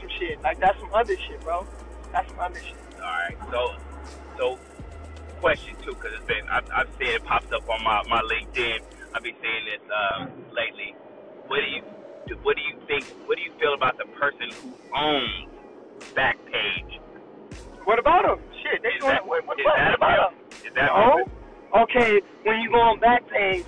some 0.00 0.08
shit. 0.18 0.42
Like 0.42 0.60
that's 0.60 0.78
some 0.80 0.92
other 0.94 1.16
shit, 1.28 1.40
bro. 1.42 1.66
That's 2.12 2.28
some 2.30 2.40
other 2.40 2.60
shit. 2.60 2.76
All 2.96 3.02
right. 3.02 3.36
So, 3.50 3.76
so 4.38 4.58
question 5.40 5.74
too, 5.84 5.92
because 5.94 6.12
it's 6.16 6.26
been 6.26 6.44
I've, 6.50 6.66
I've 6.74 6.90
seen 6.98 7.14
it 7.14 7.24
pops 7.24 7.50
up 7.52 7.68
on 7.68 7.82
my 7.84 8.02
my 8.08 8.22
LinkedIn. 8.22 8.80
I've 9.14 9.22
been 9.22 9.36
seeing 9.40 9.64
this 9.70 9.84
um, 9.88 10.30
lately. 10.52 10.94
What 11.48 11.60
do 11.62 11.68
you 11.70 11.82
what 12.42 12.56
do 12.56 12.62
you 12.62 12.76
think? 12.86 13.06
What 13.26 13.36
do 13.38 13.42
you 13.42 13.52
feel 13.60 13.74
about 13.74 13.96
the 13.98 14.06
person 14.18 14.50
who 14.62 14.74
owns 14.96 15.48
Backpage? 16.14 17.00
What 17.84 17.98
about 17.98 18.26
them? 18.26 18.40
Shit, 18.62 18.82
they 18.82 18.88
Is 18.96 19.00
doing 19.00 19.12
that- 19.14 19.26
what, 19.26 19.46
what, 19.46 19.56
what, 19.62 19.76
that 19.76 20.00
what 20.00 20.10
about 20.10 20.32
them? 20.32 20.40
Is 20.66 20.72
that 20.74 20.90
No. 20.90 21.24
Okay, 21.82 22.20
when 22.44 22.60
you 22.60 22.70
go 22.70 22.80
on 22.80 22.98
Backpage, 23.00 23.66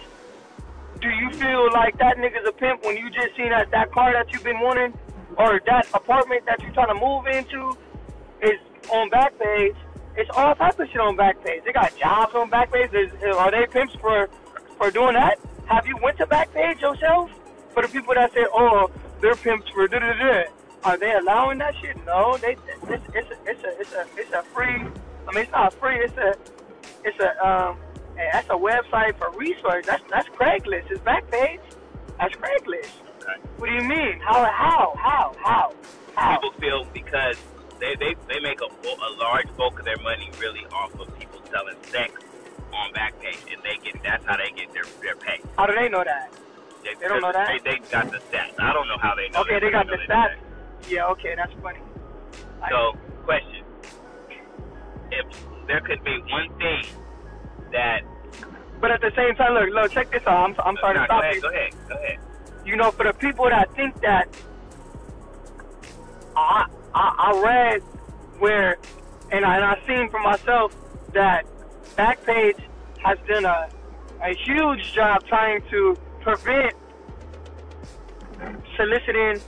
do 1.01 1.09
you 1.09 1.31
feel 1.39 1.71
like 1.73 1.97
that 1.99 2.17
nigga's 2.17 2.47
a 2.49 2.53
pimp 2.53 2.83
when 2.85 2.97
you 2.97 3.11
just 3.11 3.37
seen 3.37 3.51
that 3.51 3.71
that 3.71 3.93
car 3.93 4.13
that 4.13 4.33
you've 4.33 4.43
been 4.43 4.61
wanting, 4.61 4.93
or 5.37 5.61
that 5.67 5.87
apartment 5.95 6.43
that 6.47 6.61
you're 6.63 6.73
trying 6.73 6.89
to 6.89 6.99
move 6.99 7.27
into, 7.27 7.77
is 8.43 8.59
on 8.91 9.11
Backpage? 9.11 9.77
It's 10.19 10.29
all 10.35 10.53
type 10.57 10.81
of 10.81 10.89
shit 10.89 11.01
on 11.01 11.17
Backpage. 11.17 11.65
They 11.65 11.73
got 11.73 11.97
jobs 11.97 12.35
on 12.35 12.51
Backpage. 12.51 12.93
Is, 12.93 13.13
are 13.37 13.53
they 13.53 13.67
pimps 13.67 13.95
for 14.01 14.29
for 14.77 14.91
doing 14.91 15.15
that? 15.15 15.39
Have 15.67 15.87
you 15.87 15.97
went 16.03 16.19
to 16.19 16.27
Backpage 16.27 16.81
yourself? 16.81 17.31
For 17.73 17.83
the 17.83 17.89
people 17.89 18.15
that 18.15 18.33
say, 18.35 18.45
oh, 18.53 18.91
they're 19.21 19.37
pimps 19.37 19.71
for 19.71 19.87
da 19.87 20.01
da 20.01 20.13
da. 20.15 20.45
Are 20.83 20.99
they 20.99 21.13
allowing 21.13 21.59
that 21.59 21.75
shit? 21.81 21.97
No, 22.05 22.37
they. 22.39 22.57
It's 22.89 23.05
it's 23.15 23.31
a, 23.31 23.37
it's 23.47 23.65
a 23.65 23.81
it's 23.81 23.93
a 23.93 24.07
it's 24.17 24.33
a 24.33 24.43
free. 24.55 24.67
I 24.67 25.33
mean, 25.33 25.45
it's 25.45 25.53
not 25.53 25.73
free. 25.75 25.97
It's 26.01 26.17
a 26.17 26.35
it's 27.05 27.19
a 27.21 27.47
um. 27.47 27.79
That's 28.33 28.49
a 28.49 28.59
website 28.59 29.17
for 29.19 29.31
research. 29.39 29.87
That's 29.87 30.03
that's 30.11 30.29
Craigslist. 30.31 30.91
It's 30.91 31.01
Backpage. 31.03 31.61
That's 32.19 32.35
Craigslist. 32.35 32.91
Okay. 33.23 33.41
What 33.59 33.69
do 33.69 33.75
you 33.77 33.85
mean? 33.85 34.19
How 34.19 34.45
how 34.45 34.95
how 34.97 35.35
how 35.39 35.75
how? 36.17 36.35
People 36.35 36.53
feel 36.59 36.85
because 36.93 37.37
they 37.81 37.95
they 37.97 38.15
they 38.29 38.41
make 38.41 38.61
a 38.61 38.67
a 38.69 39.11
large 39.19 39.47
bulk 39.57 39.79
of 39.79 39.85
their 39.85 39.99
money 39.99 40.31
really 40.39 40.65
off 40.73 40.93
of 41.01 41.07
people 41.19 41.41
selling 41.51 41.77
sex 41.91 42.13
on 42.73 42.93
Backpage, 42.93 43.41
and 43.53 43.63
they 43.63 43.77
get 43.83 44.03
that's 44.03 44.25
how 44.27 44.37
they 44.37 44.51
get 44.57 44.73
their 44.73 44.85
their 45.03 45.17
pay. 45.17 45.41
How 45.57 45.67
do 45.67 45.75
they 45.75 45.89
know 45.89 46.05
that? 46.05 46.33
They, 46.85 46.95
They 47.01 47.09
don't 47.09 47.21
know 47.23 47.33
that? 47.33 47.49
They, 47.65 47.71
they 47.73 47.79
got 47.91 48.11
the 48.11 48.19
stats. 48.31 48.55
I 48.59 48.73
don't 48.73 48.89
know 48.89 48.99
how 49.01 49.15
they 49.15 49.29
know. 49.31 49.41
Okay, 49.43 49.55
that, 49.55 49.61
they 49.63 49.71
got 49.71 49.87
the 49.87 49.97
stats. 49.97 50.09
that. 50.09 50.39
Yeah. 50.89 51.07
Okay, 51.09 51.35
that's 51.37 51.53
funny. 51.63 51.81
So, 52.71 52.93
question: 53.25 53.65
If 55.11 55.27
there 55.67 55.81
could 55.81 56.03
be 56.05 56.19
one 56.31 56.49
thing 56.59 56.85
that 57.73 58.01
But 58.81 58.91
at 58.93 59.01
the 59.01 59.13
same 59.17 59.35
time, 59.37 59.55
look, 59.55 59.71
look, 59.75 59.93
check 59.93 60.11
this 60.11 60.23
out. 60.27 60.51
I'm 60.51 60.55
I'm 60.65 60.77
sorry 60.81 60.95
No, 60.95 61.03
to 61.03 61.07
go 61.09 61.15
stop 61.15 61.23
ahead, 61.23 61.35
you. 61.35 61.41
go 61.43 61.49
ahead, 61.49 61.71
go 61.89 61.95
ahead. 61.97 62.19
you 62.65 62.77
know, 62.77 62.91
for 62.91 63.05
the 63.05 63.13
people 63.15 63.49
that 63.49 63.75
think 63.75 64.01
that 64.03 64.29
I 66.37 66.67
I, 66.99 67.33
I 67.33 67.41
read 67.41 67.83
where 68.41 68.77
and 69.31 69.45
I 69.45 69.57
and 69.57 69.65
I 69.65 69.79
seen 69.87 70.11
for 70.11 70.19
myself 70.19 70.75
that 71.15 71.47
Backpage 71.97 72.61
has 73.05 73.19
done 73.29 73.45
a 73.45 73.69
a 74.25 74.35
huge 74.35 74.95
job 74.95 75.25
trying 75.29 75.63
to 75.71 75.97
prevent 76.23 76.75
soliciting 78.77 79.41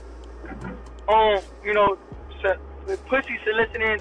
on 1.09 1.41
you 1.65 1.73
know 1.73 1.97
so, 2.41 2.55
pussy 3.09 3.37
soliciting 3.43 3.99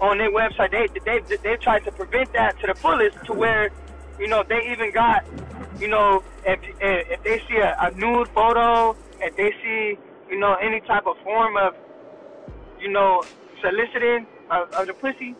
on 0.00 0.18
their 0.18 0.32
website. 0.32 0.72
They 0.72 0.88
they 1.04 1.36
they've 1.36 1.60
tried 1.60 1.84
to 1.84 1.92
prevent 1.92 2.32
that 2.32 2.58
to 2.60 2.66
the 2.66 2.74
fullest 2.74 3.24
to 3.26 3.32
where 3.32 3.70
you 4.18 4.26
know 4.26 4.42
they 4.48 4.68
even 4.68 4.90
got 4.90 5.24
you 5.78 5.86
know 5.86 6.24
if 6.44 6.58
if 6.80 7.22
they 7.22 7.40
see 7.48 7.58
a, 7.58 7.76
a 7.80 7.92
nude 7.92 8.26
photo, 8.28 8.96
if 9.20 9.36
they 9.36 9.52
see 9.62 9.96
you 10.28 10.40
know 10.40 10.54
any 10.54 10.80
type 10.80 11.06
of 11.06 11.16
form 11.22 11.56
of 11.56 11.76
you 12.80 12.88
know 12.90 13.22
soliciting 13.60 14.26
of, 14.50 14.70
of 14.72 14.86
the 14.86 14.94
pussy 14.94 15.34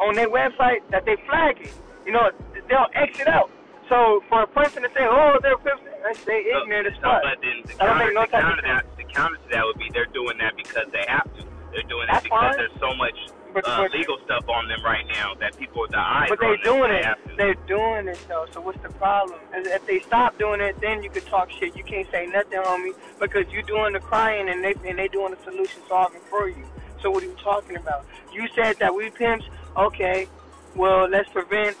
on 0.00 0.14
their 0.14 0.28
website, 0.28 0.80
that 0.90 1.04
they 1.04 1.16
flag 1.28 1.60
it. 1.60 1.72
You 2.06 2.12
know 2.12 2.30
they'll 2.68 2.86
exit 2.94 3.28
out. 3.28 3.50
So 3.88 4.22
for 4.28 4.42
a 4.42 4.46
person 4.46 4.82
to 4.82 4.88
say, 4.90 5.04
"Oh, 5.04 5.38
they're 5.42 5.58
pimps," 5.58 5.82
they 6.24 6.44
So- 6.52 6.62
ignorant 6.62 6.86
as 6.88 6.94
fuck. 7.02 7.22
but 7.22 7.38
then 7.42 7.62
the 7.66 7.74
counter, 7.74 8.04
make 8.06 8.14
no 8.14 8.22
the 8.22 8.28
counter 8.28 8.56
to 8.56 8.62
that, 8.62 8.86
the 8.96 9.04
counter 9.04 9.36
to 9.36 9.48
that 9.52 9.64
would 9.66 9.78
be 9.78 9.90
they're 9.92 10.06
doing 10.06 10.38
that 10.38 10.56
because 10.56 10.86
they 10.92 11.04
have 11.08 11.24
to. 11.36 11.44
They're 11.72 11.82
doing 11.88 12.06
that 12.06 12.20
That's 12.20 12.24
because 12.24 12.40
fine. 12.40 12.56
there's 12.56 12.80
so 12.80 12.94
much 12.94 13.16
But- 13.52 13.66
uh, 13.68 13.82
but- 13.82 13.92
legal 13.92 14.18
stuff 14.24 14.48
on 14.48 14.68
them 14.68 14.82
right 14.84 15.06
now 15.08 15.34
that 15.40 15.56
people, 15.58 15.86
the 15.90 15.98
eyes 15.98 16.28
But 16.28 16.42
are 16.42 16.56
they 16.56 16.68
on 16.70 16.80
them, 16.80 16.88
doing 16.88 16.92
it. 16.92 17.36
They're 17.36 17.54
doing 17.66 18.08
it 18.08 18.18
though. 18.28 18.46
So 18.52 18.60
what's 18.60 18.80
the 18.82 18.88
problem? 18.90 19.38
And 19.52 19.66
If 19.66 19.86
they 19.86 20.00
stop 20.00 20.38
doing 20.38 20.60
it, 20.60 20.80
then 20.80 21.02
you 21.02 21.10
could 21.10 21.26
talk 21.26 21.50
shit. 21.50 21.76
You 21.76 21.84
can't 21.84 22.10
say 22.10 22.26
nothing, 22.26 22.60
homie, 22.60 22.94
because 23.18 23.46
you're 23.52 23.62
doing 23.62 23.92
the 23.94 24.00
crying 24.00 24.48
and 24.48 24.62
they 24.64 24.74
and 24.88 24.98
they 24.98 25.08
doing 25.08 25.34
the 25.34 25.42
solution 25.44 25.80
solving 25.88 26.20
for 26.30 26.48
you. 26.48 26.64
So 27.00 27.10
what 27.10 27.22
are 27.22 27.26
you 27.26 27.36
talking 27.42 27.76
about? 27.76 28.04
You 28.32 28.48
said 28.54 28.76
that 28.78 28.94
we 28.94 29.10
pimps. 29.10 29.46
Okay, 29.76 30.28
well 30.74 31.08
let's 31.08 31.28
prevent 31.30 31.76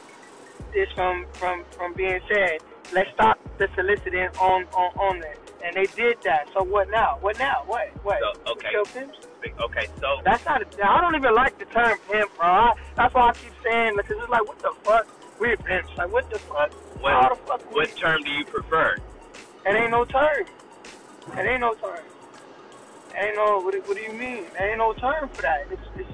this 0.72 0.90
from 0.92 1.26
from 1.34 1.64
from 1.76 1.92
being 1.94 2.20
said. 2.28 2.58
Let's 2.92 3.10
stop 3.12 3.38
the 3.58 3.68
soliciting 3.74 4.28
on 4.40 4.64
on 4.74 4.90
on 4.98 5.20
there. 5.20 5.36
And 5.64 5.76
they 5.76 5.86
did 5.86 6.18
that. 6.24 6.48
So 6.54 6.62
what 6.64 6.90
now? 6.90 7.18
What 7.20 7.38
now? 7.38 7.62
What? 7.66 7.88
What? 8.04 8.18
So, 8.20 8.52
okay. 8.52 8.68
Still 8.70 8.84
pimps? 8.86 9.18
Okay, 9.60 9.86
so 10.00 10.20
That's 10.24 10.44
not. 10.44 10.62
A, 10.62 10.86
I 10.86 11.00
don't 11.00 11.14
even 11.14 11.34
like 11.34 11.58
the 11.58 11.64
term 11.66 11.98
pimp, 12.10 12.36
bro. 12.36 12.46
I, 12.46 12.72
that's 12.96 13.14
why 13.14 13.30
I 13.30 13.32
keep 13.32 13.52
saying 13.62 13.94
because 13.96 14.16
it's 14.20 14.30
like, 14.30 14.46
what 14.46 14.58
the 14.60 14.72
fuck? 14.82 15.06
We're 15.38 15.56
pimps. 15.56 15.90
Like, 15.96 16.12
what 16.12 16.30
the 16.30 16.38
fuck? 16.38 16.72
How 17.02 17.28
the 17.28 17.34
what, 17.34 17.60
fuck? 17.60 17.74
what 17.74 17.96
term 17.96 18.22
do 18.22 18.30
you 18.30 18.44
prefer? 18.44 18.96
It 19.66 19.74
ain't 19.76 19.90
no 19.90 20.04
term. 20.04 20.46
It 21.36 21.46
ain't 21.46 21.60
no 21.60 21.74
term. 21.74 21.98
It 23.14 23.24
Ain't 23.24 23.36
no. 23.36 23.60
What, 23.60 23.74
what 23.86 23.96
do 23.96 24.02
you 24.02 24.12
mean? 24.12 24.44
There 24.56 24.70
ain't 24.70 24.78
no 24.78 24.92
term 24.94 25.28
for 25.28 25.42
that. 25.42 25.66
It's, 25.70 25.82
it's 25.96 26.08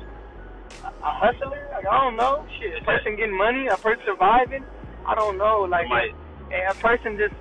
a, 0.84 0.88
a 0.88 1.11
hustler. 1.11 1.68
Like 1.72 1.87
I 1.87 2.00
don't 2.00 2.16
know. 2.16 2.44
Shit, 2.58 2.82
a 2.82 2.84
person 2.84 3.16
getting 3.16 3.37
money, 3.37 3.68
a 3.68 3.76
person 3.76 4.02
surviving. 4.04 4.64
I 5.06 5.14
don't 5.14 5.38
know. 5.38 5.62
Like 5.62 5.87
a, 5.90 6.70
a 6.70 6.74
person 6.74 7.16
just 7.16 7.34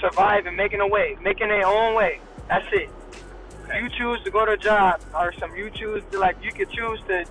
surviving, 0.00 0.56
making 0.56 0.80
a 0.80 0.86
way, 0.86 1.16
making 1.22 1.48
their 1.48 1.66
own 1.66 1.94
way. 1.94 2.20
That's 2.48 2.66
it. 2.72 2.90
You 3.74 3.88
choose 3.90 4.20
to 4.24 4.30
go 4.30 4.44
to 4.44 4.52
a 4.52 4.56
job, 4.56 5.00
or 5.14 5.32
some. 5.38 5.54
You 5.54 5.70
choose 5.70 6.02
to 6.10 6.18
like. 6.18 6.36
You 6.42 6.52
could 6.52 6.70
choose 6.70 7.00
to. 7.08 7.24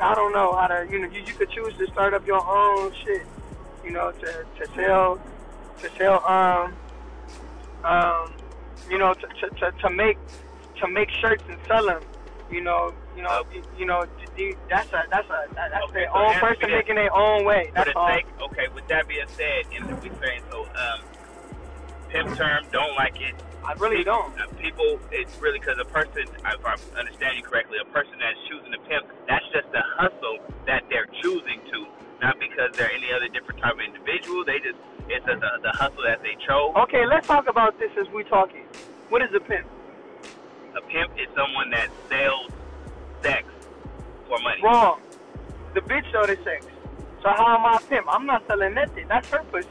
I 0.00 0.14
don't 0.14 0.32
know 0.32 0.54
how 0.56 0.66
to. 0.68 0.86
You 0.90 1.00
know, 1.00 1.08
you, 1.08 1.20
you 1.20 1.34
could 1.34 1.50
choose 1.50 1.74
to 1.76 1.86
start 1.88 2.14
up 2.14 2.26
your 2.26 2.44
own 2.44 2.92
shit. 3.04 3.26
You 3.84 3.90
know, 3.90 4.10
to 4.12 4.46
to 4.58 4.74
sell, 4.74 5.20
to 5.82 5.90
sell. 5.98 6.24
Um, 6.26 6.74
um, 7.84 8.32
you 8.90 8.96
know, 8.96 9.12
to 9.12 9.26
to, 9.26 9.50
to, 9.56 9.72
to 9.72 9.90
make 9.90 10.16
to 10.80 10.88
make 10.88 11.10
shirts 11.10 11.44
and 11.48 11.58
sell 11.66 11.84
them. 11.84 12.02
You 12.50 12.62
know, 12.62 12.94
you 13.16 13.22
know, 13.22 13.42
you, 13.52 13.62
you 13.78 13.86
know. 13.86 14.06
That's 14.68 14.88
a 14.92 15.04
that's 15.10 15.30
a 15.30 15.46
that's 15.54 15.74
Okay, 15.84 15.92
their 15.92 16.08
so 16.08 16.18
own 16.18 16.34
person 16.34 16.70
making 16.70 16.96
their 16.96 17.14
own 17.14 17.44
way. 17.44 17.70
That's 17.74 17.90
all. 17.94 18.08
sake, 18.08 18.26
okay, 18.40 18.66
with 18.74 18.88
that 18.88 19.06
being 19.06 19.26
said, 19.28 19.64
and 19.76 20.02
we 20.02 20.10
saying 20.20 20.42
so, 20.50 20.62
um, 20.64 21.00
pimp 22.14 22.36
term, 22.36 22.64
don't 22.70 22.94
like 22.94 23.20
it. 23.20 23.34
I 23.64 23.72
really 23.74 24.04
don't. 24.04 24.30
Uh, 24.38 24.46
people, 24.62 25.00
it's 25.10 25.36
really 25.40 25.58
because 25.58 25.78
a 25.80 25.84
person, 25.84 26.22
if 26.22 26.64
I 26.64 26.76
understand 26.96 27.36
you 27.36 27.42
correctly, 27.42 27.78
a 27.82 27.90
person 27.90 28.14
that's 28.22 28.38
choosing 28.48 28.70
to 28.70 28.78
pimp, 28.86 29.10
that's 29.26 29.44
just 29.52 29.66
the 29.72 29.82
hustle 29.98 30.38
that 30.66 30.84
they're 30.88 31.10
choosing 31.20 31.58
to, 31.72 31.86
not 32.22 32.38
because 32.38 32.70
they're 32.76 32.92
any 32.92 33.10
other 33.10 33.26
different 33.26 33.60
type 33.60 33.74
of 33.74 33.80
individual. 33.80 34.44
They 34.44 34.62
just, 34.62 34.78
it's 35.08 35.26
a, 35.26 35.34
the, 35.34 35.50
the 35.62 35.72
hustle 35.74 36.04
that 36.06 36.22
they 36.22 36.36
chose. 36.46 36.72
Okay, 36.86 37.04
let's 37.04 37.26
talk 37.26 37.48
about 37.48 37.78
this 37.80 37.90
as 37.98 38.06
we 38.14 38.22
talking. 38.22 38.62
What 39.08 39.20
is 39.22 39.34
a 39.34 39.40
pimp? 39.40 39.66
A 40.76 40.82
pimp 40.82 41.10
is 41.18 41.26
someone 41.34 41.70
that 41.70 41.90
sells 42.08 42.52
sex 43.22 43.42
for 44.28 44.38
money. 44.38 44.62
Wrong. 44.62 45.00
The 45.74 45.80
bitch 45.80 46.06
sold 46.12 46.28
the 46.28 46.38
sex. 46.44 46.64
So 47.22 47.30
how 47.30 47.58
am 47.58 47.66
I 47.66 47.78
a 47.78 47.80
pimp? 47.88 48.06
I'm 48.08 48.26
not 48.26 48.46
selling 48.46 48.74
nothing. 48.74 49.08
That's 49.08 49.28
her 49.30 49.42
pussy. 49.50 49.68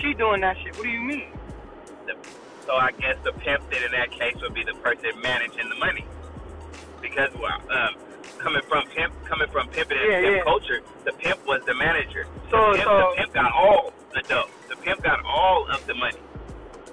She 0.00 0.14
doing 0.14 0.40
that 0.42 0.56
shit. 0.62 0.74
What 0.76 0.84
do 0.84 0.90
you 0.90 1.02
mean? 1.02 1.30
The- 2.06 2.16
So 2.66 2.72
I 2.74 2.90
guess 2.92 3.16
the 3.24 3.32
pimp 3.32 3.68
then 3.70 3.82
in 3.84 3.92
that 3.92 4.10
case 4.10 4.34
would 4.42 4.54
be 4.54 4.64
the 4.64 4.74
person 4.80 5.12
managing 5.22 5.68
the 5.68 5.76
money. 5.76 6.04
Because 7.00 7.30
well, 7.36 7.60
um, 7.70 7.94
coming 8.38 8.62
from 8.68 8.88
pimp, 8.96 9.12
coming 9.28 9.48
from 9.52 9.68
pimping 9.68 9.98
and 9.98 10.10
Yeah, 10.10 10.20
pimp 10.20 10.36
yeah. 10.36 10.42
culture, 10.44 10.80
the 11.04 11.12
pimp 11.12 11.44
was 11.46 11.60
the 11.66 11.74
manager. 11.74 12.26
So- 12.50 12.72
the, 12.72 12.78
pimp, 12.78 12.88
so- 12.88 12.98
the 12.98 13.16
pimp 13.16 13.32
got 13.34 13.52
all 13.52 13.92
the 14.14 14.22
dough. 14.22 14.48
The 14.68 14.76
pimp 14.76 15.02
got 15.02 15.20
all 15.24 15.68
of 15.68 15.86
the 15.86 15.94
money 15.94 16.20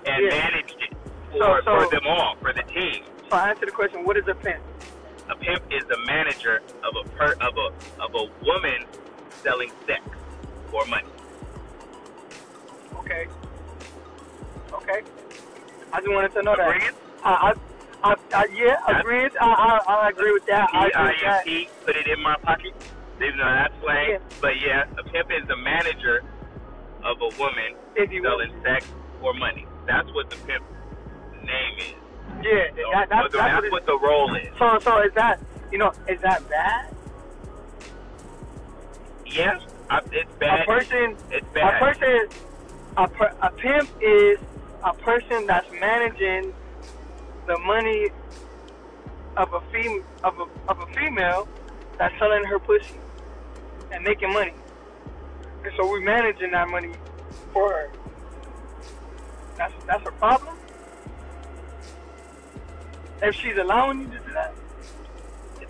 and 0.06 0.24
Yeah. 0.24 0.30
managed 0.30 0.76
it 0.82 0.94
for, 1.32 1.40
So- 1.40 1.62
so- 1.64 1.72
for 1.86 1.90
them 1.90 2.06
all, 2.08 2.36
for 2.42 2.54
the 2.54 2.64
team. 2.64 3.04
So 3.30 3.36
I 3.38 3.50
answer 3.50 3.66
the 3.66 3.72
question. 3.72 4.04
What 4.04 4.18
is 4.18 4.28
a 4.28 4.36
pimp? 4.36 4.62
A 5.30 5.36
pimp 5.38 5.64
is 5.72 5.84
the 5.88 5.98
manager 6.06 6.62
of 6.84 6.92
a 7.00 7.04
per, 7.16 7.32
of 7.40 7.56
a 7.58 7.68
of 8.04 8.12
a 8.16 8.24
woman 8.44 8.86
selling 9.44 9.72
sex 9.88 10.04
for 10.72 10.86
money. 10.88 11.08
Okay. 13.00 13.28
Okay. 14.74 15.02
I 15.94 16.00
just 16.00 16.12
wanted 16.12 16.34
to 16.34 16.44
know 16.44 16.56
that. 16.56 16.94
I, 17.24 17.30
I, 17.30 17.54
I, 18.04 18.16
I 18.34 18.46
yeah, 18.54 19.00
agreed. 19.00 19.32
I, 19.40 19.46
I, 19.46 19.94
I 19.94 20.10
agree 20.10 20.32
with 20.34 20.46
that. 20.48 20.70
I 20.74 20.88
agree 20.88 21.04
with 21.12 21.22
that. 21.24 21.46
P-I-M-P, 21.46 21.70
put 21.86 21.96
it 21.96 22.08
in 22.08 22.22
my 22.24 22.36
pocket. 22.44 22.74
Even 23.18 23.38
though 23.38 23.46
that's 23.46 23.74
slang. 23.84 24.10
Yeah. 24.10 24.18
But 24.42 24.54
yeah, 24.66 24.84
a 24.98 25.04
pimp 25.04 25.30
is 25.32 25.48
the 25.48 25.58
manager 25.58 26.24
of 27.04 27.18
a 27.22 27.30
woman 27.38 27.78
If 27.96 28.12
you 28.12 28.22
will. 28.24 28.40
selling 28.40 28.54
sex 28.64 28.86
for 29.20 29.34
money. 29.34 29.68
That's 29.88 30.08
what 30.14 30.30
the 30.30 30.38
pimp 30.48 30.64
name 31.44 31.76
is. 31.78 32.02
Yeah, 32.42 32.74
So, 32.74 32.90
that, 32.94 33.10
that's, 33.10 33.30
that's, 33.32 33.34
that's 33.38 33.62
what 33.64 33.72
what 33.72 33.86
the 33.86 34.00
role 34.02 34.34
is. 34.36 34.50
so, 34.58 34.80
so 34.84 35.02
is 35.04 35.14
that, 35.14 35.40
you 35.72 35.78
know, 35.78 35.94
is 36.10 36.20
that 36.22 36.48
bad? 36.50 36.96
Yes, 39.28 39.62
I, 39.90 40.00
it's 40.12 40.32
bad. 40.40 40.64
A 40.64 40.66
person, 40.66 41.16
it's 41.30 41.46
a 41.56 41.80
person, 41.80 42.28
a, 42.98 43.08
per, 43.08 43.34
a 43.42 43.52
pimp 43.52 43.90
is 44.02 44.40
a 44.84 44.94
person 44.94 45.46
that's 45.48 45.70
managing 45.80 46.54
the 47.48 47.58
money 47.60 48.10
of 49.38 49.54
a 49.54 49.62
fem 49.72 50.04
of 50.24 50.38
a 50.40 50.72
of 50.72 50.80
a 50.80 50.86
female 50.94 51.48
that's 51.98 52.18
selling 52.20 52.44
her 52.46 52.60
pussy 52.60 52.96
and 53.92 54.04
making 54.04 54.34
money. 54.34 54.54
And 55.64 55.74
so 55.78 55.88
we're 55.90 56.02
managing 56.02 56.52
that 56.52 56.68
money 56.70 56.94
for 57.54 57.72
her. 57.72 57.92
That's 59.58 59.74
that's 59.86 60.08
a 60.08 60.12
problem. 60.12 60.58
If 63.22 63.36
she's 63.36 63.58
allowing 63.58 64.02
you 64.02 64.08
to 64.08 64.20
do 64.20 64.34
that. 64.34 64.54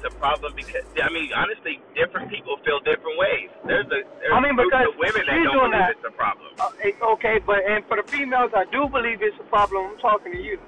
It's 0.04 0.14
a 0.14 0.18
problem 0.18 0.54
because 0.56 0.84
I 1.02 1.12
mean, 1.12 1.32
honestly, 1.34 1.80
different 1.96 2.32
people 2.32 2.58
feel 2.66 2.80
different 2.80 3.18
ways. 3.18 3.50
There's 3.66 3.86
a 3.86 3.90
there's 3.90 4.34
I 4.34 4.40
mean, 4.40 4.56
because 4.56 4.88
of 4.88 4.98
women 4.98 5.26
that 5.28 5.44
don't 5.44 5.54
believe 5.54 5.72
that. 5.72 5.92
it's 5.92 6.06
a 6.08 6.12
problem. 6.12 6.48
Uh, 6.60 6.70
eh, 6.84 6.92
okay, 7.14 7.40
but 7.46 7.64
and 7.70 7.86
for 7.86 7.98
the 7.98 8.04
females, 8.10 8.52
I 8.56 8.66
do 8.66 8.88
believe 8.88 9.22
it's 9.22 9.38
a 9.40 9.44
problem. 9.44 9.92
I'm 9.92 9.98
talking 10.00 10.32
to 10.32 10.42
you. 10.42 10.60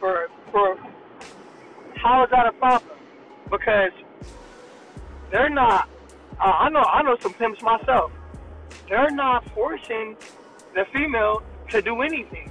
For 0.00 0.28
for 0.50 0.76
how 1.96 2.24
is 2.24 2.30
that 2.30 2.46
a 2.46 2.52
problem? 2.52 2.98
Because 3.50 3.92
they're 5.30 5.50
not. 5.50 5.88
Uh, 6.40 6.44
I 6.44 6.68
know 6.70 6.80
I 6.82 7.02
know 7.02 7.16
some 7.20 7.34
pimps 7.34 7.62
myself. 7.62 8.12
They're 8.88 9.10
not 9.10 9.44
forcing 9.50 10.16
the 10.74 10.86
female 10.92 11.42
to 11.68 11.82
do 11.82 12.00
anything. 12.02 12.50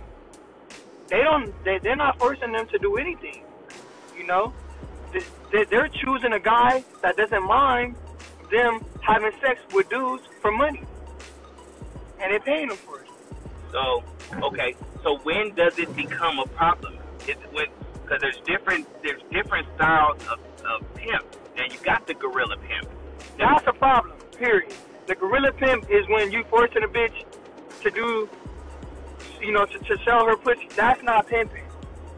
They 1.07 1.21
don't. 1.23 1.51
They, 1.63 1.79
they're 1.79 1.95
not 1.95 2.19
forcing 2.19 2.51
them 2.51 2.67
to 2.67 2.77
do 2.77 2.97
anything. 2.97 3.43
You 4.17 4.27
know, 4.27 4.53
they're 5.69 5.87
choosing 5.87 6.33
a 6.33 6.39
guy 6.39 6.83
that 7.01 7.17
doesn't 7.17 7.43
mind 7.47 7.95
them 8.51 8.83
having 9.01 9.31
sex 9.41 9.61
with 9.73 9.89
dudes 9.89 10.23
for 10.41 10.51
money, 10.51 10.83
and 12.19 12.31
they're 12.31 12.39
paying 12.39 12.69
them 12.69 12.77
for 12.77 13.01
it. 13.01 13.07
So, 13.71 14.03
okay, 14.43 14.75
so 15.03 15.17
when 15.23 15.53
does 15.55 15.77
it 15.79 15.95
become 15.95 16.39
a 16.39 16.47
problem? 16.47 16.97
It's 17.27 17.41
when 17.51 17.67
because 18.03 18.21
there's 18.21 18.39
different 18.45 18.87
there's 19.01 19.21
different 19.31 19.67
styles 19.75 20.21
of, 20.27 20.39
of 20.65 20.93
pimp, 20.95 21.25
and 21.57 21.71
you 21.71 21.79
got 21.79 22.05
the 22.07 22.13
gorilla 22.13 22.57
pimp. 22.57 22.89
Now, 23.37 23.55
That's 23.55 23.67
a 23.67 23.73
problem. 23.73 24.17
Period. 24.37 24.73
The 25.07 25.15
gorilla 25.15 25.51
pimp 25.51 25.89
is 25.89 26.07
when 26.07 26.31
you 26.31 26.43
forcing 26.45 26.83
a 26.83 26.87
bitch 26.87 27.25
to 27.81 27.91
do, 27.91 28.29
you 29.41 29.51
know, 29.51 29.65
to, 29.65 29.79
to 29.79 29.97
sell 30.05 30.25
her 30.25 30.37
pussy. 30.37 30.69
That's 30.75 31.01
not 31.03 31.27
pimping. 31.27 31.63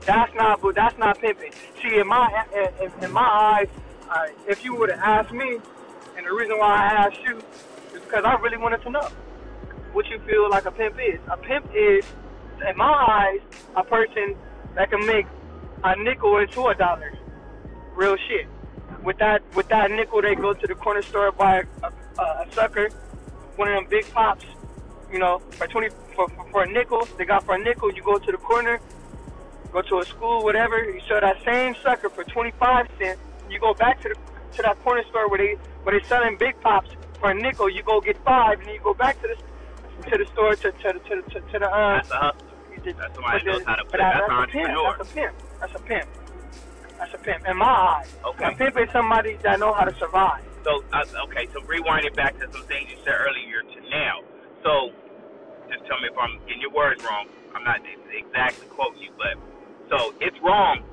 That's 0.06 0.34
not. 0.36 0.62
But 0.62 0.76
that's 0.76 0.98
not 0.98 1.20
pimping. 1.20 1.52
See, 1.82 1.98
in 1.98 2.08
my 2.08 2.46
in, 2.82 3.04
in 3.04 3.12
my 3.12 3.22
eyes, 3.22 3.68
uh, 4.10 4.28
if 4.48 4.64
you 4.64 4.76
would 4.76 4.90
have 4.90 5.00
asked 5.00 5.34
me, 5.34 5.60
and 6.18 6.26
the 6.26 6.34
reason 6.34 6.58
why 6.58 6.76
I 6.76 7.08
asked 7.08 7.22
you 7.26 7.38
is 7.38 8.02
because 8.02 8.24
I 8.24 8.36
really 8.36 8.58
wanted 8.58 8.82
to 8.84 8.90
know 8.90 9.08
what 9.94 10.08
you 10.08 10.20
feel 10.20 10.50
like 10.50 10.66
a 10.66 10.72
pimp 10.72 10.98
is. 11.00 11.20
A 11.32 11.38
pimp 11.38 11.70
is, 11.74 12.06
in 12.68 12.78
my 12.78 12.86
eyes, 12.86 13.40
a 13.76 13.84
person 13.84 14.36
that 14.76 14.90
can 14.92 15.06
make 15.06 15.26
a 15.84 15.96
nickel 16.04 16.38
into 16.38 16.68
a 16.68 16.76
dollar. 16.76 17.18
Real 17.96 18.18
shit. 18.28 18.48
With 19.04 19.18
that, 19.20 19.42
with 19.56 19.68
that 19.70 19.92
nickel, 19.92 20.22
they 20.22 20.36
go 20.36 20.54
to 20.54 20.68
the 20.68 20.76
corner 20.76 21.02
store 21.02 21.32
buy 21.32 21.64
a, 21.84 21.92
a, 22.20 22.24
a 22.24 22.46
sucker, 22.52 22.90
one 23.56 23.70
of 23.70 23.76
them 23.76 23.88
big 23.90 24.12
pops. 24.12 24.46
You 25.12 25.20
know, 25.20 25.40
for 25.52 25.68
twenty 25.68 25.90
for, 26.16 26.28
for, 26.30 26.46
for 26.52 26.64
a 26.64 26.72
nickel, 26.72 27.08
they 27.18 27.26
got 27.26 27.44
for 27.46 27.56
a 27.56 27.64
nickel. 27.64 27.94
You 27.94 28.04
go 28.04 28.18
to 28.18 28.32
the 28.32 28.38
corner, 28.38 28.80
go 29.76 29.82
to 29.84 30.00
a 30.00 30.06
school, 30.08 30.44
whatever. 30.48 30.80
You 30.80 31.02
sell 31.08 31.20
that 31.20 31.36
same 31.44 31.76
sucker 31.84 32.10
for 32.10 32.24
twenty 32.32 32.52
five 32.58 32.88
cents. 32.98 33.20
You 33.52 33.60
go 33.60 33.74
back 33.76 34.02
to 34.04 34.10
the 34.10 34.16
to 34.16 34.60
that 34.64 34.80
corner 34.84 35.04
store 35.12 35.28
where 35.30 35.38
they 35.44 35.60
where 35.84 36.00
they 36.00 36.04
selling 36.08 36.38
big 36.40 36.56
pops 36.64 36.90
for 37.20 37.32
a 37.32 37.36
nickel. 37.36 37.70
You 37.70 37.84
go 37.84 38.00
get 38.00 38.16
five, 38.24 38.60
and 38.64 38.68
then 38.72 38.76
you 38.76 38.82
go 38.82 38.94
back 38.96 39.20
to 39.22 39.28
the 39.28 39.36
to 40.10 40.16
the 40.18 40.26
store 40.32 40.56
to 40.56 40.72
to 40.72 40.88
to, 40.96 41.14
to, 41.28 41.38
to 41.52 41.56
the 41.60 41.68
uh, 41.68 42.00
that's 42.00 42.10
a 42.12 42.16
hustle. 42.16 42.48
That's 42.86 43.14
somebody 43.16 43.44
but 43.44 43.52
knows 43.52 43.64
how 43.68 43.76
to 43.76 43.84
that- 43.92 44.00
That's 44.00 44.30
an 44.32 44.40
a 44.40 44.48
pimp. 44.48 44.70
entrepreneur. 44.72 44.96
That's 44.96 45.04
a 45.04 45.12
pimp. 45.12 45.36
That's 45.60 45.76
a 45.76 45.80
pimp. 45.84 46.08
That's 46.98 47.14
a 47.14 47.18
pimp. 47.20 47.42
In 47.50 47.58
my 47.58 47.68
eyes, 47.68 48.10
Okay. 48.24 48.46
a 48.48 48.52
pimp 48.56 48.76
is 48.80 48.90
somebody 48.94 49.36
that 49.44 49.60
know 49.60 49.74
how 49.74 49.84
to 49.84 49.94
survive. 50.00 50.44
So, 50.64 50.84
uh, 50.94 51.26
okay, 51.28 51.46
so 51.54 51.62
rewind 51.68 52.06
it 52.06 52.16
back 52.16 52.34
to 52.40 52.46
some 52.52 52.64
things 52.72 52.88
you 52.90 52.98
said 53.04 53.14
earlier 53.14 53.62
to 53.62 53.80
now. 53.90 54.22
So, 54.64 54.72
just 55.70 55.84
tell 55.86 56.00
me 56.00 56.08
if 56.10 56.18
I'm 56.18 56.40
getting 56.48 56.62
your 56.62 56.72
words 56.74 57.02
wrong. 57.04 57.28
I'm 57.54 57.64
not 57.64 57.80
exactly 58.12 58.68
quoting 58.68 59.02
you, 59.02 59.12
but 59.18 59.36
so 59.90 60.14
it's 60.22 60.38
wrong 60.42 60.84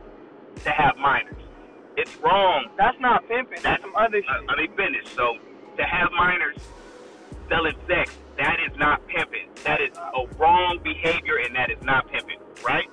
to 0.64 0.70
have 0.70 0.96
minors. 0.96 1.36
It's 1.96 2.10
wrong 2.22 2.68
That's 2.78 2.98
not 3.00 3.28
pimping. 3.28 3.60
That's 3.62 3.82
some 3.82 3.94
other 3.96 4.22
shit. 4.22 4.48
Let 4.48 4.58
me 4.58 4.68
finish. 4.76 5.04
So, 5.16 5.36
to 5.76 5.84
have 5.84 6.10
minors 6.16 6.56
selling 7.48 7.76
sex, 7.86 8.10
that 8.38 8.56
is 8.66 8.76
not 8.78 9.06
pimping. 9.08 9.48
That 9.64 9.80
is 9.80 9.92
a 9.96 10.26
wrong 10.36 10.80
behavior, 10.82 11.36
and 11.44 11.54
that 11.54 11.70
is 11.70 11.82
not 11.82 12.08
pimping, 12.10 12.38
right? 12.64 12.88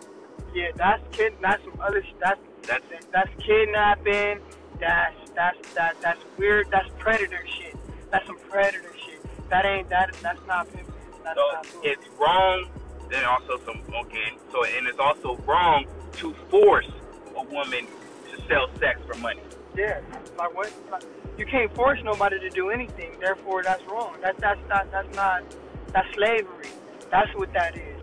yeah, 0.54 0.72
that's 0.76 1.02
kid. 1.16 1.34
That's 1.42 1.64
some 1.64 1.80
other. 1.82 2.04
Sh- 2.04 2.16
that's 2.20 2.40
That's 2.68 2.84
that's 3.12 3.30
kidnapping. 3.46 4.40
That's 4.80 5.16
that's 5.36 5.58
that 5.76 5.96
that's 6.02 6.20
weird. 6.38 6.68
That's 6.72 6.90
predator 6.98 7.44
shit. 7.58 7.76
That's 8.12 8.26
some 8.28 8.40
predator 8.50 8.94
shit. 9.06 9.22
That 9.50 9.66
ain't 9.66 9.90
that. 9.90 10.12
That's 10.22 10.40
not 10.48 10.68
pimping. 10.74 10.94
That's 11.24 11.38
so 11.38 11.46
not 11.54 11.68
it's 11.84 12.08
wrong. 12.20 12.70
Then 13.10 13.24
also 13.26 13.58
some 13.66 13.82
okay. 14.06 14.38
So 14.52 14.64
and 14.64 14.88
it's 14.88 15.00
also 15.00 15.36
wrong 15.46 15.86
to 16.18 16.34
force 16.50 16.88
a 17.36 17.44
woman 17.44 17.88
to 18.32 18.42
sell 18.48 18.68
sex 18.80 19.00
for 19.08 19.16
money. 19.16 19.42
Yeah, 19.76 20.00
like 20.38 20.56
what? 20.56 20.72
Like, 20.92 21.04
you 21.38 21.46
can't 21.46 21.74
force 21.76 22.00
nobody 22.04 22.40
to 22.40 22.50
do 22.50 22.70
anything. 22.70 23.12
Therefore, 23.20 23.64
that's 23.64 23.84
wrong. 23.86 24.16
That's 24.22 24.40
that's 24.40 24.60
not 24.68 24.92
that's 24.92 25.16
not 25.16 25.44
that's 25.94 26.08
slavery. 26.16 26.70
That's 27.10 27.34
what 27.36 27.52
that 27.54 27.76
is. 27.76 28.02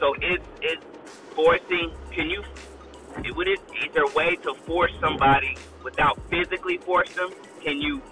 So 0.00 0.14
it's 0.20 0.44
it's 0.60 0.84
forcing. 1.34 1.92
Can 2.12 2.28
you? 2.28 2.42
Would 3.34 3.48
it? 3.48 3.60
Is 3.84 3.92
there 3.94 4.04
a 4.04 4.12
way 4.12 4.36
to 4.42 4.54
force 4.66 4.92
somebody 5.00 5.56
without 5.84 6.18
physically 6.30 6.78
force 6.78 7.08
them? 7.14 7.30
Can 7.62 7.80
you 7.80 8.02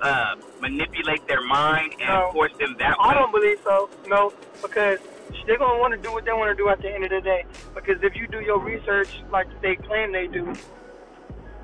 uh, 0.00 0.36
manipulate 0.60 1.26
their 1.26 1.42
mind 1.42 1.92
and 2.00 2.08
No. 2.08 2.30
force 2.32 2.52
them 2.58 2.76
that 2.78 2.94
I 3.00 3.08
way? 3.08 3.14
don't 3.14 3.32
believe 3.32 3.58
so. 3.64 3.90
No, 4.06 4.32
because 4.62 4.98
they're 5.46 5.58
gonna 5.58 5.78
want 5.78 5.92
to 5.92 6.00
do 6.00 6.12
what 6.12 6.24
they 6.24 6.32
want 6.32 6.56
to 6.56 6.62
do 6.62 6.68
at 6.68 6.80
the 6.80 6.90
end 6.92 7.04
of 7.04 7.10
the 7.10 7.20
day. 7.20 7.44
Because 7.74 8.02
if 8.02 8.16
you 8.16 8.26
do 8.26 8.40
your 8.40 8.58
research 8.58 9.08
like 9.30 9.48
they 9.62 9.76
claim 9.76 10.12
they 10.12 10.26
do, 10.26 10.54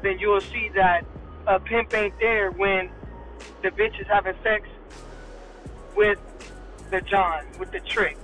then 0.02 0.18
you'll 0.18 0.40
see 0.40 0.70
that 0.74 1.04
a 1.46 1.60
pimp 1.60 1.94
ain't 1.94 2.18
there 2.18 2.50
when 2.50 2.90
the 3.62 3.70
bitch 3.70 4.00
is 4.00 4.06
having 4.06 4.34
sex 4.42 4.68
with 5.94 6.18
the 6.90 7.00
John, 7.00 7.44
with 7.58 7.72
the 7.72 7.80
trick. 7.80 8.16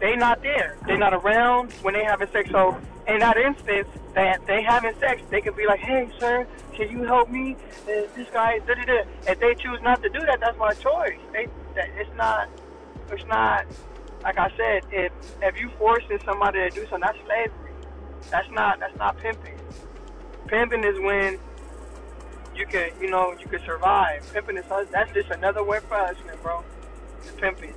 They 0.00 0.14
not 0.14 0.42
there. 0.42 0.76
They 0.86 0.96
not 0.96 1.14
around 1.14 1.72
when 1.82 1.94
they 1.94 2.04
having 2.04 2.28
sex. 2.30 2.50
So 2.50 2.78
in 3.08 3.20
that 3.20 3.36
instance, 3.36 3.88
that 4.14 4.46
they 4.46 4.62
having 4.62 4.94
sex, 4.98 5.22
they 5.30 5.40
can 5.40 5.54
be 5.54 5.66
like, 5.66 5.80
"Hey, 5.80 6.10
sir, 6.18 6.46
can 6.74 6.90
you 6.90 7.04
help 7.04 7.30
me? 7.30 7.56
Uh, 7.84 8.02
this 8.14 8.28
guy, 8.32 8.58
da 8.60 8.74
da 8.74 8.84
da." 8.84 9.04
If 9.26 9.40
they 9.40 9.54
choose 9.54 9.80
not 9.82 10.02
to 10.02 10.08
do 10.08 10.20
that, 10.20 10.40
that's 10.40 10.58
my 10.58 10.72
choice. 10.74 11.18
They, 11.32 11.48
that, 11.74 11.88
it's 11.96 12.14
not, 12.16 12.48
it's 13.10 13.24
not. 13.26 13.66
Like 14.26 14.38
I 14.38 14.50
said, 14.56 14.82
if 14.90 15.12
if 15.40 15.56
you 15.56 15.70
forcing 15.78 16.18
somebody 16.24 16.58
to 16.58 16.70
do 16.70 16.82
something, 16.90 16.98
that's 16.98 17.18
slavery. 17.24 17.70
That's 18.28 18.50
not 18.50 18.80
that's 18.80 18.98
not 18.98 19.16
pimping. 19.18 19.56
Pimping 20.48 20.82
is 20.82 20.98
when 20.98 21.38
you 22.56 22.66
can, 22.66 22.90
you 23.00 23.08
know, 23.08 23.36
you 23.38 23.46
can 23.46 23.64
survive. 23.64 24.28
Pimping 24.34 24.56
is 24.56 24.64
that's 24.90 25.12
just 25.12 25.30
another 25.30 25.62
word 25.62 25.84
for 25.84 25.94
hustling, 25.94 26.38
bro. 26.42 26.64
It's 27.20 27.30
pimping. 27.38 27.72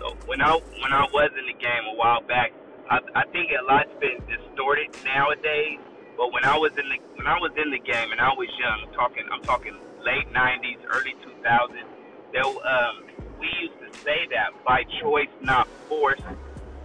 So 0.00 0.16
when 0.26 0.42
I 0.42 0.58
when 0.82 0.92
I 0.92 1.06
was 1.12 1.30
in 1.38 1.46
the 1.46 1.52
game 1.52 1.86
a 1.86 1.94
while 1.94 2.20
back, 2.20 2.50
I, 2.90 2.98
I 3.14 3.24
think 3.30 3.52
a 3.54 3.62
lot's 3.62 3.94
been 4.00 4.18
distorted 4.26 4.90
nowadays. 5.04 5.78
But 6.16 6.32
when 6.32 6.42
I 6.42 6.58
was 6.58 6.72
in 6.72 6.88
the 6.88 6.98
when 7.14 7.28
I 7.28 7.38
was 7.38 7.52
in 7.56 7.70
the 7.70 7.78
game 7.78 8.10
and 8.10 8.20
I 8.20 8.34
was 8.34 8.48
young, 8.58 8.92
talking 8.92 9.22
I'm 9.30 9.42
talking 9.42 9.78
late 10.04 10.26
'90s, 10.34 10.82
early 10.90 11.14
2000s. 11.22 11.86
There, 12.32 12.42
um, 12.42 13.06
we 13.42 13.48
used 13.60 13.78
to 13.80 14.00
say 14.00 14.26
that 14.30 14.64
by 14.64 14.84
choice, 15.00 15.28
not 15.40 15.66
force. 15.88 16.20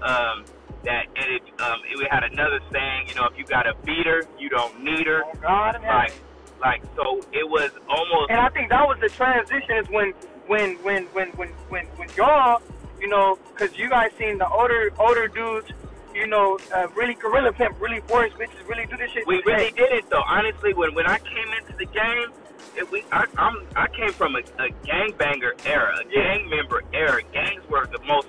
Um, 0.01 0.45
that 0.83 1.05
and 1.15 1.29
it, 1.35 1.61
um, 1.61 1.79
it 1.85 2.11
had 2.11 2.23
another 2.23 2.59
saying, 2.71 3.09
you 3.09 3.15
know, 3.15 3.25
if 3.25 3.37
you 3.37 3.45
got 3.45 3.67
a 3.67 3.75
beater, 3.85 4.25
you 4.39 4.49
don't 4.49 4.83
need 4.83 5.05
her. 5.05 5.23
Oh 5.25 5.33
God 5.41 5.75
heaven. 5.75 5.87
Like, 5.87 6.13
like 6.59 6.81
so, 6.95 7.21
it 7.31 7.47
was 7.47 7.71
almost 7.87 8.31
And 8.31 8.39
I 8.39 8.49
think 8.49 8.69
that 8.69 8.87
was 8.87 8.97
the 8.99 9.09
transition 9.09 9.77
is 9.77 9.87
when 9.89 10.13
when 10.47 10.75
when 10.83 11.05
when 11.13 11.27
when 11.29 11.49
when 11.69 11.85
when 11.97 12.09
y'all, 12.15 12.61
you 12.99 13.07
know, 13.07 13.37
because 13.53 13.77
you 13.77 13.89
guys 13.89 14.11
seen 14.17 14.37
the 14.37 14.47
older 14.47 14.91
older 14.99 15.27
dudes, 15.27 15.71
you 16.15 16.25
know, 16.25 16.57
uh, 16.73 16.87
really 16.95 17.13
gorilla 17.13 17.53
pimp, 17.53 17.79
really 17.79 18.01
force 18.01 18.31
bitches, 18.33 18.67
really 18.67 18.87
do 18.87 18.97
this 18.97 19.11
shit. 19.11 19.27
We 19.27 19.41
really 19.45 19.71
did 19.71 19.91
it 19.91 20.09
though. 20.09 20.23
Honestly, 20.27 20.73
when 20.73 20.95
when 20.95 21.05
I 21.05 21.19
came 21.19 21.49
into 21.59 21.77
the 21.77 21.85
game, 21.85 22.29
it, 22.77 22.91
we 22.91 23.03
I, 23.11 23.25
I'm 23.37 23.61
I 23.75 23.87
came 23.87 24.11
from 24.13 24.35
a, 24.35 24.39
a 24.39 24.69
gangbanger 24.85 25.53
era, 25.65 25.99
a 25.99 26.09
Yeah. 26.09 26.37
gang 26.37 26.49
member 26.49 26.83
era. 26.93 27.21
Gangs 27.33 27.67
were 27.69 27.85
the 27.87 27.99
most 28.07 28.27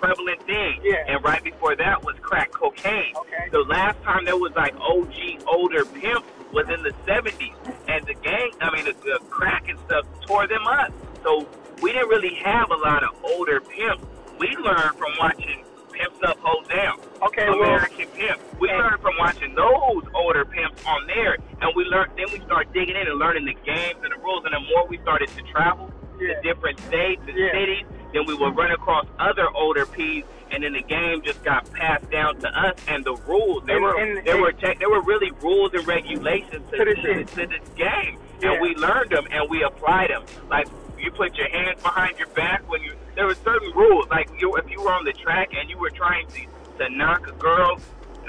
prevalent 0.00 0.42
thing, 0.46 0.80
Yeah. 0.84 1.04
and 1.08 1.24
right 1.24 1.42
before 1.42 1.74
that 1.76 2.04
was 2.04 2.16
crack 2.20 2.50
cocaine. 2.52 3.14
Okay. 3.16 3.48
The 3.50 3.60
last 3.60 4.00
time 4.02 4.24
there 4.24 4.36
was 4.36 4.52
like 4.54 4.74
OG 4.80 5.42
older 5.46 5.84
pimp 5.84 6.24
was 6.52 6.68
in 6.68 6.82
the 6.82 6.92
70s, 7.06 7.54
and 7.88 8.06
the 8.06 8.14
gang, 8.14 8.50
I 8.60 8.70
mean 8.74 8.84
the, 8.84 8.92
the 8.92 9.18
crack 9.30 9.68
and 9.68 9.78
stuff 9.86 10.06
tore 10.26 10.46
them 10.46 10.66
up. 10.66 10.92
So 11.22 11.46
we 11.82 11.92
didn't 11.92 12.08
really 12.08 12.34
have 12.44 12.70
a 12.70 12.76
lot 12.76 13.02
of 13.02 13.10
older 13.24 13.60
pimps. 13.60 14.04
We 14.38 14.48
learned 14.56 14.96
from 14.98 15.12
watching 15.18 15.64
Pimps 15.96 16.18
Up, 16.24 16.38
Ho's 16.42 16.66
Down. 16.68 16.98
Okay, 17.22 17.48
well, 17.48 17.62
American 17.64 18.06
Pimp. 18.08 18.38
We 18.60 18.68
Hey. 18.68 18.76
learned 18.76 19.00
from 19.00 19.14
watching 19.18 19.54
those 19.54 20.04
older 20.14 20.44
pimps 20.44 20.84
on 20.86 21.06
there, 21.06 21.36
and 21.62 21.72
we 21.74 21.84
learned. 21.84 22.12
Then 22.16 22.26
we 22.32 22.40
started 22.40 22.72
digging 22.72 22.96
in 22.96 23.08
and 23.08 23.18
learning 23.18 23.46
the 23.46 23.54
games 23.64 23.96
and 24.02 24.12
the 24.12 24.18
rules. 24.22 24.44
And 24.44 24.52
the 24.54 24.60
more 24.60 24.86
we 24.86 24.98
started 24.98 25.28
to 25.30 25.42
travel 25.42 25.90
Yeah. 26.20 26.34
to 26.34 26.42
different 26.42 26.78
states 26.80 27.22
and 27.26 27.36
Yeah. 27.36 27.52
cities, 27.52 27.84
then 28.12 28.26
we 28.26 28.34
would 28.34 28.56
run 28.56 28.70
across 28.72 29.06
other 29.18 29.48
older 29.54 29.86
P's, 29.86 30.24
and 30.50 30.62
then 30.62 30.74
the 30.74 30.82
game 30.82 31.22
just 31.22 31.42
got 31.44 31.70
passed 31.72 32.10
down 32.10 32.36
to 32.40 32.48
us. 32.48 32.74
And 32.88 33.04
the 33.04 33.14
rules, 33.26 33.64
there 33.64 33.76
And- 33.76 33.84
were 33.84 33.96
and- 33.98 34.26
there 34.26 34.34
and- 34.34 34.42
were 34.42 34.52
te- 34.52 34.74
there 34.78 34.90
were 34.90 35.00
really 35.02 35.32
rules 35.42 35.72
and 35.72 35.86
regulations 35.86 36.68
to, 36.70 36.76
To 36.76 36.94
to, 36.94 37.24
to 37.24 37.46
this 37.46 37.68
game, 37.76 38.18
Yeah. 38.40 38.52
and 38.52 38.60
we 38.60 38.74
learned 38.76 39.10
them 39.10 39.26
and 39.30 39.48
we 39.48 39.62
applied 39.62 40.10
them. 40.10 40.24
Like 40.50 40.66
you 40.98 41.10
put 41.10 41.36
your 41.36 41.48
hands 41.48 41.82
behind 41.82 42.18
your 42.18 42.28
back 42.28 42.62
when 42.68 42.82
you. 42.82 42.92
There 43.16 43.26
were 43.26 43.34
certain 43.34 43.72
rules, 43.74 44.06
like 44.10 44.28
you, 44.38 44.54
if 44.56 44.70
you 44.70 44.82
were 44.82 44.92
on 44.92 45.04
the 45.04 45.12
track 45.14 45.48
and 45.58 45.68
you 45.70 45.78
were 45.78 45.90
trying 45.90 46.26
to 46.28 46.46
to 46.78 46.90
knock 46.90 47.26
a 47.26 47.32
girl 47.32 47.80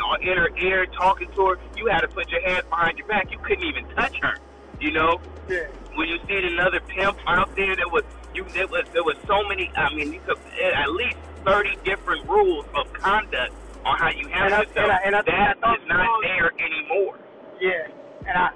uh, 0.02 0.16
in 0.22 0.38
her 0.38 0.50
ear, 0.58 0.86
talking 0.86 1.30
to 1.34 1.48
her, 1.48 1.60
you 1.76 1.88
had 1.88 2.00
to 2.02 2.08
put 2.08 2.30
your 2.30 2.42
hands 2.48 2.64
behind 2.70 2.98
your 2.98 3.06
back. 3.08 3.30
You 3.30 3.38
couldn't 3.40 3.66
even 3.66 3.84
touch 3.90 4.16
her. 4.22 4.38
You 4.80 4.92
know, 4.92 5.20
yeah. 5.50 5.66
when 5.96 6.08
you 6.08 6.18
see 6.30 6.38
another 6.48 6.80
pimp 6.80 7.18
out 7.28 7.54
there, 7.58 7.76
there 7.76 7.90
was 7.90 8.04
you 8.34 8.46
there 8.54 8.68
was 8.68 8.86
there 8.94 9.04
was 9.04 9.18
so 9.28 9.44
many. 9.50 9.70
I 9.76 9.94
mean, 9.94 10.14
you 10.14 10.22
could 10.26 10.38
at 10.74 10.90
least 10.94 11.18
thirty 11.46 11.76
different 11.84 12.26
rules 12.30 12.66
of 12.74 12.92
conduct 12.94 13.52
on 13.84 13.98
how 13.98 14.10
you 14.12 14.26
And 14.28 14.34
handle 14.34 14.60
I- 14.60 14.62
yourself. 14.62 14.78
and 14.78 14.92
I- 14.92 15.02
and 15.04 15.16
I 15.18 15.22
that 15.24 15.58
that 15.62 15.82
is 15.82 15.88
not 15.90 16.22
there 16.24 16.52
anymore. 16.60 17.20
Yeah, 17.60 17.88
and 18.26 18.38
I. 18.38 18.52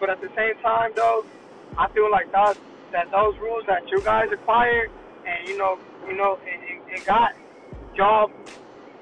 But 0.00 0.10
at 0.10 0.20
the 0.20 0.30
same 0.36 0.54
time, 0.62 0.90
though, 0.96 1.24
I 1.76 1.86
feel 1.90 2.10
like 2.10 2.32
those 2.32 2.56
that 2.90 3.12
those 3.12 3.36
rules 3.38 3.62
that 3.68 3.88
you 3.90 4.00
guys 4.00 4.32
acquired, 4.32 4.90
and 5.28 5.48
you 5.48 5.58
know, 5.58 5.78
you 6.06 6.16
know, 6.16 6.38
and, 6.50 6.62
and, 6.62 6.92
and 6.92 7.04
got 7.04 7.34
y'all 7.94 8.30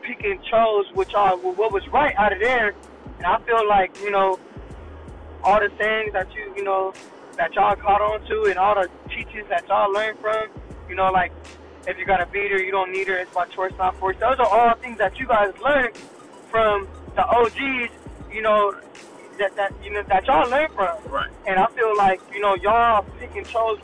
pick 0.02 0.24
and 0.24 0.42
chose 0.44 0.86
which 0.94 1.12
y'all 1.12 1.36
what 1.38 1.72
was 1.72 1.86
right 1.88 2.14
out 2.16 2.32
of 2.32 2.40
there, 2.40 2.74
and 3.18 3.26
I 3.26 3.38
feel 3.40 3.66
like 3.68 3.96
you 4.00 4.10
know, 4.10 4.38
all 5.42 5.60
the 5.60 5.70
things 5.76 6.12
that 6.12 6.32
you 6.34 6.52
you 6.56 6.64
know 6.64 6.92
that 7.36 7.54
y'all 7.54 7.76
caught 7.76 8.00
on 8.00 8.26
to, 8.26 8.44
and 8.44 8.58
all 8.58 8.74
the 8.74 8.88
teachings 9.08 9.48
that 9.48 9.66
y'all 9.68 9.92
learned 9.92 10.18
from, 10.20 10.48
you 10.88 10.94
know, 10.94 11.10
like 11.10 11.32
if 11.86 11.98
you 11.98 12.04
got 12.04 12.20
a 12.20 12.26
beater, 12.26 12.60
you 12.62 12.72
don't 12.72 12.90
need 12.90 13.06
her. 13.08 13.16
It's 13.16 13.32
by 13.32 13.46
choice, 13.46 13.72
not 13.78 13.96
force. 13.98 14.16
Those 14.18 14.38
are 14.38 14.46
all 14.46 14.74
things 14.76 14.98
that 14.98 15.18
you 15.18 15.26
guys 15.26 15.52
learned 15.62 15.96
from 16.50 16.88
the 17.14 17.24
OGs. 17.26 17.92
You 18.32 18.42
know, 18.42 18.74
that 19.38 19.54
that 19.56 19.72
you 19.82 19.92
know 19.92 20.02
that 20.08 20.26
y'all 20.26 20.48
learned 20.50 20.72
from. 20.74 20.96
Right. 21.08 21.30
And 21.46 21.58
I 21.58 21.66
feel 21.68 21.96
like 21.96 22.20
you 22.32 22.40
know 22.40 22.54
y'all 22.56 23.04
pick 23.18 23.34
and 23.36 23.46
chose 23.46 23.78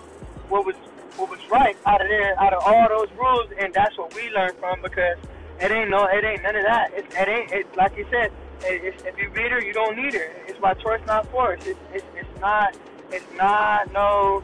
what 0.48 0.66
was 0.66 0.74
what 1.16 1.30
was 1.30 1.40
right 1.50 1.76
out 1.86 2.00
of 2.00 2.08
there, 2.08 2.40
out 2.40 2.52
of 2.52 2.62
all 2.64 2.88
those 2.88 3.10
rules, 3.18 3.50
and 3.58 3.72
that's 3.74 3.96
what 3.98 4.14
we 4.14 4.30
learned 4.30 4.56
from 4.58 4.80
because 4.82 5.16
it 5.60 5.70
ain't 5.70 5.90
no, 5.90 6.06
it 6.06 6.24
ain't 6.24 6.42
none 6.42 6.56
of 6.56 6.64
that. 6.64 6.92
It, 6.94 7.06
it 7.12 7.28
ain't 7.28 7.52
it 7.52 7.76
like 7.76 7.96
you 7.96 8.06
said. 8.10 8.32
It, 8.64 8.94
if 9.06 9.18
you 9.18 9.28
beat 9.30 9.50
her, 9.50 9.60
you 9.60 9.72
don't 9.72 9.96
need 9.96 10.14
her. 10.14 10.32
It's 10.46 10.58
by 10.58 10.74
choice, 10.74 11.00
not 11.06 11.26
force. 11.30 11.60
It's 11.66 11.78
it's 11.92 12.04
it's 12.16 12.40
not 12.40 12.76
it's 13.10 13.26
not 13.36 13.92
no. 13.92 14.42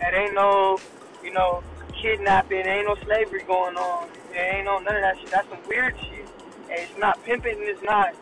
It 0.00 0.14
ain't 0.14 0.34
no 0.34 0.78
you 1.22 1.32
know 1.32 1.62
kidnapping. 2.00 2.60
It 2.60 2.66
ain't 2.66 2.86
no 2.86 2.96
slavery 3.04 3.42
going 3.46 3.76
on. 3.76 4.08
It 4.32 4.38
ain't 4.38 4.64
no 4.64 4.78
none 4.78 4.96
of 4.96 5.02
that 5.02 5.18
shit. 5.18 5.30
That's 5.30 5.48
some 5.48 5.60
weird 5.68 5.96
shit. 6.00 6.26
And 6.70 6.80
it's 6.80 6.98
not 6.98 7.22
pimping. 7.24 7.56
It's 7.58 7.82
not 7.82 8.14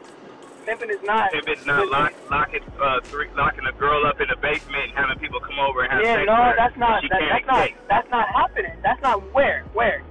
pimping. 0.67 0.91
Is 0.91 1.03
not. 1.05 1.35
If 1.35 1.47
it's 1.49 1.65
not 1.65 1.89
lock, 1.89 2.13
locking 2.31 2.63
uh, 2.81 3.01
three, 3.05 3.29
locking 3.37 3.65
a 3.67 3.73
girl 3.73 4.05
up 4.07 4.21
in 4.21 4.29
the 4.29 4.37
basement 4.37 4.85
and 4.91 4.93
having 4.95 5.19
people 5.19 5.41
come 5.41 5.59
over 5.59 5.83
and 5.83 5.93
have 5.93 6.03
Yeah, 6.03 6.15
sex 6.17 6.27
no, 6.27 6.33
with 6.35 6.43
her, 6.43 6.55
that's 6.57 6.77
not. 6.77 7.03
That, 7.03 7.11
that's 7.21 7.47
not. 7.47 7.61
escape. 7.65 7.77
That's 7.89 8.11
not 8.11 8.29
happening. 8.35 8.73
That's 8.83 9.03
not 9.03 9.33
where. 9.35 9.65
Where? 9.73 10.03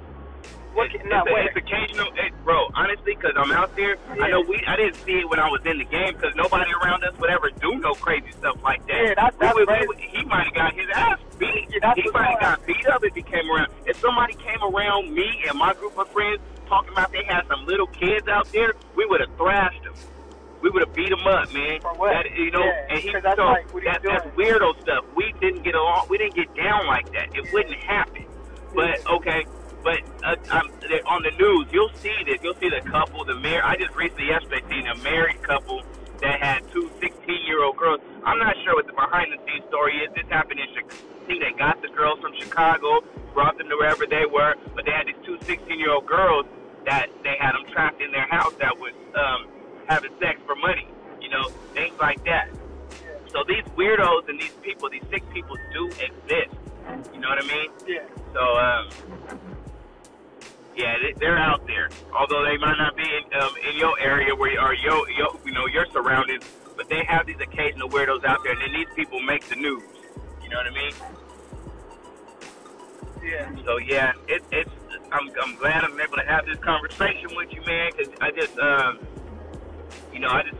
What? 0.73 0.93
It's, 0.93 1.05
not 1.05 1.25
it's, 1.27 1.33
where? 1.33 1.47
it's 1.47 1.55
occasional, 1.55 2.07
it, 2.15 2.33
bro. 2.43 2.67
Honestly, 2.75 3.15
because 3.15 3.31
I'm 3.37 3.51
out 3.51 3.75
there, 3.77 3.95
I 4.19 4.29
know 4.29 4.41
we. 4.41 4.61
I 4.67 4.75
didn't 4.75 4.95
see 5.05 5.19
it 5.19 5.29
when 5.29 5.39
I 5.39 5.49
was 5.49 5.61
in 5.65 5.77
the 5.77 5.85
game 5.85 6.15
because 6.15 6.35
nobody 6.35 6.69
around 6.83 7.03
us 7.03 7.17
would 7.19 7.29
ever 7.29 7.49
do 7.61 7.77
no 7.79 7.93
crazy 7.93 8.31
stuff 8.31 8.61
like 8.63 8.85
that. 8.87 8.95
Yeah, 9.03 9.13
that's- 9.15 9.33
that's 9.39 9.55
we 9.55 9.63
right. 9.63 9.87
we 9.87 9.95
he 10.01 10.23
might 10.25 10.45
have 10.45 10.53
got 10.53 10.73
his 10.73 10.87
ass 10.93 11.19
beat. 11.39 11.67
Yeah, 11.69 11.79
that's 11.81 12.01
he 12.01 12.09
might 12.11 12.31
have 12.31 12.39
got 12.39 12.65
beat 12.65 12.85
up 12.87 13.03
if 13.03 13.13
he 13.15 13.21
came 13.21 13.49
around. 13.49 13.71
If 13.85 13.99
somebody 13.99 14.33
came 14.35 14.61
around 14.63 15.13
me 15.13 15.43
and 15.47 15.57
my 15.57 15.73
group 15.73 15.97
of 15.97 16.09
friends 16.09 16.39
talking 16.67 16.91
about 16.91 17.11
they 17.11 17.23
had 17.23 17.47
some 17.47 17.65
little 17.65 17.87
kids 17.87 18.27
out 18.27 18.51
there, 18.51 18.73
we 18.95 19.05
would 19.05 19.21
have 19.21 19.29
thrashed 19.37 19.83
them. 19.83 19.93
We 20.61 20.69
would 20.69 20.81
have 20.87 20.95
beat 20.95 21.11
him 21.11 21.25
up, 21.27 21.53
man. 21.53 21.81
For 21.81 21.93
what? 21.93 22.13
That, 22.13 22.25
you 22.35 22.51
know, 22.51 22.63
Yeah, 22.63 22.87
and 22.89 22.99
he 22.99 23.11
that's 23.11 23.35
so 23.37 23.45
like 23.45 23.73
what 23.73 23.83
that, 23.83 24.01
that's 24.03 24.25
weirdo 24.35 24.81
stuff. 24.81 25.05
We 25.15 25.33
didn't 25.39 25.63
get 25.63 25.75
along. 25.75 26.07
We 26.09 26.17
didn't 26.17 26.35
get 26.35 26.55
down 26.55 26.87
like 26.87 27.11
that. 27.13 27.35
It 27.35 27.51
wouldn't 27.53 27.75
happen. 27.75 28.25
But 28.73 29.05
okay, 29.07 29.45
but 29.83 30.01
uh, 30.23 30.35
on 31.05 31.21
the 31.23 31.31
news, 31.37 31.67
you'll 31.71 31.93
see 31.95 32.15
this. 32.25 32.39
You'll 32.41 32.55
see 32.55 32.69
the 32.69 32.81
couple, 32.89 33.23
the 33.23 33.35
mayor. 33.35 33.63
I 33.63 33.77
just 33.77 33.95
recently 33.95 34.27
yesterday 34.27 34.61
seen 34.69 34.87
a 34.87 34.95
married 35.03 35.41
couple 35.43 35.83
that 36.21 36.41
had 36.41 36.59
two 36.71 36.89
16-year-old 36.99 37.77
girls. 37.77 38.01
I'm 38.23 38.39
not 38.39 38.55
sure 38.63 38.75
what 38.75 38.87
the 38.87 38.93
behind-the-scenes 38.93 39.65
story 39.69 39.97
is. 40.01 40.09
This 40.15 40.25
happened 40.29 40.59
in 40.59 40.67
Chicago. 40.73 40.95
I 41.21 41.27
think 41.27 41.41
they 41.41 41.57
got 41.57 41.81
the 41.81 41.89
girls 41.89 42.19
from 42.19 42.33
Chicago, 42.39 43.01
brought 43.33 43.57
them 43.57 43.69
to 43.69 43.75
wherever 43.77 44.05
they 44.05 44.25
were, 44.25 44.55
but 44.75 44.85
they 44.85 44.91
had 44.91 45.07
these 45.07 45.21
two 45.25 45.37
16-year-old 45.45 46.05
girls 46.05 46.45
that 46.85 47.09
they 47.23 47.35
had 47.39 47.53
them 47.53 47.65
trapped 47.71 48.01
in 48.01 48.11
their 48.11 48.27
house 48.27 48.53
that 48.59 48.77
was 48.77 48.93
um, 49.17 49.49
having 49.87 50.11
sex 50.19 50.39
for 50.45 50.55
money. 50.55 50.87
You 51.21 51.29
know, 51.29 51.49
things 51.73 51.95
like 51.99 52.23
that. 52.25 52.49
So 53.33 53.43
these 53.47 53.63
weirdos 53.75 54.29
and 54.29 54.39
these 54.39 54.53
people, 54.61 54.89
these 54.89 55.03
sick 55.11 55.23
people, 55.33 55.55
do 55.73 55.89
exist. 55.99 56.55
You 57.13 57.19
know 57.19 57.29
what 57.29 57.39
I 57.39 57.47
mean? 57.47 57.69
Yeah. 57.87 58.07
So 58.33 58.41
um, 58.41 58.85
yeah, 60.75 60.95
they, 61.01 61.13
they're 61.19 61.37
out 61.37 61.65
there. 61.67 61.89
Although 62.17 62.43
they 62.45 62.57
might 62.57 62.77
not 62.77 62.95
be 62.95 63.03
in, 63.03 63.23
um, 63.39 63.51
in 63.69 63.77
your 63.77 63.99
area 63.99 64.35
where 64.35 64.51
you 64.51 64.59
are, 64.59 64.73
your, 64.75 65.09
your, 65.11 65.31
you 65.45 65.51
know, 65.51 65.65
your 65.67 65.85
surroundings, 65.93 66.43
but 66.75 66.89
they 66.89 67.03
have 67.07 67.25
these 67.25 67.39
occasional 67.41 67.89
weirdos 67.89 68.23
out 68.25 68.43
there, 68.43 68.51
and 68.53 68.61
then 68.61 68.73
these 68.73 68.91
people 68.95 69.21
make 69.21 69.47
the 69.49 69.55
news. 69.55 69.83
You 70.43 70.49
know 70.49 70.57
what 70.57 70.67
I 70.67 70.75
mean? 70.75 70.93
Yeah. 73.23 73.63
So 73.65 73.77
yeah, 73.79 74.11
it, 74.27 74.43
it's. 74.51 74.71
I'm, 75.11 75.31
I'm 75.41 75.55
glad 75.57 75.83
I'm 75.83 75.99
able 75.99 76.17
to 76.17 76.27
have 76.27 76.45
this 76.45 76.59
conversation 76.59 77.35
with 77.35 77.49
you, 77.51 77.61
man, 77.65 77.91
because 77.95 78.13
I 78.19 78.31
just, 78.31 78.57
um, 78.59 78.99
you 80.13 80.19
know, 80.19 80.29
I 80.29 80.43
just 80.43 80.55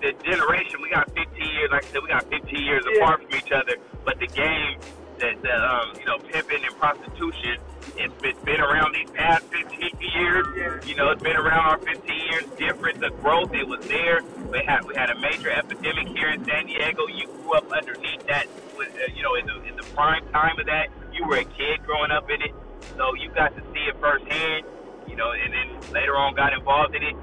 the 0.00 0.12
generation 0.24 0.82
we 0.82 0.90
got 0.90 1.06
15 1.14 1.24
years. 1.36 1.70
Like 1.70 1.84
I 1.84 1.88
said, 1.88 2.02
we 2.02 2.08
got 2.08 2.24
15 2.28 2.64
years 2.64 2.84
Yeah. 2.86 3.02
apart 3.02 3.22
from 3.22 3.34
each 3.34 3.52
other, 3.52 3.76
but 4.04 4.18
the 4.18 4.26
game, 4.26 4.78
the, 5.18 5.34
the 5.42 5.54
um, 5.54 5.92
you 5.98 6.04
know, 6.04 6.18
pimping 6.18 6.64
and 6.64 6.74
prostitution, 6.76 7.56
it's 7.96 8.14
been, 8.20 8.36
been 8.44 8.60
around 8.60 8.94
these 8.94 9.08
past 9.10 9.44
15 9.46 9.80
years. 10.00 10.46
Yeah. 10.56 10.84
You 10.84 10.94
know, 10.96 11.10
it's 11.10 11.22
been 11.22 11.36
around 11.36 11.66
our 11.66 11.78
15 11.78 12.02
years. 12.30 12.44
Different, 12.58 13.00
the 13.00 13.10
growth, 13.22 13.54
it 13.54 13.66
was 13.66 13.86
there. 13.86 14.20
We 14.50 14.62
had 14.66 14.84
we 14.84 14.94
had 14.94 15.10
a 15.10 15.18
major 15.20 15.50
epidemic 15.50 16.08
here 16.08 16.28
in 16.28 16.44
San 16.44 16.66
Diego. 16.66 17.06
You 17.06 17.26
grew 17.26 17.54
up 17.54 17.70
underneath 17.72 18.26
that, 18.26 18.46
with, 18.76 18.88
uh, 18.94 19.12
you 19.14 19.22
know, 19.22 19.34
in 19.34 19.46
the 19.46 19.62
in 19.62 19.76
the 19.76 19.84
prime 19.94 20.26
time 20.32 20.58
of 20.58 20.66
that. 20.66 20.88
You 21.12 21.26
were 21.26 21.36
a 21.38 21.44
kid 21.44 21.80
growing 21.86 22.10
up 22.10 22.28
in 22.28 22.42
it, 22.42 22.52
so 22.98 23.14
you 23.14 23.30
got 23.30 23.56
to 23.56 23.62
see 23.72 23.80
it 23.88 23.96
firsthand. 24.00 24.66
You 25.08 25.16
know, 25.16 25.30
and 25.32 25.54
then 25.54 25.92
later 25.92 26.16
on 26.16 26.34
got 26.34 26.52
involved 26.52 26.94
in 26.94 27.02
it. 27.02 27.16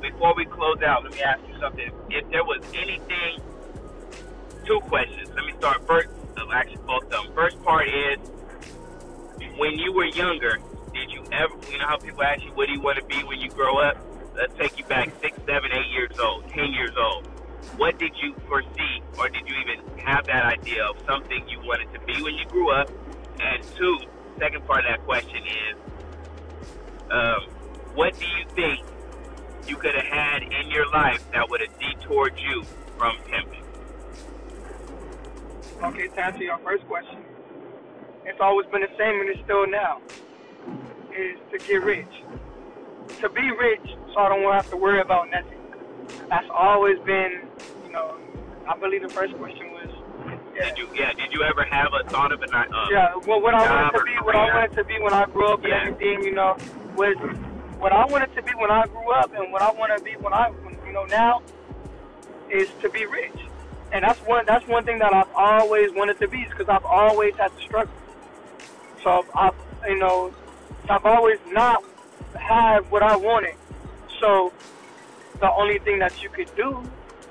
Before 0.00 0.34
we 0.34 0.44
close 0.44 0.82
out, 0.82 1.04
let 1.04 1.12
me 1.12 1.20
ask 1.20 1.40
you 1.48 1.58
something. 1.60 1.90
If 2.10 2.30
there 2.30 2.44
was 2.44 2.62
anything, 2.74 3.40
two 4.64 4.80
questions. 4.80 5.28
Let 5.34 5.44
me 5.44 5.52
start 5.58 5.86
first. 5.86 6.08
Actually, 6.52 6.76
both 6.86 7.04
of 7.04 7.10
them. 7.10 7.32
First 7.34 7.62
part 7.64 7.88
is 7.88 8.18
when 9.56 9.78
you 9.78 9.92
were 9.92 10.04
younger, 10.04 10.58
did 10.94 11.10
you 11.10 11.24
ever, 11.32 11.54
you 11.70 11.78
know 11.78 11.86
how 11.86 11.96
people 11.96 12.22
ask 12.22 12.42
you, 12.44 12.50
what 12.52 12.66
do 12.66 12.72
you 12.72 12.80
want 12.80 12.98
to 12.98 13.04
be 13.04 13.22
when 13.24 13.40
you 13.40 13.50
grow 13.50 13.78
up? 13.78 13.98
Let's 14.34 14.54
take 14.54 14.78
you 14.78 14.84
back 14.84 15.10
six, 15.20 15.36
seven, 15.46 15.72
eight 15.72 15.90
years 15.92 16.18
old, 16.18 16.48
ten 16.48 16.72
years 16.72 16.92
old. 16.96 17.26
What 17.76 17.98
did 17.98 18.12
you 18.22 18.34
foresee, 18.46 19.02
or 19.18 19.28
did 19.28 19.48
you 19.48 19.54
even 19.56 19.98
have 19.98 20.26
that 20.26 20.44
idea 20.44 20.84
of 20.84 20.96
something 21.06 21.48
you 21.48 21.58
wanted 21.60 21.92
to 21.94 22.00
be 22.06 22.22
when 22.22 22.34
you 22.34 22.46
grew 22.46 22.70
up? 22.70 22.90
And 23.40 23.62
two, 23.76 23.98
second 24.38 24.64
part 24.66 24.84
of 24.84 24.90
that 24.90 25.04
question 25.04 25.42
is, 25.42 25.76
um, 27.10 27.48
what 27.94 28.18
do 28.18 28.26
you 28.26 28.44
think 28.54 28.86
you 29.68 29.76
could 29.76 29.94
have 29.94 30.04
had 30.04 30.42
in 30.42 30.70
your 30.70 30.90
life 30.90 31.24
that 31.32 31.48
would 31.48 31.60
have 31.60 31.78
detoured 31.78 32.38
you 32.38 32.64
from 32.96 33.16
pimping? 33.30 33.62
Okay, 35.82 36.08
to 36.08 36.20
answer 36.20 36.42
your 36.42 36.58
first 36.58 36.86
question, 36.86 37.18
it's 38.24 38.40
always 38.40 38.66
been 38.70 38.80
the 38.80 38.96
same 38.98 39.20
and 39.20 39.28
it's 39.28 39.40
still 39.44 39.66
now. 39.66 40.00
Is 41.16 41.38
to 41.52 41.58
get 41.58 41.82
rich. 41.82 42.12
To 43.20 43.28
be 43.30 43.50
rich 43.50 43.86
so 44.12 44.20
I 44.20 44.28
don't 44.28 44.52
have 44.52 44.68
to 44.70 44.76
worry 44.76 45.00
about 45.00 45.30
nothing. 45.30 45.58
That's 46.28 46.46
always 46.52 46.98
been, 47.00 47.48
you 47.84 47.92
know, 47.92 48.16
I 48.68 48.76
believe 48.76 49.02
the 49.02 49.08
first 49.10 49.34
question 49.36 49.70
was, 49.72 49.88
yeah, 50.56 50.70
Did 50.70 50.78
you, 50.78 50.88
yeah, 50.94 51.12
did 51.12 51.32
you 51.32 51.42
ever 51.42 51.64
have 51.64 51.92
a 51.92 52.08
thought 52.08 52.32
of 52.32 52.40
an, 52.42 52.52
uh, 52.54 52.64
yeah 52.90 53.14
well, 53.26 53.40
what 53.40 53.54
I 53.54 53.64
wanted 53.68 53.98
to 53.98 54.04
be, 54.04 54.12
what 54.24 54.34
I 54.34 54.54
wanted 54.54 54.76
to 54.76 54.84
be 54.84 54.98
when 55.00 55.12
I 55.12 55.26
grew 55.26 55.52
up 55.52 55.60
and 55.60 55.68
Yeah. 55.68 55.84
everything, 55.86 56.22
you 56.22 56.34
know, 56.34 56.56
was 56.96 57.16
what 57.78 57.92
I 57.92 58.04
wanted 58.06 58.34
to 58.34 58.42
be 58.42 58.52
when 58.52 58.70
I 58.70 58.86
grew 58.86 59.10
up 59.12 59.34
and 59.34 59.52
what 59.52 59.62
I 59.62 59.70
want 59.72 59.96
to 59.96 60.02
be 60.02 60.12
when 60.16 60.32
I, 60.32 60.50
you 60.86 60.92
know, 60.92 61.04
now 61.04 61.42
is 62.50 62.68
to 62.82 62.90
be 62.90 63.06
rich. 63.06 63.36
And 63.92 64.04
that's 64.04 64.18
one 64.20 64.44
that's 64.46 64.66
one 64.66 64.84
thing 64.84 64.98
that 64.98 65.14
I've 65.14 65.32
always 65.34 65.92
wanted 65.92 66.18
to 66.20 66.28
be 66.28 66.44
because 66.44 66.68
I've 66.68 66.84
always 66.84 67.34
had 67.36 67.56
to 67.56 67.62
struggle. 67.62 67.94
So 69.02 69.24
I've 69.34 69.54
you 69.86 69.98
know 69.98 70.34
I've 70.88 71.04
always 71.04 71.38
not 71.52 71.84
had 72.34 72.90
what 72.90 73.02
I 73.02 73.16
wanted. 73.16 73.54
So 74.20 74.52
the 75.40 75.50
only 75.52 75.78
thing 75.78 75.98
that 76.00 76.22
you 76.22 76.28
could 76.28 76.54
do, 76.56 76.82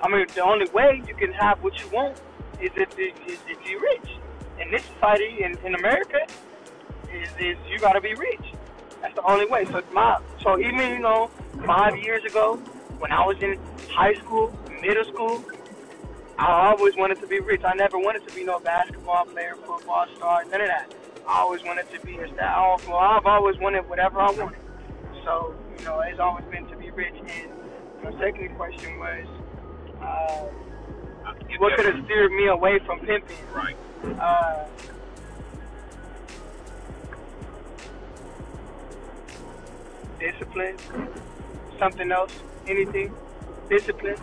I 0.01 0.07
mean, 0.07 0.25
the 0.33 0.43
only 0.43 0.67
way 0.69 1.01
you 1.07 1.15
can 1.15 1.31
have 1.33 1.61
what 1.63 1.79
you 1.79 1.87
want 1.89 2.17
is 2.61 2.71
if 2.75 2.97
is 2.97 3.39
if 3.47 3.69
you're 3.69 3.81
rich. 3.81 4.17
In 4.59 4.71
this 4.71 4.83
society, 4.85 5.43
in, 5.43 5.57
in 5.65 5.75
America, 5.75 6.25
is 7.13 7.29
is 7.39 7.57
you 7.69 7.79
got 7.79 7.93
to 7.93 8.01
be 8.01 8.13
rich. 8.13 8.53
That's 9.01 9.15
the 9.15 9.23
only 9.23 9.45
way. 9.45 9.65
So 9.65 9.81
my 9.93 10.19
so 10.41 10.59
even 10.59 10.89
you 10.91 10.99
know 10.99 11.29
five 11.65 11.97
years 11.97 12.23
ago 12.23 12.55
when 12.99 13.11
I 13.11 13.25
was 13.25 13.37
in 13.41 13.59
high 13.89 14.13
school, 14.15 14.57
middle 14.81 15.05
school, 15.05 15.43
I 16.37 16.71
always 16.71 16.95
wanted 16.95 17.19
to 17.21 17.27
be 17.27 17.39
rich. 17.39 17.61
I 17.63 17.73
never 17.73 17.97
wanted 17.97 18.27
to 18.27 18.35
be 18.35 18.43
no 18.43 18.59
basketball 18.59 19.25
player, 19.25 19.55
football 19.65 20.05
star, 20.15 20.43
none 20.45 20.61
of 20.61 20.67
that. 20.67 20.93
I 21.27 21.39
always 21.39 21.63
wanted 21.63 21.91
to 21.91 22.05
be 22.05 22.17
a 22.17 22.27
star. 22.33 22.77
Well, 22.87 22.97
I've 22.97 23.25
always 23.25 23.57
wanted 23.57 23.87
whatever 23.89 24.19
I 24.19 24.31
wanted. 24.31 24.59
So, 25.23 25.55
you 25.79 25.85
know, 25.85 25.99
it's 26.01 26.19
always 26.19 26.45
been 26.45 26.67
to 26.67 26.77
be 26.77 26.91
rich. 26.91 27.15
And 27.15 27.51
the 28.03 28.17
second 28.19 28.55
question 28.55 28.99
was, 28.99 29.27
uh, 30.01 30.45
what 31.57 31.75
could 31.75 31.85
have 31.85 32.05
steered 32.05 32.31
me 32.31 32.47
away 32.47 32.79
from 32.85 32.99
pimping? 32.99 33.37
Right. 33.53 33.75
Uh, 34.19 34.65
discipline, 40.19 40.77
something 41.79 42.11
else, 42.11 42.31
anything, 42.67 43.13
discipline. 43.69 44.17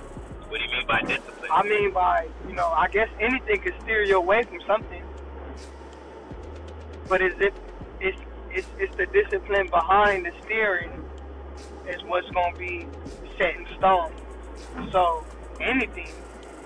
What 0.49 0.59
do 0.59 0.65
you 0.65 0.71
mean 0.71 0.87
by 0.87 1.01
discipline? 1.03 1.51
I 1.51 1.63
mean 1.63 1.93
by, 1.93 2.29
you 2.49 2.55
know, 2.55 2.69
I 2.69 2.89
guess 2.89 3.09
anything 3.21 3.61
could 3.61 3.75
steer 3.83 4.03
you 4.03 4.17
away 4.17 4.43
from 4.43 4.61
something. 4.67 5.03
But 7.09 7.23
is 7.23 7.35
it 7.41 7.55
it's 8.01 8.19
it's 8.51 8.69
it's 8.79 8.95
the 8.97 9.07
discipline 9.07 9.69
behind 9.69 10.27
the 10.27 10.33
steering 10.45 11.05
is 11.89 12.03
what's 12.05 12.29
gonna 12.31 12.57
be 12.57 12.87
set 13.39 13.57
in 13.57 13.67
stone. 13.79 14.13
So 14.91 15.25
anything 15.61 16.11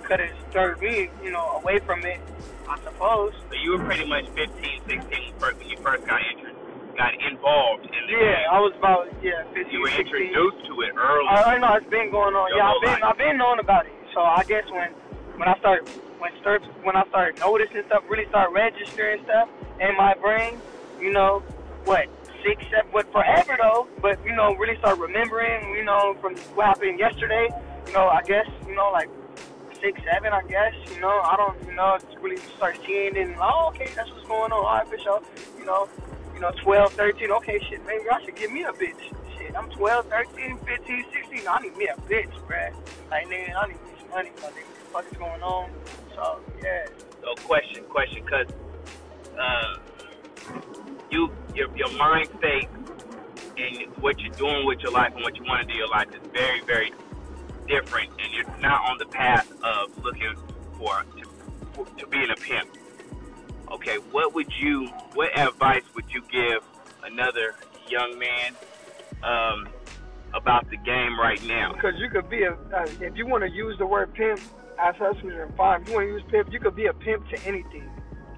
could 0.03 0.21
have 0.21 0.37
stirred 0.51 0.81
me, 0.81 1.11
you 1.23 1.31
know, 1.31 1.61
away 1.63 1.79
from 1.81 2.05
it, 2.05 2.21
I 2.69 2.79
suppose. 2.81 3.33
So 3.49 3.55
you 3.55 3.73
were 3.73 3.85
pretty 3.85 4.09
much 4.09 4.27
15, 4.35 4.81
16 4.87 5.33
when 5.41 5.69
you 5.69 5.77
first 5.79 6.07
got 6.07 6.21
entered, 6.31 6.55
got 6.97 7.13
involved 7.21 7.85
in 7.87 8.03
the 8.09 8.13
Yeah, 8.13 8.19
game. 8.19 8.49
I 8.53 8.59
was 8.61 8.73
about 8.79 9.09
yeah, 9.23 9.45
15, 9.55 9.71
You 9.73 9.81
were 9.81 9.91
16. 9.91 10.07
introduced 10.07 10.67
to 10.67 10.81
it 10.83 10.93
early. 10.97 11.29
I, 11.29 11.55
I 11.55 11.59
know 11.59 11.75
it's 11.77 11.89
been 11.91 12.11
going 12.11 12.35
on. 12.35 12.49
Your 12.51 12.59
Yeah, 12.59 12.73
I've 12.73 12.81
been 12.81 12.91
life. 13.01 13.05
I've 13.05 13.19
been 13.19 13.37
knowing 13.39 13.61
about 13.61 13.87
it. 13.87 13.93
So 14.15 14.21
I 14.23 14.43
guess 14.45 14.65
when 14.71 14.91
when 15.37 15.49
I 15.49 15.59
start 15.59 15.89
when 16.19 16.33
start 16.41 16.65
when 16.83 16.97
I 16.97 17.05
started 17.09 17.39
noticing 17.41 17.85
stuff, 17.87 18.03
really 18.09 18.27
start 18.29 18.51
registering 18.53 19.23
stuff 19.25 19.49
in 19.81 19.97
my 19.97 20.15
brain, 20.15 20.59
you 21.01 21.13
know, 21.13 21.41
what 21.85 22.09
six, 22.43 22.65
seven, 22.71 22.91
what 22.93 23.11
forever 23.13 23.57
though, 23.61 23.89
but 24.01 24.19
you 24.25 24.35
know, 24.35 24.55
really 24.57 24.77
start 24.79 24.99
remembering, 24.99 25.75
you 25.75 25.85
know, 25.85 26.17
from 26.21 26.35
what 26.57 26.67
happened 26.67 26.99
yesterday. 26.99 27.49
You 27.87 27.93
know, 27.93 28.09
I 28.09 28.23
guess 28.23 28.47
you 28.67 28.75
know 28.75 28.91
like 28.93 29.11
six, 29.81 30.01
seven, 30.11 30.33
I 30.33 30.43
guess. 30.49 30.73
You 30.95 31.01
know, 31.01 31.21
I 31.21 31.37
don't, 31.37 31.57
you 31.69 31.75
know, 31.75 31.95
it's 32.01 32.17
really 32.23 32.39
start 32.57 32.79
seeing 32.87 33.15
it 33.17 33.29
and 33.29 33.37
oh, 33.39 33.69
okay, 33.69 33.91
that's 33.95 34.11
what's 34.11 34.27
going 34.27 34.51
on. 34.53 34.65
All 34.65 34.65
right, 34.65 34.89
for 34.89 34.99
sure. 34.99 35.21
You 35.59 35.67
know, 35.67 35.89
you 36.37 36.43
know, 36.43 36.53
12, 36.63 36.93
13, 36.93 37.31
okay, 37.31 37.59
shit, 37.71 37.85
maybe 37.87 38.05
I 38.13 38.23
should 38.23 38.37
give 38.37 38.53
me 38.53 38.63
a 38.65 38.73
bitch. 38.73 39.01
Shit, 39.39 39.57
I'm 39.57 39.71
12, 39.71 40.07
13, 40.07 40.59
15, 40.59 41.05
16. 41.11 41.49
I 41.49 41.61
need 41.63 41.77
me 41.79 41.89
a 41.89 41.97
bitch, 42.03 42.31
bruh. 42.47 42.75
Like, 43.11 43.27
nigga, 43.27 43.57
I 43.57 43.69
need 43.69 43.83
me 43.83 43.91
some 43.99 44.11
money, 44.11 44.31
my 44.43 44.49
nigga. 44.49 44.93
What 44.93 45.05
the 45.05 45.11
fuck 45.11 45.13
is 45.13 45.19
going 45.19 45.43
on? 45.43 45.71
So, 46.15 46.41
yeah. 46.63 46.89
So 47.23 47.35
question, 47.47 47.85
question, 47.85 48.23
because 48.23 48.47
uh, 49.41 49.79
you 51.11 51.33
your 51.55 51.75
your 51.75 51.91
mind 51.97 52.29
state 52.39 52.69
and 53.57 53.97
what 54.03 54.21
you're 54.21 54.35
doing 54.35 54.67
with 54.67 54.81
your 54.81 54.93
life 54.93 55.13
and 55.15 55.23
what 55.23 55.37
you 55.37 55.45
want 55.45 55.67
to 55.67 55.73
do 55.73 55.79
your 55.79 55.89
life 55.89 56.09
is 56.11 56.21
very, 56.33 56.61
very 56.63 56.93
different, 57.67 58.11
and 58.23 58.33
you're 58.35 58.59
not 58.61 58.83
on 58.91 58.99
the 58.99 59.07
path 59.07 59.51
of 59.63 60.05
looking 60.05 60.35
for 60.79 61.03
to, 61.17 61.29
for, 61.73 61.87
to 61.99 62.07
being 62.09 62.31
a 62.31 62.37
pimp. 62.37 62.69
Okay, 63.71 63.97
what 64.13 64.35
would 64.35 64.53
you, 64.61 64.87
what 65.15 65.37
advice 65.37 65.83
would 65.95 66.11
you 66.13 66.23
give 66.31 66.63
another 67.05 67.55
young 67.89 68.19
man 68.19 68.55
um, 69.23 69.69
about 70.35 70.69
the 70.71 70.77
game 70.77 71.19
right 71.19 71.43
now? 71.47 71.73
Because 71.73 71.95
you 71.99 72.09
could 72.09 72.31
be 72.31 72.45
a, 72.45 72.53
uh, 72.53 72.87
if 73.01 73.17
you 73.17 73.27
want 73.27 73.43
to 73.43 73.51
use 73.51 73.77
the 73.79 73.87
word 73.87 74.15
pimp 74.15 74.41
as 74.79 74.95
and 75.01 75.57
fine, 75.57 75.83
if 75.83 75.89
you 75.89 75.95
want 75.95 76.07
to 76.07 76.13
use 76.13 76.23
pimp, 76.29 76.53
you 76.53 76.61
could 76.61 76.77
be 76.77 76.87
a 76.87 76.93
pimp 76.93 77.29
to 77.29 77.43
anything, 77.45 77.89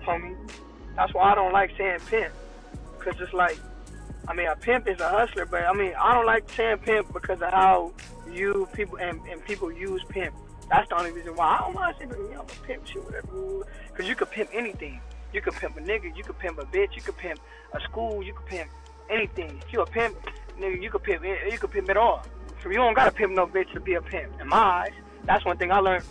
homie. 0.04 0.36
That's 0.96 1.12
why 1.12 1.32
I 1.32 1.34
don't 1.34 1.52
like 1.52 1.70
saying 1.76 1.98
pimp. 2.06 2.32
Because 2.98 3.20
it's 3.20 3.32
like, 3.32 3.58
I 4.26 4.34
mean, 4.34 4.48
a 4.48 4.56
pimp 4.56 4.88
is 4.88 5.00
a 5.00 5.08
hustler, 5.08 5.46
but 5.46 5.64
I 5.64 5.72
mean, 5.72 5.92
I 6.00 6.14
don't 6.14 6.26
like 6.26 6.48
saying 6.50 6.78
pimp 6.78 7.12
because 7.12 7.40
of 7.42 7.50
how 7.50 7.92
you 8.30 8.68
people 8.72 8.98
and, 8.98 9.20
and 9.28 9.44
people 9.44 9.70
use 9.70 10.02
pimp. 10.08 10.34
That's 10.70 10.88
the 10.88 10.96
only 10.96 11.12
reason 11.12 11.34
why 11.34 11.56
I 11.56 11.58
don't 11.60 11.74
mind 11.74 11.96
saying, 11.98 12.10
you 12.10 12.34
know, 12.34 12.46
pimp 12.66 12.86
shit, 12.86 13.04
whatever. 13.04 13.66
Because 13.90 14.08
you 14.08 14.14
could 14.14 14.30
pimp 14.30 14.50
anything. 14.52 15.00
You 15.32 15.40
could 15.42 15.54
pimp 15.54 15.76
a 15.76 15.80
nigga, 15.80 16.16
you 16.16 16.24
could 16.24 16.38
pimp 16.38 16.58
a 16.58 16.64
bitch, 16.64 16.96
you 16.96 17.02
could 17.02 17.16
pimp 17.16 17.40
a 17.74 17.80
school, 17.80 18.22
you 18.22 18.32
could 18.32 18.46
pimp 18.46 18.70
anything. 19.10 19.60
If 19.66 19.72
you 19.72 19.82
a 19.82 19.86
pimp, 19.86 20.16
nigga, 20.58 20.80
you 20.82 20.90
could 20.90 21.02
pimp 21.02 21.24
it, 21.24 21.52
you 21.52 21.58
could 21.58 21.70
pimp 21.70 21.90
it 21.90 21.96
all. 21.96 22.24
So 22.62 22.70
you 22.70 22.76
don't 22.76 22.94
gotta 22.94 23.12
pimp 23.12 23.34
no 23.34 23.46
bitch 23.46 23.72
to 23.74 23.80
be 23.80 23.94
a 23.94 24.00
pimp. 24.02 24.40
In 24.40 24.48
my 24.48 24.56
eyes, 24.56 24.92
that's 25.24 25.44
one 25.44 25.58
thing 25.58 25.70
I 25.70 25.78
learned 25.78 26.04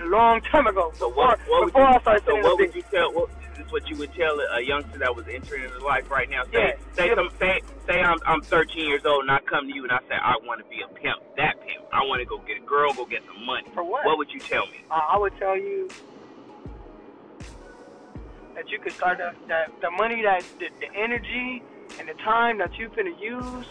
a 0.00 0.06
long 0.06 0.40
time 0.40 0.66
ago. 0.66 0.92
So 0.96 1.08
what, 1.10 1.38
what 1.46 1.66
before 1.66 1.82
would 1.82 1.90
you, 1.90 1.96
I 1.96 2.00
started 2.00 2.24
so 2.26 2.36
what 2.36 2.58
would 2.58 2.74
you 2.74 2.82
tell? 2.90 3.12
What, 3.12 3.30
this 3.56 3.66
is 3.66 3.72
what 3.72 3.88
you 3.88 3.96
would 3.98 4.12
tell 4.14 4.40
a, 4.56 4.60
youngster 4.62 4.98
that 4.98 5.14
was 5.14 5.26
entering 5.28 5.70
his 5.70 5.82
life 5.82 6.10
right 6.10 6.28
now. 6.28 6.44
Say, 6.44 6.50
Yeah. 6.52 6.72
say, 6.94 7.08
Yeah. 7.08 7.14
some, 7.14 7.30
say, 7.38 7.60
say 7.86 8.00
I'm 8.00 8.18
I'm 8.26 8.40
13 8.42 8.88
years 8.88 9.04
old 9.04 9.22
and 9.22 9.30
I 9.30 9.38
come 9.40 9.68
to 9.68 9.74
you 9.74 9.82
and 9.84 9.92
I 9.92 9.98
say 10.08 10.16
I 10.16 10.34
want 10.42 10.64
to 10.64 10.68
be 10.70 10.80
a 10.82 10.88
pimp, 10.88 11.20
that 11.36 11.60
pimp. 11.60 11.84
I 11.92 12.02
want 12.04 12.20
to 12.20 12.24
go 12.26 12.38
get 12.38 12.56
a 12.56 12.66
girl, 12.66 12.92
go 12.94 13.04
get 13.04 13.20
some 13.26 13.44
money. 13.44 13.68
For 13.74 13.84
what? 13.84 14.04
What 14.06 14.18
would 14.18 14.30
you 14.32 14.40
tell 14.40 14.66
me? 14.66 14.80
I 14.90 15.14
I 15.14 15.18
would 15.18 15.36
tell 15.38 15.56
you 15.56 15.88
that 18.54 18.70
you 18.70 18.78
could 18.78 18.92
start 18.92 19.18
the, 19.18 19.32
the, 19.48 19.64
the 19.80 19.90
money 19.90 20.22
that 20.22 20.44
the, 20.58 20.68
the 20.80 20.94
energy 20.94 21.62
and 21.98 22.08
the 22.08 22.14
time 22.14 22.58
that 22.58 22.76
you 22.78 22.88
finna 22.90 23.18
use 23.20 23.66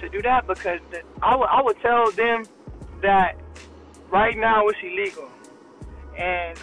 to 0.00 0.08
do 0.08 0.22
that 0.22 0.46
because 0.46 0.80
the, 0.90 1.02
I 1.22 1.36
would 1.36 1.48
I 1.48 1.62
would 1.62 1.80
tell 1.80 2.10
them 2.12 2.44
that 3.02 3.36
right 4.10 4.36
now 4.36 4.68
it's 4.68 4.78
illegal. 4.82 5.28
And 6.16 6.58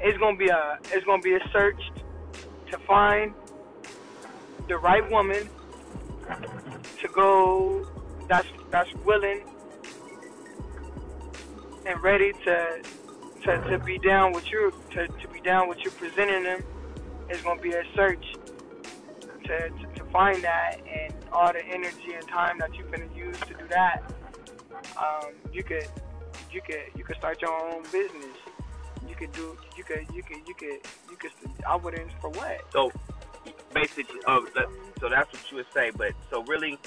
it's 0.00 0.18
gonna 0.18 0.36
be 0.36 0.48
a 0.48 0.78
it's 0.92 1.04
gonna 1.04 1.22
be 1.22 1.34
a 1.34 1.48
search 1.52 1.80
to 2.70 2.78
find 2.78 3.34
the 4.68 4.76
right 4.76 5.08
woman 5.10 5.48
to 7.00 7.08
go 7.14 7.86
that's 8.28 8.48
that's 8.70 8.92
willing 9.04 9.42
and 11.86 12.02
ready 12.02 12.32
to 12.44 12.82
to, 13.44 13.70
to 13.70 13.78
be 13.84 13.98
down 13.98 14.32
with 14.32 14.50
you 14.50 14.72
to, 14.90 15.06
to 15.06 15.28
be 15.28 15.40
down 15.40 15.68
with 15.68 15.78
you 15.84 15.90
presenting 15.92 16.42
them 16.42 16.62
it's 17.28 17.42
gonna 17.42 17.60
be 17.60 17.72
a 17.72 17.82
search 17.94 18.24
to, 19.44 19.70
to, 19.70 19.86
to 19.94 20.04
find 20.12 20.42
that 20.42 20.78
and 20.92 21.12
all 21.32 21.52
the 21.52 21.64
energy 21.66 22.14
and 22.14 22.26
time 22.28 22.58
that 22.58 22.74
you're 22.74 22.88
gonna 22.88 23.12
use 23.14 23.38
to 23.40 23.54
do 23.54 23.66
that. 23.68 24.02
Um, 24.96 25.32
you 25.52 25.62
could 25.62 25.88
you 26.50 26.60
could 26.62 26.82
you 26.96 27.04
could 27.04 27.16
start 27.16 27.40
your 27.40 27.52
own 27.52 27.82
business. 27.84 28.36
You 29.08 29.14
could 29.14 29.32
do 29.32 29.56
you 29.76 29.84
could 29.84 30.06
you 30.12 30.22
could 30.22 30.36
you 30.46 30.54
could 30.54 30.80
you 31.10 31.16
could 31.16 31.30
I 31.66 31.76
wouldn't 31.76 32.10
for 32.20 32.30
what? 32.30 32.60
So 32.72 32.90
basically, 33.74 34.20
that, 34.26 34.66
so 35.00 35.08
that's 35.08 35.32
what 35.32 35.50
you 35.50 35.56
would 35.58 35.66
say. 35.74 35.90
But 35.90 36.12
so 36.30 36.42
really, 36.44 36.78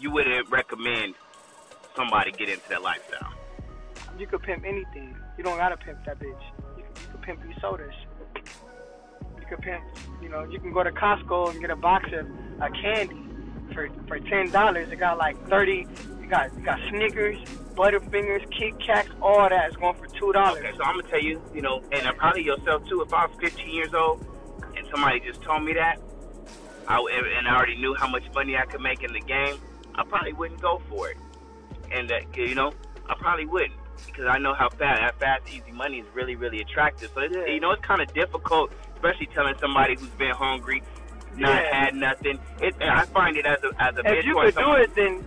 you 0.00 0.10
wouldn't 0.10 0.50
recommend 0.50 1.14
somebody 1.96 2.30
get 2.32 2.48
into 2.48 2.68
that 2.68 2.82
lifestyle. 2.82 3.32
you 4.18 4.26
could 4.26 4.42
pimp 4.42 4.64
anything. 4.64 5.16
You 5.36 5.44
don't 5.44 5.56
gotta 5.56 5.76
pimp 5.76 6.04
that 6.04 6.18
bitch. 6.18 6.26
You 6.76 6.84
could, 6.84 7.02
you 7.02 7.08
could 7.12 7.22
pimp 7.22 7.42
these 7.42 7.56
sodas 7.60 7.94
you 9.50 9.56
pimp 9.56 9.84
you 10.22 10.28
know 10.28 10.44
you 10.44 10.58
can 10.60 10.72
go 10.72 10.82
to 10.82 10.90
Costco 10.90 11.50
and 11.50 11.60
get 11.60 11.70
a 11.70 11.76
box 11.76 12.08
of 12.12 12.26
uh, 12.60 12.68
candy 12.70 13.16
for 13.72 13.88
for 14.06 14.18
ten 14.20 14.50
dollars 14.50 14.90
it 14.90 14.96
got 14.96 15.18
like 15.18 15.36
thirty 15.48 15.86
you 16.20 16.26
got 16.28 16.54
you 16.56 16.62
got 16.62 16.78
Snickers 16.88 17.38
Butterfingers 17.74 18.50
Kit 18.50 18.78
Kats 18.80 19.08
all 19.22 19.48
that 19.48 19.70
is 19.70 19.76
going 19.76 19.94
for 19.94 20.06
two 20.08 20.32
dollars 20.32 20.64
Okay, 20.64 20.76
so 20.76 20.82
I'm 20.82 20.96
gonna 20.98 21.08
tell 21.08 21.22
you, 21.22 21.40
you 21.54 21.62
know, 21.62 21.82
and 21.92 22.16
probably 22.16 22.42
yourself 22.42 22.86
too. 22.88 23.02
If 23.02 23.12
I 23.12 23.26
was 23.26 23.36
15 23.40 23.72
years 23.72 23.94
old 23.94 24.26
and 24.76 24.86
somebody 24.90 25.20
just 25.20 25.42
told 25.42 25.62
me 25.62 25.74
that, 25.74 25.98
I 26.88 26.98
and 27.38 27.46
I 27.46 27.54
already 27.56 27.76
knew 27.76 27.94
how 27.94 28.08
much 28.08 28.24
money 28.34 28.56
I 28.56 28.64
could 28.66 28.80
make 28.80 29.02
in 29.04 29.12
the 29.12 29.20
game, 29.20 29.58
I 29.94 30.02
probably 30.04 30.32
wouldn't 30.32 30.60
go 30.60 30.82
for 30.88 31.10
it. 31.10 31.16
And 31.92 32.10
that, 32.10 32.36
you 32.36 32.54
know, 32.56 32.72
I 33.08 33.14
probably 33.18 33.46
wouldn't 33.46 33.74
because 34.06 34.26
I 34.28 34.38
know 34.38 34.54
how 34.54 34.68
fast 34.70 35.00
that 35.00 35.20
fast, 35.20 35.42
easy 35.54 35.70
money 35.72 36.00
is 36.00 36.06
really, 36.14 36.34
really 36.34 36.60
attractive. 36.60 37.10
So 37.14 37.20
it's, 37.20 37.34
Yeah. 37.36 37.46
you 37.46 37.60
know, 37.60 37.70
it's 37.72 37.84
kind 37.84 38.00
of 38.02 38.12
difficult, 38.12 38.72
especially 38.98 39.30
telling 39.30 39.54
somebody 39.62 39.94
who's 39.94 40.12
been 40.18 40.34
hungry, 40.34 40.82
not 41.38 41.62
Yeah. 41.62 41.70
had 41.70 41.94
nothing. 41.94 42.42
It, 42.58 42.74
I 42.82 43.06
find 43.14 43.38
it 43.38 43.46
as 43.46 43.62
a 43.62 43.70
as 43.78 43.94
a 43.94 44.02
if 44.10 44.26
you 44.26 44.34
could 44.34 44.58
do 44.58 44.74
it, 44.74 44.90
then 44.98 45.22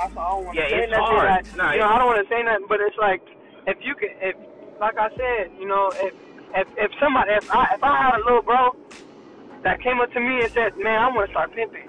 I 0.00 0.08
don't 0.08 0.48
want 0.48 0.56
to 0.56 0.64
Yeah, 0.64 0.72
say 0.72 0.80
it's 0.80 0.92
nothing. 0.96 1.04
hard. 1.04 1.44
Nah, 1.56 1.72
you 1.76 1.80
know, 1.84 1.92
I 1.92 1.96
don't 2.00 2.08
want 2.08 2.20
to 2.24 2.30
say 2.32 2.40
nothing, 2.40 2.66
but 2.72 2.80
it's 2.80 2.96
like 2.96 3.20
if 3.68 3.76
you 3.84 3.92
could, 3.94 4.12
if 4.24 4.36
like 4.80 4.96
I 4.96 5.12
said, 5.12 5.52
you 5.60 5.68
know, 5.68 5.92
if 6.00 6.12
if 6.56 6.66
if 6.88 6.90
somebody, 6.96 7.36
if 7.36 7.44
I 7.52 7.76
if 7.76 7.82
I 7.84 7.92
had 8.00 8.16
a 8.16 8.24
little 8.24 8.42
bro 8.42 8.72
that 9.64 9.82
came 9.84 10.00
up 10.00 10.08
to 10.16 10.20
me 10.20 10.40
and 10.40 10.52
said, 10.56 10.72
"Man, 10.80 10.96
I 10.96 11.08
want 11.12 11.28
to 11.28 11.32
start 11.36 11.52
pimping," 11.52 11.88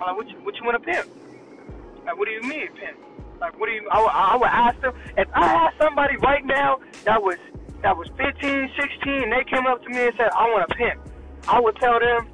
I'm 0.00 0.12
like, 0.12 0.16
"What 0.16 0.28
you 0.32 0.36
what 0.44 0.56
you 0.56 0.64
want 0.64 0.80
to 0.80 0.84
pimp?" 0.84 1.12
Like, 2.08 2.16
what 2.16 2.24
do 2.24 2.32
you 2.32 2.40
mean 2.44 2.72
pimp? 2.80 2.96
Like, 3.40 3.58
what 3.60 3.68
do 3.68 3.72
you? 3.76 3.84
I 3.92 4.00
I 4.00 4.36
would 4.40 4.48
ask 4.52 4.80
them 4.80 4.92
if 5.20 5.28
I 5.36 5.44
had 5.44 5.70
somebody 5.76 6.16
right 6.24 6.44
now 6.44 6.80
that 7.04 7.20
was 7.20 7.36
that 7.82 7.96
was 7.96 8.08
15, 8.16 8.70
16, 8.80 9.22
and 9.22 9.32
they 9.32 9.44
came 9.44 9.66
up 9.66 9.82
to 9.82 9.88
me 9.88 10.06
and 10.06 10.16
said, 10.16 10.30
"I 10.34 10.44
want 10.50 10.68
to 10.68 10.74
pimp." 10.74 11.00
I 11.46 11.60
would 11.60 11.76
tell 11.76 11.98
them, 11.98 12.28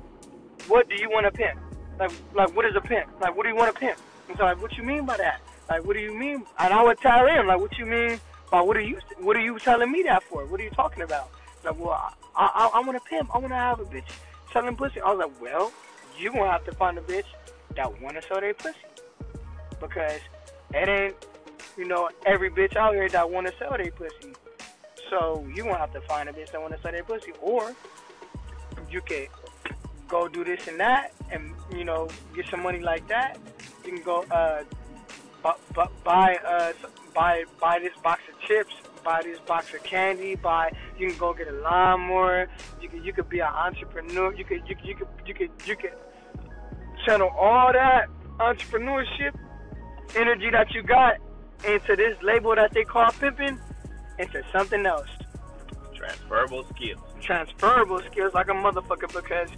"What 0.68 0.88
do 0.88 0.96
you 0.96 1.10
want 1.10 1.26
to 1.26 1.32
pimp?" 1.32 1.60
Like, 1.98 2.10
like 2.34 2.56
what 2.56 2.64
is 2.64 2.74
a 2.76 2.80
pimp? 2.80 3.10
Like, 3.20 3.36
what 3.36 3.44
do 3.44 3.50
you 3.50 3.56
want 3.56 3.72
to 3.74 3.78
pimp? 3.78 3.98
And 4.28 4.36
so, 4.38 4.44
like, 4.44 4.60
what 4.60 4.76
you 4.76 4.82
mean 4.82 5.04
by 5.04 5.16
that? 5.18 5.40
Like, 5.68 5.84
what 5.84 5.94
do 5.94 6.02
you 6.02 6.14
mean? 6.14 6.44
And 6.58 6.72
I 6.72 6.82
would 6.82 6.98
tell 6.98 7.24
them, 7.24 7.46
like, 7.46 7.60
what 7.60 7.76
you 7.78 7.86
mean 7.86 8.20
by 8.50 8.60
what 8.60 8.76
are 8.76 8.80
you? 8.80 8.98
What 9.20 9.36
are 9.36 9.40
you 9.40 9.58
telling 9.58 9.90
me 9.90 10.02
that 10.02 10.22
for? 10.24 10.44
What 10.46 10.60
are 10.60 10.64
you 10.64 10.70
talking 10.70 11.02
about? 11.02 11.30
Like, 11.64 11.78
well, 11.78 12.14
I, 12.36 12.46
I, 12.46 12.70
I 12.74 12.80
want 12.80 13.02
to 13.02 13.08
pimp. 13.08 13.34
I 13.34 13.38
want 13.38 13.52
to 13.52 13.56
have 13.56 13.80
a 13.80 13.84
bitch 13.84 14.10
selling 14.52 14.76
pussy. 14.76 15.00
I 15.00 15.12
was 15.12 15.18
like, 15.26 15.42
well, 15.42 15.72
you 16.18 16.32
gonna 16.32 16.50
have 16.50 16.64
to 16.64 16.72
find 16.72 16.96
a 16.96 17.00
bitch 17.02 17.26
that 17.76 18.00
wanna 18.00 18.22
sell 18.22 18.40
their 18.40 18.54
pussy 18.54 18.78
because 19.80 20.20
it 20.72 20.88
ain't, 20.88 21.14
you 21.76 21.84
know, 21.84 22.08
every 22.24 22.50
bitch 22.50 22.76
out 22.76 22.94
here 22.94 23.08
that 23.08 23.28
wanna 23.28 23.50
sell 23.58 23.76
their 23.76 23.90
pussy. 23.90 24.32
So 25.10 25.46
you 25.54 25.64
gonna 25.64 25.78
have 25.78 25.92
to 25.92 26.00
find 26.02 26.28
a 26.28 26.32
bitch 26.32 26.50
that 26.52 26.60
wanna 26.60 26.78
sell 26.82 26.92
their 26.92 27.04
pussy, 27.04 27.32
or 27.40 27.74
you 28.90 29.00
can 29.02 29.26
go 30.08 30.28
do 30.28 30.44
this 30.44 30.60
and 30.68 30.78
that, 30.80 31.12
and 31.30 31.54
you 31.72 31.84
know, 31.84 32.08
get 32.34 32.46
some 32.50 32.62
money 32.62 32.80
like 32.80 33.06
that. 33.08 33.38
You 33.84 33.92
can 33.92 34.02
go 34.02 34.22
uh, 34.30 34.64
bu- 35.42 35.74
bu- 35.74 35.94
buy 36.04 36.36
uh, 36.36 36.72
buy 37.14 37.44
buy 37.60 37.78
this 37.78 37.92
box 38.02 38.22
of 38.32 38.40
chips, 38.48 38.72
buy 39.04 39.22
this 39.22 39.38
box 39.40 39.72
of 39.74 39.82
candy, 39.84 40.34
buy. 40.34 40.70
You 40.98 41.10
can 41.10 41.18
go 41.18 41.34
get 41.34 41.48
a 41.48 41.52
lawnmower. 41.52 42.46
You 42.80 42.88
could 42.88 43.04
you 43.04 43.12
could 43.12 43.28
be 43.28 43.40
an 43.40 43.48
entrepreneur. 43.48 44.32
You 44.34 44.44
could 44.44 44.62
you 44.68 44.76
you 44.84 44.94
could 44.94 45.08
you 45.26 45.34
could 45.34 45.50
you 45.66 45.76
could 45.76 45.92
channel 47.04 47.30
all 47.38 47.72
that 47.72 48.06
entrepreneurship 48.38 49.34
energy 50.16 50.50
that 50.50 50.72
you 50.72 50.82
got 50.82 51.16
into 51.64 51.96
this 51.96 52.16
label 52.22 52.54
that 52.54 52.72
they 52.72 52.84
call 52.84 53.10
pimping 53.12 53.58
into 54.18 54.42
something 54.52 54.84
else. 54.86 55.08
transferable 55.94 56.64
skills. 56.74 57.00
Transferable 57.20 58.00
skills 58.10 58.34
like 58.34 58.48
a 58.48 58.52
motherfucker 58.52 59.12
because 59.12 59.48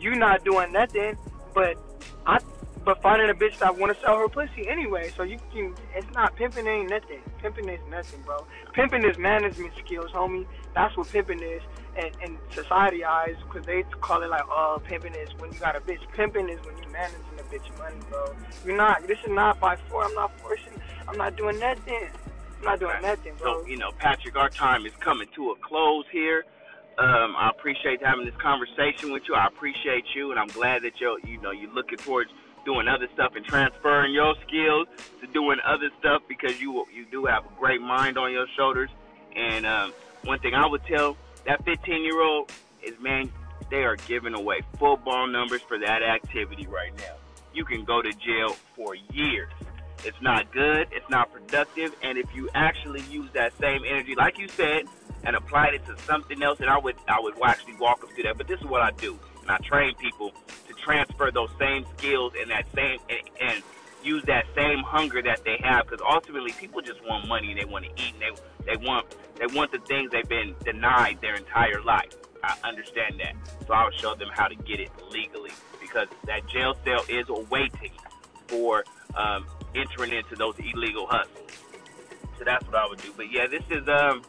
you 0.00 0.14
not 0.14 0.44
doing 0.44 0.72
nothing 0.72 1.16
but 1.54 1.78
I 2.26 2.38
but 2.84 3.02
finding 3.02 3.28
a 3.30 3.34
bitch 3.34 3.58
that 3.58 3.76
wanna 3.76 3.96
sell 4.00 4.16
her 4.18 4.28
pussy 4.28 4.68
anyway. 4.68 5.10
So 5.16 5.22
you 5.24 5.38
can 5.52 5.74
it's 5.94 6.06
not 6.12 6.36
pimping 6.36 6.66
ain't 6.66 6.90
nothing. 6.90 7.20
Pimping 7.42 7.68
is 7.68 7.80
nothing, 7.90 8.20
bro. 8.22 8.46
Pimping 8.74 9.04
is 9.04 9.18
management 9.18 9.72
skills, 9.84 10.10
homie. 10.12 10.46
That's 10.74 10.96
what 10.96 11.08
pimping 11.08 11.42
is. 11.42 11.62
And 11.96 12.10
in 12.22 12.38
society 12.50 13.04
eyes, 13.04 13.36
because 13.42 13.64
they 13.64 13.82
call 14.02 14.22
it 14.22 14.28
like, 14.28 14.44
oh, 14.50 14.80
pimping 14.84 15.14
is 15.14 15.30
when 15.38 15.50
you 15.50 15.58
got 15.58 15.74
a 15.74 15.80
bitch. 15.80 16.00
Pimping 16.12 16.50
is 16.50 16.60
when 16.66 16.76
you 16.76 16.84
managing 16.92 17.38
a 17.40 17.42
bitch 17.44 17.78
money, 17.78 17.96
bro. 18.10 18.36
You're 18.66 18.76
not. 18.76 19.06
This 19.06 19.18
is 19.24 19.30
not 19.30 19.58
by 19.58 19.76
force. 19.76 20.08
I'm 20.08 20.14
not 20.14 20.38
forcing. 20.40 20.74
I'm 21.08 21.16
not 21.16 21.36
doing 21.36 21.58
nothing. 21.58 22.08
I'm 22.58 22.64
not 22.64 22.80
doing 22.80 23.02
nothing, 23.02 23.34
bro. 23.38 23.62
So, 23.62 23.68
you 23.68 23.76
know, 23.76 23.90
Patrick, 23.98 24.36
our 24.36 24.48
time 24.48 24.86
is 24.86 24.92
coming 25.00 25.28
to 25.34 25.50
a 25.50 25.56
close 25.56 26.04
here. 26.10 26.44
Um, 26.98 27.34
I 27.36 27.50
appreciate 27.50 28.02
having 28.02 28.24
this 28.24 28.36
conversation 28.36 29.12
with 29.12 29.24
you. 29.28 29.34
I 29.34 29.46
appreciate 29.46 30.04
you, 30.14 30.30
and 30.30 30.40
I'm 30.40 30.48
glad 30.48 30.82
that 30.82 30.98
you're, 30.98 31.18
you 31.26 31.38
know, 31.40 31.50
you're 31.50 31.72
looking 31.72 31.98
towards 31.98 32.30
doing 32.64 32.88
other 32.88 33.06
stuff 33.14 33.32
and 33.36 33.44
transferring 33.44 34.12
your 34.12 34.34
skills 34.46 34.88
to 35.20 35.26
doing 35.28 35.58
other 35.64 35.90
stuff 36.00 36.22
because 36.28 36.60
you 36.60 36.84
you 36.92 37.04
do 37.10 37.26
have 37.26 37.44
a 37.44 37.50
great 37.58 37.80
mind 37.80 38.18
on 38.18 38.32
your 38.32 38.46
shoulders. 38.56 38.90
And 39.36 39.66
um, 39.66 39.92
one 40.24 40.38
thing 40.40 40.54
I 40.54 40.66
would 40.66 40.84
tell 40.84 41.16
that 41.46 41.64
15 41.64 42.02
year 42.02 42.20
old 42.22 42.50
is, 42.82 42.98
man, 42.98 43.30
they 43.70 43.84
are 43.84 43.96
giving 43.96 44.34
away 44.34 44.62
football 44.78 45.26
numbers 45.26 45.60
for 45.62 45.78
that 45.78 46.02
activity 46.02 46.66
right 46.66 46.96
now. 46.96 47.14
You 47.52 47.64
can 47.64 47.84
go 47.84 48.02
to 48.02 48.12
jail 48.12 48.56
for 48.74 48.94
years. 48.94 49.50
It's 50.04 50.20
not 50.20 50.52
good. 50.52 50.88
It's 50.92 51.08
not 51.08 51.32
productive. 51.32 51.94
And 52.02 52.18
if 52.18 52.34
you 52.34 52.48
actually 52.54 53.02
use 53.02 53.30
that 53.32 53.52
same 53.60 53.82
energy, 53.86 54.14
like 54.14 54.38
you 54.38 54.48
said, 54.48 54.84
and 55.24 55.34
applied 55.34 55.74
it 55.74 55.84
to 55.86 55.96
something 56.04 56.42
else, 56.42 56.60
and 56.60 56.70
I 56.70 56.78
would 56.78 56.96
I 57.08 57.20
would 57.20 57.34
actually 57.44 57.76
walk 57.76 58.00
them 58.00 58.10
through 58.10 58.24
that. 58.24 58.38
But 58.38 58.46
this 58.46 58.60
is 58.60 58.66
what 58.66 58.82
I 58.82 58.90
do, 58.92 59.18
and 59.42 59.50
I 59.50 59.58
train 59.58 59.94
people 59.96 60.32
to 60.68 60.74
transfer 60.74 61.30
those 61.30 61.50
same 61.58 61.84
skills 61.96 62.32
and 62.40 62.50
that 62.50 62.66
same 62.74 63.00
and, 63.08 63.20
and 63.40 63.62
use 64.04 64.22
that 64.24 64.46
same 64.54 64.78
hunger 64.80 65.20
that 65.22 65.44
they 65.44 65.58
have. 65.62 65.88
Because 65.88 66.04
ultimately, 66.08 66.52
people 66.52 66.80
just 66.80 67.04
want 67.04 67.26
money 67.26 67.50
and 67.50 67.60
they 67.60 67.64
want 67.64 67.84
to 67.84 67.90
eat 68.02 68.14
and 68.14 68.22
they 68.22 68.74
they 68.74 68.86
want 68.86 69.06
they 69.38 69.46
want 69.46 69.72
the 69.72 69.78
things 69.78 70.10
they've 70.12 70.28
been 70.28 70.54
denied 70.64 71.18
their 71.20 71.34
entire 71.34 71.82
life. 71.82 72.12
I 72.44 72.56
understand 72.62 73.18
that, 73.18 73.34
so 73.66 73.74
I 73.74 73.84
would 73.84 73.94
show 73.94 74.14
them 74.14 74.28
how 74.30 74.46
to 74.46 74.54
get 74.54 74.78
it 74.78 74.90
legally 75.10 75.50
because 75.80 76.06
that 76.26 76.46
jail 76.48 76.76
cell 76.84 77.04
is 77.08 77.28
awaiting 77.28 77.92
for 78.46 78.84
um, 79.16 79.46
entering 79.76 80.12
into 80.12 80.36
those 80.36 80.54
illegal 80.58 81.06
hustles. 81.06 81.50
So 82.38 82.44
that's 82.44 82.64
what 82.66 82.74
I 82.74 82.86
would 82.88 83.02
do. 83.02 83.12
But 83.16 83.30
yeah, 83.30 83.46
this 83.46 83.62
is 83.70 83.86
um 83.88 84.22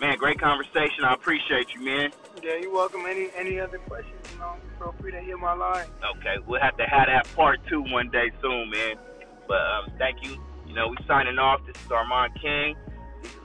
man, 0.00 0.16
great 0.18 0.40
conversation. 0.40 1.04
I 1.04 1.14
appreciate 1.14 1.74
you, 1.74 1.84
man. 1.84 2.10
Yeah, 2.42 2.56
you're 2.56 2.72
welcome. 2.72 3.02
Any 3.06 3.28
any 3.36 3.60
other 3.60 3.78
questions, 3.78 4.16
you 4.32 4.38
know, 4.38 4.54
feel 4.78 4.94
free 5.00 5.12
to 5.12 5.20
hit 5.20 5.38
my 5.38 5.54
line. 5.54 5.86
Okay, 6.16 6.36
we'll 6.46 6.60
have 6.60 6.76
to 6.76 6.84
have 6.84 7.06
that 7.06 7.32
part 7.34 7.60
two 7.68 7.82
one 7.82 8.08
day 8.10 8.30
soon, 8.40 8.70
man. 8.70 8.96
But 9.46 9.60
um, 9.60 9.92
thank 9.98 10.22
you, 10.24 10.38
You 10.66 10.74
know, 10.74 10.88
we 10.88 10.96
signing 11.06 11.38
off. 11.38 11.60
This 11.66 11.76
is 11.84 11.90
Armand 11.90 12.32
King. 12.40 12.76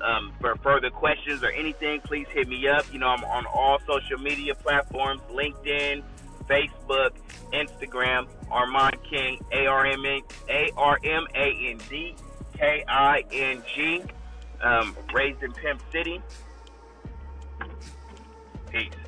Um, 0.02 0.34
for 0.40 0.56
further 0.58 0.90
questions 0.90 1.44
or 1.44 1.52
anything, 1.52 2.02
please 2.02 2.28
hit 2.34 2.48
me 2.48 2.68
up. 2.68 2.86
You 2.92 3.00
know, 3.00 3.08
I'm 3.08 3.24
on 3.26 3.46
all 3.48 3.80
social 3.86 4.18
media 4.18 4.56
platforms 4.56 5.22
LinkedIn, 5.32 6.02
Facebook, 6.50 7.12
Instagram, 7.54 8.28
Armand 8.50 8.98
King, 9.04 9.44
A 9.52 9.68
R 9.68 9.86
M 9.86 10.06
A 10.06 10.72
R 10.76 11.00
M 11.04 11.28
A 11.36 11.70
N 11.70 11.80
D 11.90 12.16
K 12.58 12.84
I 12.88 13.24
N 13.32 13.64
G. 13.74 14.04
Um, 14.62 14.98
raised 15.14 15.44
in 15.44 15.52
Pimp 15.52 15.82
City. 15.92 16.22
Peace. 18.72 19.07